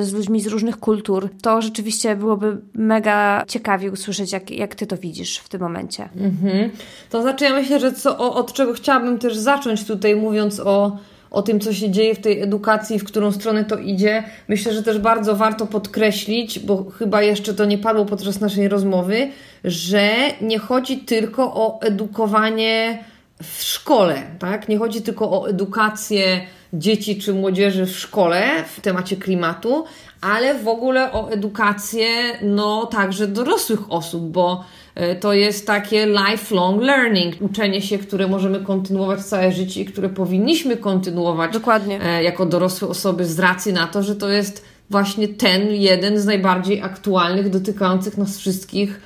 z 0.00 0.12
ludźmi 0.12 0.40
z 0.40 0.46
różnych 0.46 0.76
kultur. 0.76 1.28
To 1.42 1.62
rzeczywiście 1.62 2.16
byłoby 2.16 2.56
mega 2.74 3.44
ciekawie 3.48 3.92
usłyszeć, 3.92 4.32
jak, 4.32 4.50
jak 4.50 4.74
ty 4.74 4.86
to 4.86 4.96
widzisz 4.96 5.38
w 5.38 5.48
tym 5.48 5.60
momencie. 5.60 6.08
Mhm. 6.16 6.70
To 7.10 7.22
znaczy, 7.22 7.44
ja 7.44 7.54
myślę, 7.54 7.80
że 7.80 7.92
co, 7.92 8.34
od 8.34 8.52
czego 8.52 8.72
chciałabym 8.72 9.18
też 9.18 9.36
zacząć 9.36 9.86
tutaj, 9.86 10.16
mówiąc 10.16 10.60
o 10.60 10.96
o 11.30 11.42
tym, 11.42 11.60
co 11.60 11.72
się 11.72 11.90
dzieje 11.90 12.14
w 12.14 12.18
tej 12.18 12.42
edukacji, 12.42 12.98
w 12.98 13.04
którą 13.04 13.32
stronę 13.32 13.64
to 13.64 13.78
idzie. 13.78 14.22
Myślę, 14.48 14.72
że 14.72 14.82
też 14.82 14.98
bardzo 14.98 15.36
warto 15.36 15.66
podkreślić, 15.66 16.58
bo 16.58 16.84
chyba 16.90 17.22
jeszcze 17.22 17.54
to 17.54 17.64
nie 17.64 17.78
padło 17.78 18.04
podczas 18.04 18.40
naszej 18.40 18.68
rozmowy, 18.68 19.28
że 19.64 20.10
nie 20.40 20.58
chodzi 20.58 20.98
tylko 20.98 21.54
o 21.54 21.80
edukowanie 21.80 23.04
w 23.42 23.62
szkole, 23.62 24.22
tak? 24.38 24.68
Nie 24.68 24.78
chodzi 24.78 25.02
tylko 25.02 25.30
o 25.30 25.48
edukację 25.48 26.46
dzieci 26.72 27.18
czy 27.18 27.34
młodzieży 27.34 27.86
w 27.86 27.98
szkole 27.98 28.64
w 28.76 28.80
temacie 28.80 29.16
klimatu, 29.16 29.84
ale 30.20 30.54
w 30.54 30.68
ogóle 30.68 31.12
o 31.12 31.30
edukację, 31.30 32.08
no 32.42 32.86
także 32.86 33.26
dorosłych 33.26 33.92
osób, 33.92 34.22
bo 34.22 34.64
e, 34.94 35.16
to 35.16 35.32
jest 35.32 35.66
takie 35.66 36.06
lifelong 36.06 36.82
learning, 36.82 37.34
uczenie 37.40 37.82
się, 37.82 37.98
które 37.98 38.26
możemy 38.26 38.60
kontynuować 38.60 39.20
całe 39.20 39.52
życie 39.52 39.80
i 39.80 39.84
które 39.84 40.08
powinniśmy 40.08 40.76
kontynuować 40.76 41.52
Dokładnie. 41.52 42.00
E, 42.02 42.22
jako 42.22 42.46
dorosłe 42.46 42.88
osoby 42.88 43.24
z 43.24 43.38
racji 43.38 43.72
na 43.72 43.86
to, 43.86 44.02
że 44.02 44.16
to 44.16 44.28
jest 44.28 44.64
właśnie 44.90 45.28
ten 45.28 45.68
jeden 45.68 46.18
z 46.18 46.26
najbardziej 46.26 46.82
aktualnych, 46.82 47.50
dotykających 47.50 48.18
nas 48.18 48.38
wszystkich 48.38 49.00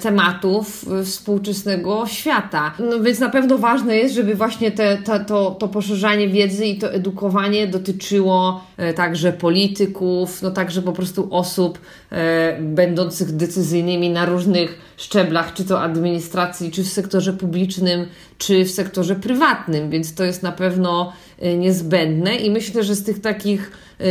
tematów 0.00 0.84
współczesnego 1.04 2.06
świata. 2.06 2.74
No 2.78 3.00
więc 3.00 3.18
na 3.18 3.28
pewno 3.28 3.58
ważne 3.58 3.96
jest, 3.96 4.14
żeby 4.14 4.34
właśnie 4.34 4.70
te, 4.70 4.96
te, 4.96 5.24
to, 5.24 5.50
to 5.50 5.68
poszerzanie 5.68 6.28
wiedzy 6.28 6.66
i 6.66 6.78
to 6.78 6.92
edukowanie 6.92 7.66
dotyczyło 7.66 8.64
e, 8.76 8.94
także 8.94 9.32
polityków, 9.32 10.42
no 10.42 10.50
także 10.50 10.82
po 10.82 10.92
prostu 10.92 11.28
osób 11.30 11.78
e, 12.12 12.58
będących 12.62 13.32
decyzyjnymi 13.32 14.10
na 14.10 14.26
różnych 14.26 14.78
szczeblach, 14.96 15.54
czy 15.54 15.64
to 15.64 15.80
administracji, 15.80 16.70
czy 16.70 16.84
w 16.84 16.88
sektorze 16.88 17.32
publicznym, 17.32 18.06
czy 18.38 18.64
w 18.64 18.70
sektorze 18.70 19.16
prywatnym, 19.16 19.90
więc 19.90 20.14
to 20.14 20.24
jest 20.24 20.42
na 20.42 20.52
pewno 20.52 21.12
niezbędne 21.58 22.36
i 22.36 22.50
myślę, 22.50 22.82
że 22.82 22.94
z 22.94 23.04
tych 23.04 23.20
takich 23.20 23.70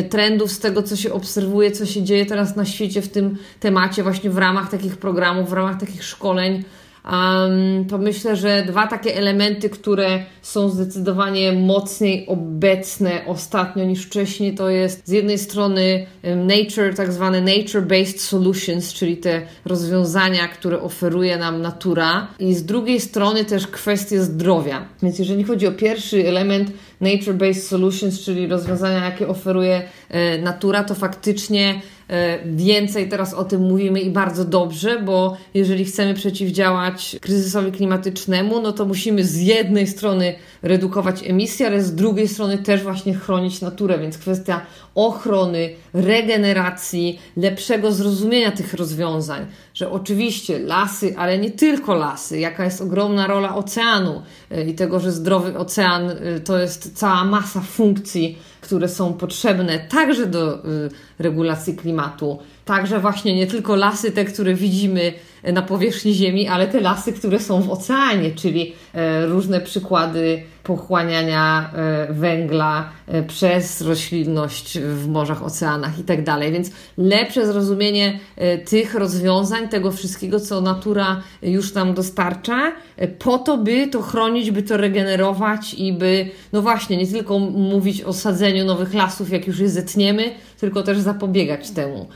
trendów, 0.10 0.52
z 0.52 0.60
tego, 0.60 0.84
co 0.84 0.96
się 0.96 1.14
obserwuje, 1.14 1.72
co 1.72 1.86
się 1.86 2.04
dzieje 2.04 2.26
teraz 2.26 2.56
na 2.56 2.66
świecie 2.66 3.02
w 3.02 3.10
tym 3.10 3.38
temacie, 3.60 4.04
właśnie 4.04 4.30
w 4.30 4.38
ramach 4.38 4.72
takich 4.72 4.98
programów, 4.98 5.50
w 5.50 5.54
ramach 5.54 5.80
takich 5.80 6.04
szkoleń, 6.04 6.64
um, 7.12 7.86
to 7.86 7.98
myślę, 7.98 8.36
że 8.36 8.64
dwa 8.68 8.88
takie 8.88 9.16
elementy, 9.16 9.70
które 9.70 10.24
są 10.42 10.70
zdecydowanie 10.70 11.54
mocniej 11.54 12.28
obecne 12.28 13.22
ostatnio 13.26 13.86
niż 13.86 14.06
wcześniej, 14.06 14.56
to 14.56 14.70
jest 14.70 15.08
z 15.08 15.12
jednej 15.12 15.38
strony 15.38 16.06
nature, 16.24 16.96
tak 16.96 17.14
zwane 17.14 17.42
nature-based 17.42 18.20
solutions, 18.20 18.94
czyli 18.94 19.18
te 19.18 19.42
rozwiązania, 19.66 20.48
które 20.48 20.82
oferuje 20.82 21.38
nam 21.38 21.62
natura, 21.62 22.28
i 22.40 22.54
z 22.54 22.66
drugiej 22.66 23.00
strony 23.00 23.46
też 23.46 23.68
kwestie 23.68 24.24
zdrowia. 24.24 24.86
Więc 25.04 25.20
jeżeli 25.20 25.44
chodzi 25.44 25.68
o 25.68 25.72
pierwszy 25.72 26.28
element, 26.28 26.72
nature-based 27.02 27.68
solutions, 27.68 28.20
czyli 28.20 28.48
rozwiązania, 28.48 29.06
jakie 29.06 29.28
oferuje 29.28 29.82
e, 30.10 30.42
natura, 30.42 30.84
to 30.84 30.96
faktycznie 30.96 31.82
więcej 32.46 33.10
teraz 33.10 33.34
o 33.34 33.44
tym 33.44 33.62
mówimy 33.62 34.00
i 34.00 34.10
bardzo 34.10 34.46
dobrze, 34.46 35.02
bo 35.02 35.38
jeżeli 35.54 35.86
chcemy 35.86 36.14
przeciwdziałać 36.14 37.16
kryzysowi 37.22 37.72
klimatycznemu, 37.72 38.62
no 38.62 38.72
to 38.72 38.86
musimy 38.86 39.24
z 39.24 39.42
jednej 39.42 39.88
strony 39.88 40.36
redukować 40.62 41.24
emisję, 41.24 41.68
ale 41.68 41.84
z 41.84 41.96
drugiej 41.96 42.28
strony 42.28 42.58
też 42.58 42.84
właśnie 42.84 43.14
chronić 43.14 43.62
naturę, 43.62 44.00
więc 44.00 44.18
kwestia 44.18 44.62
ochrony, 44.96 45.70
regeneracji, 45.94 47.20
lepszego 47.38 47.92
zrozumienia 47.92 48.52
tych 48.52 48.74
rozwiązań, 48.74 49.46
że 49.74 49.92
oczywiście 49.92 50.60
lasy, 50.60 51.14
ale 51.18 51.38
nie 51.38 51.52
tylko 51.52 51.96
lasy, 51.96 52.40
jaka 52.40 52.66
jest 52.66 52.82
ogromna 52.82 53.28
rola 53.28 53.56
oceanu 53.56 54.22
e, 54.52 54.64
i 54.64 54.76
tego, 54.76 55.00
że 55.00 55.12
zdrowy 55.12 55.58
ocean 55.58 56.12
to 56.46 56.60
jest 56.60 56.98
cała 56.98 57.26
masa 57.26 57.62
funkcji, 57.62 58.38
które 58.68 58.90
są 58.90 59.14
potrzebne 59.14 59.80
także 59.80 60.26
do 60.26 60.66
y, 60.66 60.90
regulacji 61.20 61.76
klimatu. 61.76 62.40
Także 62.68 63.00
właśnie 63.00 63.36
nie 63.36 63.48
tylko 63.48 63.76
lasy, 63.76 64.12
te, 64.12 64.26
które 64.26 64.54
widzimy 64.54 65.14
na 65.44 65.62
powierzchni 65.62 66.14
Ziemi, 66.14 66.48
ale 66.48 66.68
te 66.68 66.82
lasy, 66.82 67.14
które 67.14 67.40
są 67.40 67.62
w 67.62 67.70
oceanie, 67.70 68.32
czyli 68.32 68.74
e, 68.94 69.26
różne 69.26 69.62
przykłady 69.62 70.44
pochłaniania 70.64 71.72
e, 71.74 72.14
węgla 72.14 72.90
e, 73.08 73.24
przez 73.24 73.82
roślinność 73.82 74.80
w 74.80 75.08
morzach, 75.08 75.44
oceanach 75.44 75.98
itd. 75.98 76.24
Tak 76.24 76.52
Więc 76.52 76.72
lepsze 76.98 77.48
zrozumienie 77.48 78.20
tych 78.66 78.96
rozwiązań, 78.96 79.70
tego 79.70 79.92
wszystkiego, 79.92 80.40
co 80.40 80.62
natura 80.62 81.22
już 81.42 81.74
nam 81.74 81.94
dostarcza, 81.94 82.72
po 83.20 83.38
to, 83.38 83.58
by 83.58 83.88
to 83.88 84.02
chronić, 84.02 84.52
by 84.52 84.64
to 84.64 84.78
regenerować 84.78 85.74
i 85.74 85.94
by, 85.94 86.30
no 86.54 86.62
właśnie, 86.62 86.98
nie 86.98 87.08
tylko 87.08 87.40
mówić 87.40 88.02
o 88.02 88.14
sadzeniu 88.14 88.66
nowych 88.66 88.94
lasów, 88.94 89.32
jak 89.32 89.48
już 89.48 89.60
je 89.60 89.70
zetniemy, 89.70 90.32
tylko 90.60 90.84
też 90.84 91.00
zapobiegać 91.00 91.72
temu. 91.72 92.08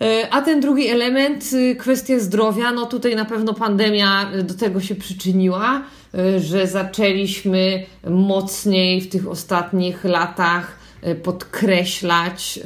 E, 0.00 0.28
a 0.30 0.42
ten 0.42 0.60
drugi 0.60 0.88
element, 0.88 1.52
y, 1.52 1.76
kwestia 1.76 2.18
zdrowia, 2.18 2.72
no 2.72 2.86
tutaj 2.86 3.16
na 3.16 3.24
pewno 3.24 3.54
pandemia 3.54 4.30
y, 4.34 4.42
do 4.42 4.54
tego 4.54 4.80
się 4.80 4.94
przyczyniła, 4.94 5.82
y, 6.14 6.40
że 6.40 6.66
zaczęliśmy 6.66 7.86
mocniej 8.10 9.00
w 9.00 9.08
tych 9.08 9.28
ostatnich 9.28 10.04
latach 10.04 10.84
podkreślać 11.22 12.60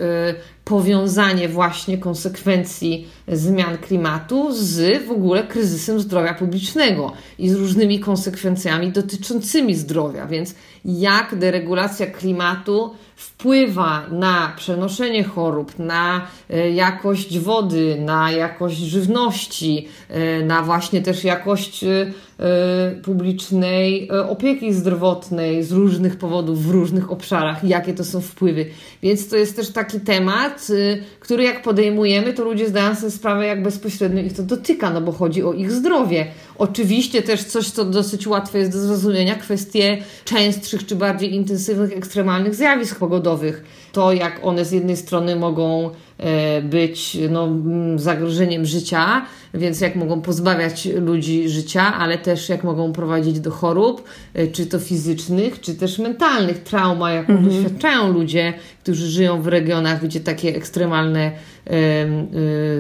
powiązanie 0.65 1.49
właśnie 1.49 1.99
konsekwencji 1.99 3.09
zmian 3.29 3.79
klimatu 3.79 4.53
z 4.53 5.07
w 5.07 5.11
ogóle 5.11 5.45
kryzysem 5.45 6.01
zdrowia 6.01 6.35
publicznego 6.35 7.13
i 7.39 7.49
z 7.49 7.55
różnymi 7.55 8.01
konsekwencjami 8.01 8.93
dotyczącymi 8.93 9.75
zdrowia. 9.75 10.27
Więc 10.27 10.55
jak 10.85 11.39
deregulacja 11.39 12.07
klimatu 12.07 12.91
wpływa 13.17 14.03
na 14.11 14.53
przenoszenie 14.57 15.25
chorób, 15.25 15.79
na 15.79 16.27
e, 16.51 16.71
jakość 16.71 17.39
wody, 17.39 17.97
na 18.01 18.31
jakość 18.31 18.77
żywności, 18.77 19.89
e, 20.09 20.43
na 20.43 20.63
właśnie 20.63 21.03
też 21.03 21.25
jakość 21.25 21.85
e, 21.85 22.13
publicznej 23.03 24.11
opieki 24.11 24.73
zdrowotnej 24.73 25.65
z 25.65 25.73
różnych 25.73 26.17
powodów 26.17 26.67
w 26.67 26.71
różnych 26.71 27.13
obszarach, 27.13 27.65
jakie 27.65 27.95
to 27.95 28.05
są 28.05 28.21
wpływy. 28.21 28.67
Więc 29.03 29.29
to 29.29 29.37
jest 29.37 29.57
też 29.57 29.73
taki 29.73 30.01
temat, 30.01 30.69
który 31.29 31.45
jak 31.45 31.63
podejmujemy, 31.63 32.33
to 32.33 32.45
ludzie 32.45 32.69
zdają 32.69 32.95
sobie 32.95 33.11
sprawę, 33.11 33.47
jak 33.47 33.63
bezpośrednio 33.63 34.23
ich 34.23 34.33
to 34.33 34.43
dotyka, 34.43 34.91
no 34.91 35.01
bo 35.01 35.13
chodzi 35.13 35.43
o 35.43 35.53
ich 35.53 35.73
zdrowie. 35.73 36.27
Oczywiście 36.59 37.23
też 37.23 37.45
coś, 37.45 37.71
co 37.71 37.85
dosyć 37.85 38.27
łatwe 38.27 38.59
jest 38.59 38.73
do 38.73 38.79
zrozumienia, 38.79 39.35
kwestie 39.35 39.99
częstszych 40.25 40.87
czy 40.87 40.97
bardziej 40.97 41.35
intensywnych, 41.35 41.93
ekstremalnych 41.97 42.55
zjawisk 42.55 42.99
pogodowych. 42.99 43.65
To, 43.93 44.13
jak 44.13 44.41
one 44.43 44.65
z 44.65 44.73
jednej 44.73 44.97
strony 44.97 45.37
mogą 45.37 45.91
być 46.63 47.19
no, 47.31 47.49
zagrożeniem 47.97 48.65
życia, 48.65 49.27
więc 49.55 49.81
jak 49.81 49.97
mogą 49.97 50.23
pozbawiać 50.23 50.89
ludzi 50.95 51.49
życia, 51.49 51.95
ale 51.95 52.19
też 52.19 52.49
jak 52.49 52.65
mogą 52.65 52.93
prowadzić 52.93 53.41
do 53.41 53.51
chorób, 53.51 54.05
e, 54.35 54.47
czy 54.47 54.67
to 54.67 54.79
fizycznych, 54.79 55.61
czy 55.61 55.75
też 55.75 55.99
mentalnych, 55.99 56.63
trauma, 56.63 57.13
jaką 57.13 57.33
mhm. 57.33 57.51
doświadczają 57.51 58.13
ludzie, 58.13 58.53
którzy 58.83 59.07
żyją 59.07 59.43
w 59.43 59.47
regionach, 59.47 60.05
gdzie 60.05 60.21
takie 60.21 60.57
ekstremalne 60.57 61.33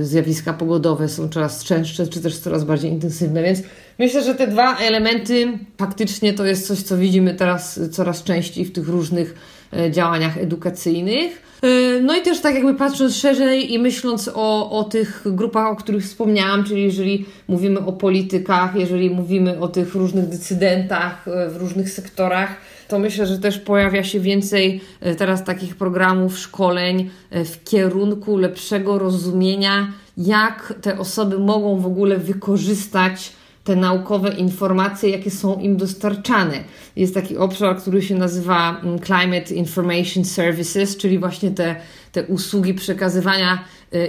y, 0.00 0.04
zjawiska 0.04 0.52
pogodowe 0.52 1.08
są 1.08 1.28
coraz 1.28 1.64
częstsze, 1.64 2.06
czy 2.06 2.20
też 2.20 2.38
coraz 2.38 2.64
bardziej 2.64 2.90
intensywne. 2.90 3.42
Więc 3.42 3.62
myślę, 3.98 4.22
że 4.22 4.34
te 4.34 4.46
dwa 4.46 4.76
elementy 4.76 5.58
faktycznie 5.78 6.32
to 6.32 6.44
jest 6.44 6.66
coś, 6.66 6.78
co 6.78 6.96
widzimy 6.96 7.34
teraz 7.34 7.80
coraz 7.90 8.24
częściej 8.24 8.64
w 8.64 8.72
tych 8.72 8.88
różnych 8.88 9.34
e, 9.72 9.90
działaniach 9.90 10.38
edukacyjnych. 10.38 11.42
E, 11.62 12.00
no 12.00 12.16
i 12.16 12.22
też 12.22 12.40
tak 12.40 12.54
jakby 12.54 12.74
patrząc 12.74 13.16
szerzej 13.16 13.72
i 13.72 13.78
myśląc 13.78 14.30
o, 14.34 14.70
o 14.70 14.84
tych 14.84 15.22
grupach, 15.26 15.66
o 15.66 15.76
których 15.76 16.04
wspomniałam, 16.04 16.64
czyli 16.64 16.82
jeżeli 16.82 17.26
mówimy 17.48 17.80
o 17.80 17.92
politykach, 17.92 18.76
jeżeli 18.76 19.10
mówimy 19.10 19.60
o 19.60 19.68
tych 19.68 19.94
różnych 19.94 20.28
decydentach 20.28 21.28
e, 21.28 21.48
w 21.48 21.56
różnych 21.56 21.90
sektorach, 21.90 22.56
to 22.88 22.98
myślę, 22.98 23.26
że 23.26 23.38
też 23.38 23.58
pojawia 23.58 24.04
się 24.04 24.20
więcej 24.20 24.80
teraz 25.18 25.44
takich 25.44 25.76
programów, 25.76 26.38
szkoleń 26.38 27.10
w 27.30 27.64
kierunku 27.64 28.36
lepszego 28.36 28.98
rozumienia, 28.98 29.92
jak 30.16 30.74
te 30.82 30.98
osoby 30.98 31.38
mogą 31.38 31.80
w 31.80 31.86
ogóle 31.86 32.16
wykorzystać 32.16 33.32
te 33.68 33.76
naukowe 33.76 34.30
informacje, 34.30 35.10
jakie 35.10 35.30
są 35.30 35.58
im 35.60 35.76
dostarczane. 35.76 36.64
Jest 36.96 37.14
taki 37.14 37.36
obszar, 37.36 37.76
który 37.76 38.02
się 38.02 38.14
nazywa 38.14 38.80
mm, 38.80 38.98
Climate 38.98 39.54
Information 39.54 40.24
Services, 40.24 40.96
czyli 40.96 41.18
właśnie 41.18 41.50
te, 41.50 41.76
te 42.12 42.24
usługi 42.24 42.74
przekazywania 42.74 43.64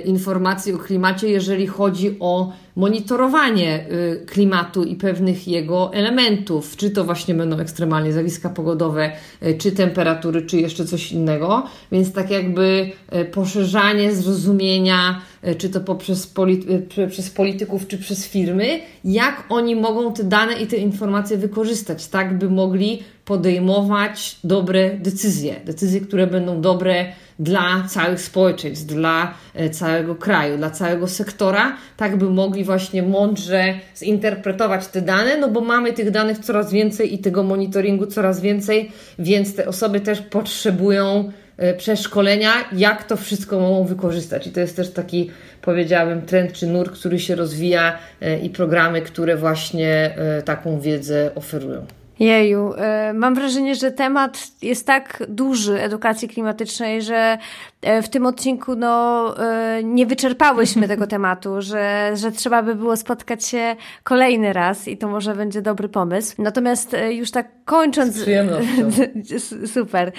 informacji 0.05 0.73
o 0.73 0.77
klimacie, 0.77 1.29
jeżeli 1.29 1.67
chodzi 1.67 2.17
o 2.19 2.53
monitorowanie 2.75 3.85
y, 3.91 4.25
klimatu 4.25 4.83
i 4.83 4.95
pewnych 4.95 5.47
jego 5.47 5.93
elementów, 5.93 6.75
czy 6.75 6.91
to 6.91 7.03
właśnie 7.03 7.33
będą 7.33 7.59
ekstremalnie 7.59 8.13
zjawiska 8.13 8.49
pogodowe, 8.49 9.11
y, 9.43 9.57
czy 9.57 9.71
temperatury, 9.71 10.41
czy 10.41 10.57
jeszcze 10.57 10.85
coś 10.85 11.11
innego. 11.11 11.63
Więc 11.91 12.13
tak 12.13 12.31
jakby 12.31 12.91
poszerzanie 13.31 14.13
zrozumienia, 14.13 15.21
czy 15.57 15.69
to 15.69 15.79
poprzez 15.79 16.27
polity 16.27 16.87
przez 17.09 17.29
polityków, 17.29 17.87
czy 17.87 17.97
przez 17.97 18.25
firmy, 18.25 18.79
jak 19.03 19.43
oni 19.49 19.75
mogą 19.75 20.13
te 20.13 20.23
dane 20.23 20.53
i 20.53 20.67
te 20.67 20.77
informacje 20.77 21.37
wykorzystać, 21.37 22.07
tak 22.07 22.37
by 22.37 22.49
mogli 22.49 23.03
podejmować 23.25 24.39
dobre 24.43 24.97
decyzje, 24.97 25.55
decyzje, 25.65 26.01
które 26.01 26.27
będą 26.27 26.61
dobre 26.61 27.05
dla 27.39 27.83
całych 27.89 28.21
społeczeństw, 28.21 28.85
dla 28.85 29.33
e, 29.53 29.69
całego 29.69 30.15
kraju, 30.15 30.57
dla 30.57 30.69
całego 30.69 31.07
sektora, 31.07 31.77
tak 31.97 32.17
by 32.17 32.29
mogli 32.29 32.63
właśnie 32.63 33.03
mądrze 33.03 33.73
zinterpretować 33.97 34.87
te 34.87 35.01
dane, 35.01 35.37
no 35.37 35.47
bo 35.47 35.61
mamy 35.61 35.93
tych 35.93 36.11
danych 36.11 36.39
coraz 36.39 36.71
więcej 36.71 37.13
i 37.13 37.19
tego 37.19 37.43
monitoringu 37.43 38.05
coraz 38.05 38.41
więcej, 38.41 38.91
więc 39.19 39.55
te 39.55 39.67
osoby 39.67 39.99
też 39.99 40.21
potrzebują 40.21 41.31
e, 41.57 41.73
przeszkolenia, 41.73 42.51
jak 42.71 43.03
to 43.03 43.17
wszystko 43.17 43.59
mogą 43.59 43.83
wykorzystać. 43.83 44.47
I 44.47 44.51
to 44.51 44.59
jest 44.59 44.75
też 44.75 44.91
taki, 44.91 45.29
powiedziałabym, 45.61 46.21
trend 46.21 46.53
czy 46.53 46.67
nurt, 46.67 46.91
który 46.91 47.19
się 47.19 47.35
rozwija 47.35 47.97
e, 48.21 48.39
i 48.39 48.49
programy, 48.49 49.01
które 49.01 49.37
właśnie 49.37 50.15
taką 50.45 50.79
wiedzę 50.79 51.31
oferują. 51.35 51.85
Jeju, 52.19 52.73
e, 52.77 53.13
mam 53.13 53.35
wrażenie, 53.35 53.75
że 53.75 53.91
temat 53.91 54.47
jest 54.61 54.87
tak 54.87 55.23
duży 55.27 55.81
edukacji 55.81 56.27
klimatycznej, 56.27 57.01
że 57.01 57.37
e, 57.81 58.01
w 58.01 58.09
tym 58.09 58.25
odcinku 58.25 58.75
no, 58.75 59.35
e, 59.37 59.83
nie 59.83 60.05
wyczerpałyśmy 60.05 60.87
tego 60.87 61.07
tematu, 61.17 61.61
że, 61.61 62.11
że 62.15 62.31
trzeba 62.31 62.63
by 62.63 62.75
było 62.75 62.97
spotkać 62.97 63.45
się 63.45 63.75
kolejny 64.03 64.53
raz 64.53 64.87
i 64.87 64.97
to 64.97 65.07
może 65.07 65.35
będzie 65.35 65.61
dobry 65.61 65.89
pomysł. 65.89 66.41
Natomiast 66.41 66.95
już 67.09 67.31
tak 67.31 67.47
kończąc. 67.65 68.13
Z. 68.13 69.71
Super. 69.73 70.11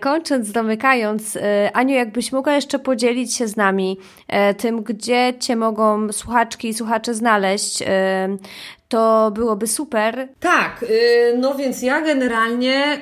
Kończąc, 0.00 0.52
domykając, 0.52 1.38
Aniu, 1.72 1.94
jakbyś 1.94 2.32
mogła 2.32 2.52
jeszcze 2.54 2.78
podzielić 2.78 3.34
się 3.34 3.48
z 3.48 3.56
nami 3.56 3.98
tym, 4.58 4.82
gdzie 4.82 5.34
Cię 5.40 5.56
mogą 5.56 6.12
słuchaczki 6.12 6.68
i 6.68 6.74
słuchacze 6.74 7.14
znaleźć, 7.14 7.82
to 8.92 9.30
byłoby 9.34 9.66
super. 9.66 10.28
Tak, 10.40 10.82
y, 10.82 11.36
no 11.38 11.54
więc 11.54 11.82
ja 11.82 12.00
generalnie 12.00 12.98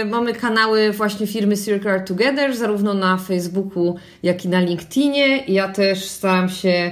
y, 0.00 0.04
mamy 0.04 0.32
kanały 0.32 0.92
właśnie 0.92 1.26
firmy 1.26 1.56
Circular 1.56 2.04
Together, 2.04 2.56
zarówno 2.56 2.94
na 2.94 3.16
Facebooku, 3.16 3.96
jak 4.22 4.44
i 4.44 4.48
na 4.48 4.60
LinkedInie. 4.60 5.44
Ja 5.44 5.68
też 5.68 6.04
staram 6.04 6.48
się 6.48 6.90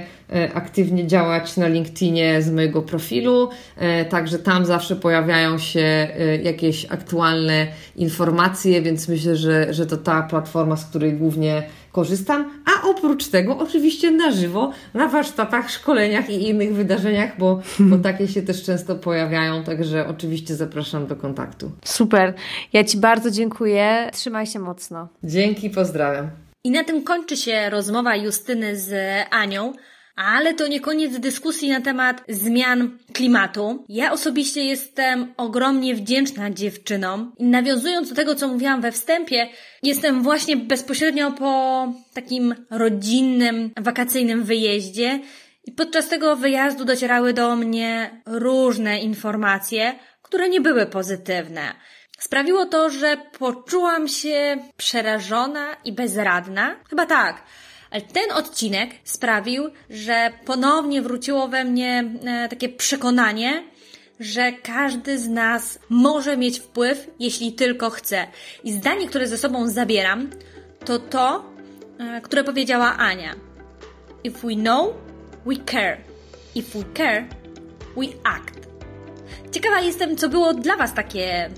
aktywnie 0.53 1.07
działać 1.07 1.57
na 1.57 1.67
LinkedInie 1.67 2.41
z 2.41 2.51
mojego 2.51 2.81
profilu, 2.81 3.49
e, 3.77 4.05
także 4.05 4.39
tam 4.39 4.65
zawsze 4.65 4.95
pojawiają 4.95 5.57
się 5.57 5.79
e, 5.79 6.37
jakieś 6.37 6.85
aktualne 6.85 7.67
informacje, 7.95 8.81
więc 8.81 9.07
myślę, 9.07 9.35
że, 9.35 9.73
że 9.73 9.85
to 9.85 9.97
ta 9.97 10.23
platforma, 10.23 10.77
z 10.77 10.85
której 10.85 11.13
głównie 11.13 11.63
korzystam, 11.91 12.51
a 12.65 12.87
oprócz 12.87 13.27
tego 13.27 13.57
oczywiście 13.57 14.11
na 14.11 14.31
żywo, 14.31 14.71
na 14.93 15.07
warsztatach, 15.07 15.71
szkoleniach 15.71 16.29
i 16.29 16.49
innych 16.49 16.73
wydarzeniach, 16.73 17.37
bo, 17.37 17.61
bo 17.79 17.97
takie 18.09 18.27
się 18.27 18.41
też 18.41 18.63
często 18.63 18.95
pojawiają, 18.95 19.63
także 19.63 20.07
oczywiście 20.07 20.55
zapraszam 20.55 21.07
do 21.07 21.15
kontaktu. 21.15 21.71
Super, 21.85 22.33
ja 22.73 22.83
Ci 22.83 22.97
bardzo 22.97 23.31
dziękuję, 23.31 24.09
trzymaj 24.13 24.47
się 24.47 24.59
mocno. 24.59 25.07
Dzięki, 25.23 25.69
pozdrawiam. 25.69 26.29
I 26.63 26.71
na 26.71 26.83
tym 26.83 27.03
kończy 27.03 27.37
się 27.37 27.69
rozmowa 27.69 28.15
Justyny 28.15 28.79
z 28.79 28.93
Anią. 29.31 29.73
Ale 30.15 30.53
to 30.53 30.67
nie 30.67 30.79
koniec 30.79 31.19
dyskusji 31.19 31.69
na 31.69 31.81
temat 31.81 32.23
zmian 32.29 32.97
klimatu. 33.13 33.85
Ja 33.89 34.11
osobiście 34.11 34.63
jestem 34.65 35.33
ogromnie 35.37 35.95
wdzięczna 35.95 36.51
dziewczynom. 36.51 37.35
Nawiązując 37.39 38.09
do 38.09 38.15
tego, 38.15 38.35
co 38.35 38.47
mówiłam 38.47 38.81
we 38.81 38.91
wstępie, 38.91 39.49
jestem 39.83 40.23
właśnie 40.23 40.57
bezpośrednio 40.57 41.31
po 41.31 41.93
takim 42.13 42.55
rodzinnym, 42.69 43.71
wakacyjnym 43.77 44.43
wyjeździe. 44.43 45.19
I 45.65 45.71
podczas 45.71 46.09
tego 46.09 46.35
wyjazdu 46.35 46.85
docierały 46.85 47.33
do 47.33 47.55
mnie 47.55 48.21
różne 48.25 48.99
informacje, 48.99 49.95
które 50.21 50.49
nie 50.49 50.61
były 50.61 50.85
pozytywne. 50.85 51.61
Sprawiło 52.19 52.65
to, 52.65 52.89
że 52.89 53.17
poczułam 53.39 54.07
się 54.07 54.57
przerażona 54.77 55.77
i 55.85 55.93
bezradna. 55.93 56.75
Chyba 56.89 57.05
tak. 57.05 57.43
Ale 57.91 58.01
ten 58.01 58.31
odcinek 58.31 58.89
sprawił, 59.03 59.69
że 59.89 60.31
ponownie 60.45 61.01
wróciło 61.01 61.47
we 61.47 61.63
mnie 61.63 62.11
e, 62.25 62.49
takie 62.49 62.69
przekonanie, 62.69 63.63
że 64.19 64.51
każdy 64.51 65.19
z 65.19 65.27
nas 65.27 65.79
może 65.89 66.37
mieć 66.37 66.59
wpływ, 66.59 67.07
jeśli 67.19 67.53
tylko 67.53 67.89
chce. 67.89 68.27
I 68.63 68.73
zdanie, 68.73 69.07
które 69.07 69.27
ze 69.27 69.37
sobą 69.37 69.67
zabieram, 69.67 70.29
to 70.85 70.99
to, 70.99 71.45
e, 71.99 72.21
które 72.21 72.43
powiedziała 72.43 72.97
Ania. 72.97 73.35
If 74.23 74.47
we 74.47 74.55
know, 74.55 74.93
we 75.45 75.55
care. 75.71 75.97
If 76.55 76.79
we 76.79 76.85
care, 76.93 77.25
we 77.97 78.07
act. 78.23 78.55
Ciekawa 79.51 79.81
jestem, 79.81 80.17
co 80.17 80.29
było 80.29 80.53
dla 80.53 80.77
Was 80.77 80.93
takie 80.93 81.49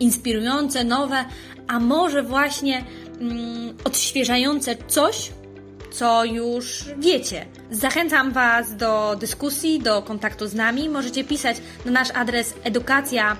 inspirujące, 0.00 0.84
nowe, 0.84 1.24
a 1.68 1.80
może 1.80 2.22
właśnie 2.22 2.84
mm, 3.20 3.76
odświeżające 3.84 4.76
coś, 4.86 5.30
co 5.94 6.24
już 6.24 6.84
wiecie. 6.98 7.46
Zachęcam 7.70 8.32
Was 8.32 8.76
do 8.76 9.16
dyskusji, 9.20 9.78
do 9.78 10.02
kontaktu 10.02 10.46
z 10.46 10.54
nami. 10.54 10.88
Możecie 10.88 11.24
pisać 11.24 11.56
na 11.84 11.90
nasz 11.90 12.10
adres 12.14 12.54
edukacja 12.64 13.36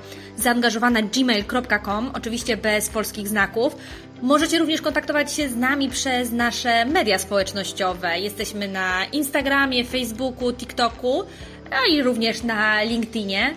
gmail.com, 1.15 2.11
oczywiście 2.15 2.57
bez 2.57 2.89
polskich 2.89 3.29
znaków. 3.29 3.77
Możecie 4.23 4.59
również 4.59 4.83
kontaktować 4.83 5.33
się 5.33 5.49
z 5.49 5.57
nami 5.57 5.89
przez 5.89 6.33
nasze 6.33 6.85
media 6.85 7.19
społecznościowe. 7.19 8.19
Jesteśmy 8.21 8.69
na 8.69 9.05
Instagramie, 9.05 9.85
Facebooku, 9.85 10.53
TikToku, 10.53 11.23
a 11.71 11.87
i 11.93 12.03
również 12.03 12.43
na 12.43 12.83
LinkedInie. 12.83 13.55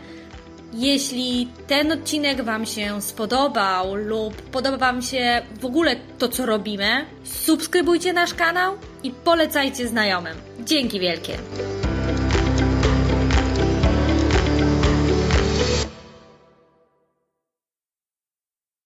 Jeśli 0.77 1.47
ten 1.67 1.91
odcinek 1.91 2.41
Wam 2.41 2.65
się 2.65 3.01
spodobał 3.01 3.95
lub 3.95 4.41
podoba 4.41 4.77
Wam 4.77 5.01
się 5.01 5.41
w 5.61 5.65
ogóle 5.65 5.95
to, 6.17 6.27
co 6.27 6.45
robimy, 6.45 7.05
subskrybujcie 7.23 8.13
nasz 8.13 8.33
kanał 8.33 8.73
i 9.03 9.11
polecajcie 9.11 9.87
znajomym. 9.87 10.35
Dzięki 10.59 10.99
wielkie! 10.99 11.37